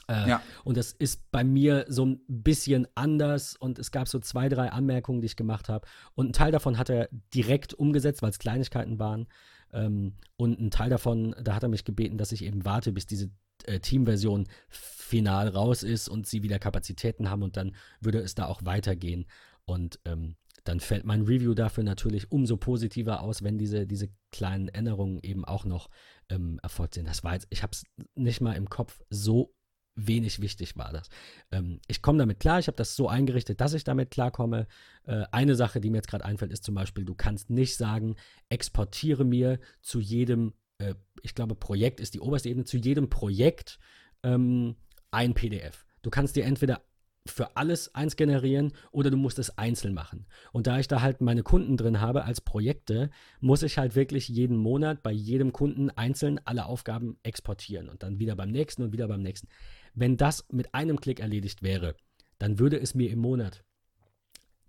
[0.08, 0.42] Äh, ja.
[0.64, 4.70] Und das ist bei mir so ein bisschen anders und es gab so zwei, drei
[4.70, 5.86] Anmerkungen, die ich gemacht habe.
[6.14, 9.26] Und ein Teil davon hat er direkt umgesetzt, weil es Kleinigkeiten waren.
[9.72, 13.06] Ähm, und ein Teil davon, da hat er mich gebeten, dass ich eben warte, bis
[13.06, 13.30] diese
[13.64, 18.46] äh, Teamversion final raus ist und sie wieder Kapazitäten haben und dann würde es da
[18.46, 19.26] auch weitergehen.
[19.64, 20.36] Und ähm,
[20.68, 25.44] dann fällt mein Review dafür natürlich umso positiver aus, wenn diese, diese kleinen Änderungen eben
[25.44, 25.88] auch noch
[26.28, 27.06] ähm, erfolgt sind.
[27.06, 27.84] Das war jetzt, ich habe es
[28.14, 29.54] nicht mal im Kopf, so
[29.96, 31.08] wenig wichtig war das.
[31.50, 34.66] Ähm, ich komme damit klar, ich habe das so eingerichtet, dass ich damit klarkomme.
[35.04, 38.16] Äh, eine Sache, die mir jetzt gerade einfällt, ist zum Beispiel, du kannst nicht sagen,
[38.48, 43.78] exportiere mir zu jedem, äh, ich glaube, Projekt ist die oberste Ebene, zu jedem Projekt
[44.22, 44.76] ähm,
[45.10, 45.86] ein PDF.
[46.02, 46.82] Du kannst dir entweder
[47.30, 50.26] für alles eins generieren oder du musst es einzeln machen.
[50.52, 54.28] Und da ich da halt meine Kunden drin habe als Projekte, muss ich halt wirklich
[54.28, 58.92] jeden Monat bei jedem Kunden einzeln alle Aufgaben exportieren und dann wieder beim nächsten und
[58.92, 59.48] wieder beim nächsten.
[59.94, 61.96] Wenn das mit einem Klick erledigt wäre,
[62.38, 63.64] dann würde es mir im Monat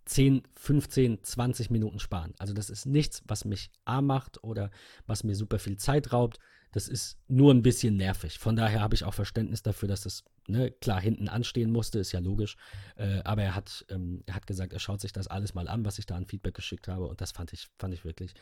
[0.06, 2.34] 10, 15, 20 Minuten sparen.
[2.38, 4.72] Also das ist nichts, was mich arm macht oder
[5.06, 6.40] was mir super viel Zeit raubt.
[6.72, 8.40] Das ist nur ein bisschen nervig.
[8.40, 12.12] Von daher habe ich auch Verständnis dafür, dass das ne, klar hinten anstehen musste, ist
[12.12, 12.58] ja logisch.
[12.96, 15.86] Äh, aber er hat, ähm, er hat gesagt, er schaut sich das alles mal an,
[15.86, 17.08] was ich da an Feedback geschickt habe.
[17.08, 18.34] Und das fand ich, fand ich wirklich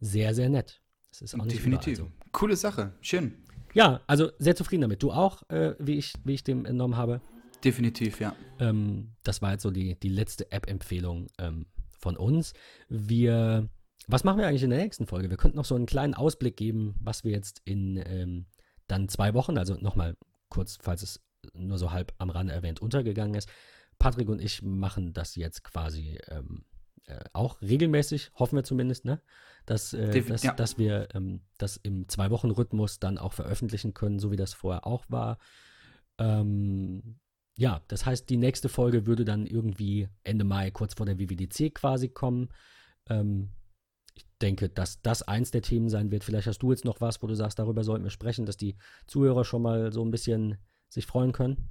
[0.00, 0.80] sehr, sehr nett.
[1.10, 1.98] Das ist auch nicht Definitiv.
[1.98, 2.10] So.
[2.32, 2.92] Coole Sache.
[3.00, 3.34] Schön.
[3.74, 5.02] Ja, also sehr zufrieden damit.
[5.02, 7.20] Du auch, äh, wie, ich, wie ich dem entnommen habe.
[7.64, 8.34] Definitiv, ja.
[8.58, 11.66] Ähm, das war jetzt so die, die letzte App-Empfehlung ähm,
[11.98, 12.54] von uns.
[12.88, 13.68] Wir
[14.06, 15.30] was machen wir eigentlich in der nächsten Folge?
[15.30, 18.46] Wir könnten noch so einen kleinen Ausblick geben, was wir jetzt in ähm,
[18.86, 20.16] dann zwei Wochen, also nochmal
[20.48, 21.20] kurz, falls es
[21.54, 23.48] nur so halb am Rande erwähnt untergegangen ist.
[23.98, 26.64] Patrick und ich machen das jetzt quasi ähm,
[27.06, 29.20] äh, auch regelmäßig, hoffen wir zumindest, ne?
[29.66, 30.52] dass, äh, dass, ja.
[30.52, 35.04] dass wir ähm, das im Zwei-Wochen-Rhythmus dann auch veröffentlichen können, so wie das vorher auch
[35.08, 35.38] war.
[36.18, 37.20] Ähm,
[37.56, 41.74] ja, das heißt, die nächste Folge würde dann irgendwie Ende Mai, kurz vor der WWDC
[41.74, 42.48] quasi kommen.
[43.08, 43.50] Ähm,
[44.20, 46.24] ich denke, dass das eins der Themen sein wird.
[46.24, 48.76] Vielleicht hast du jetzt noch was, wo du sagst, darüber sollten wir sprechen, dass die
[49.06, 51.68] Zuhörer schon mal so ein bisschen sich freuen können.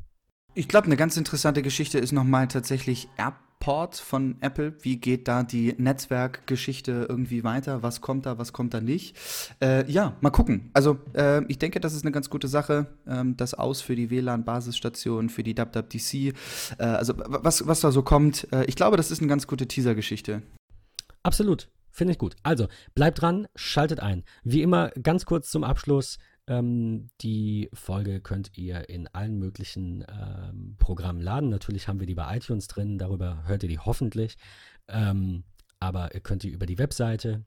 [0.55, 4.75] Ich glaube, eine ganz interessante Geschichte ist nochmal tatsächlich AirPort von Apple.
[4.81, 7.83] Wie geht da die Netzwerkgeschichte irgendwie weiter?
[7.83, 9.15] Was kommt da, was kommt da nicht?
[9.61, 10.71] Äh, ja, mal gucken.
[10.73, 12.87] Also, äh, ich denke, das ist eine ganz gute Sache.
[13.07, 16.33] Ähm, das aus für die WLAN-Basisstation, für die WWDC.
[16.79, 18.51] Äh, also, was, was da so kommt.
[18.51, 20.41] Äh, ich glaube, das ist eine ganz gute Teaser-Geschichte.
[21.21, 21.69] Absolut.
[21.91, 22.35] Finde ich gut.
[22.43, 24.23] Also, bleibt dran, schaltet ein.
[24.43, 26.17] Wie immer, ganz kurz zum Abschluss.
[26.47, 31.49] Ähm, die Folge könnt ihr in allen möglichen ähm, Programmen laden.
[31.49, 34.37] Natürlich haben wir die bei iTunes drin, darüber hört ihr die hoffentlich.
[34.87, 35.43] Ähm,
[35.79, 37.45] aber ihr könnt die über die Webseite,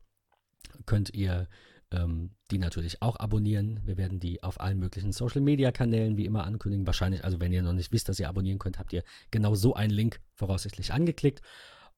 [0.86, 1.48] könnt ihr
[1.90, 3.80] ähm, die natürlich auch abonnieren.
[3.84, 6.86] Wir werden die auf allen möglichen Social-Media-Kanälen wie immer ankündigen.
[6.86, 9.74] Wahrscheinlich, also wenn ihr noch nicht wisst, dass ihr abonnieren könnt, habt ihr genau so
[9.74, 11.42] einen Link voraussichtlich angeklickt.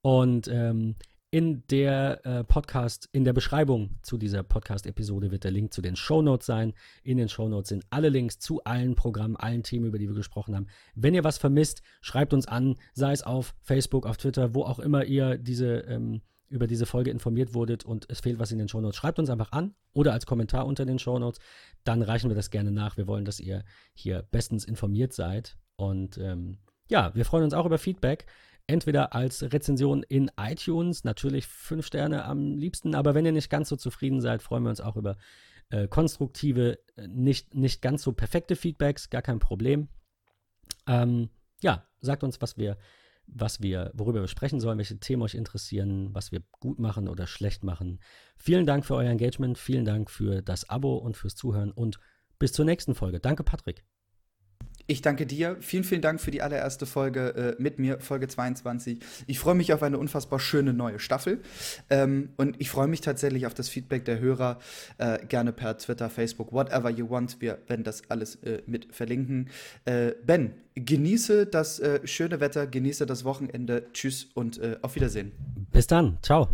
[0.01, 0.95] Und ähm,
[1.35, 5.97] in der äh, Podcast, in der Beschreibung zu dieser Podcast-Episode wird der Link zu den
[5.97, 6.71] Shownotes sein.
[7.03, 10.55] In den Shownotes sind alle Links zu allen Programmen, allen Themen, über die wir gesprochen
[10.55, 10.67] haben.
[10.95, 14.79] Wenn ihr was vermisst, schreibt uns an, sei es auf Facebook, auf Twitter, wo auch
[14.79, 18.69] immer ihr diese, ähm, über diese Folge informiert wurdet und es fehlt was in den
[18.69, 21.41] Shownotes, schreibt uns einfach an oder als Kommentar unter den Shownotes.
[21.83, 22.95] Dann reichen wir das gerne nach.
[22.95, 25.57] Wir wollen, dass ihr hier bestens informiert seid.
[25.75, 28.25] Und ähm, ja, wir freuen uns auch über Feedback.
[28.67, 33.69] Entweder als Rezension in iTunes, natürlich fünf Sterne am liebsten, aber wenn ihr nicht ganz
[33.69, 35.17] so zufrieden seid, freuen wir uns auch über
[35.69, 39.87] äh, konstruktive, äh, nicht, nicht ganz so perfekte Feedbacks, gar kein Problem.
[40.87, 41.29] Ähm,
[41.61, 42.77] ja, sagt uns, was wir
[43.27, 47.27] was wir, worüber wir sprechen sollen, welche Themen euch interessieren, was wir gut machen oder
[47.27, 47.99] schlecht machen.
[48.37, 51.99] Vielen Dank für euer Engagement, vielen Dank für das Abo und fürs Zuhören und
[52.39, 53.19] bis zur nächsten Folge.
[53.19, 53.83] Danke, Patrick.
[54.87, 55.57] Ich danke dir.
[55.61, 58.99] Vielen, vielen Dank für die allererste Folge äh, mit mir, Folge 22.
[59.25, 61.41] Ich freue mich auf eine unfassbar schöne neue Staffel.
[61.89, 64.59] Ähm, und ich freue mich tatsächlich auf das Feedback der Hörer.
[64.97, 67.41] Äh, gerne per Twitter, Facebook, whatever you want.
[67.41, 69.49] Wir werden das alles äh, mit verlinken.
[69.85, 73.87] Äh, ben, genieße das äh, schöne Wetter, genieße das Wochenende.
[73.93, 75.31] Tschüss und äh, auf Wiedersehen.
[75.71, 76.19] Bis dann.
[76.21, 76.49] Ciao.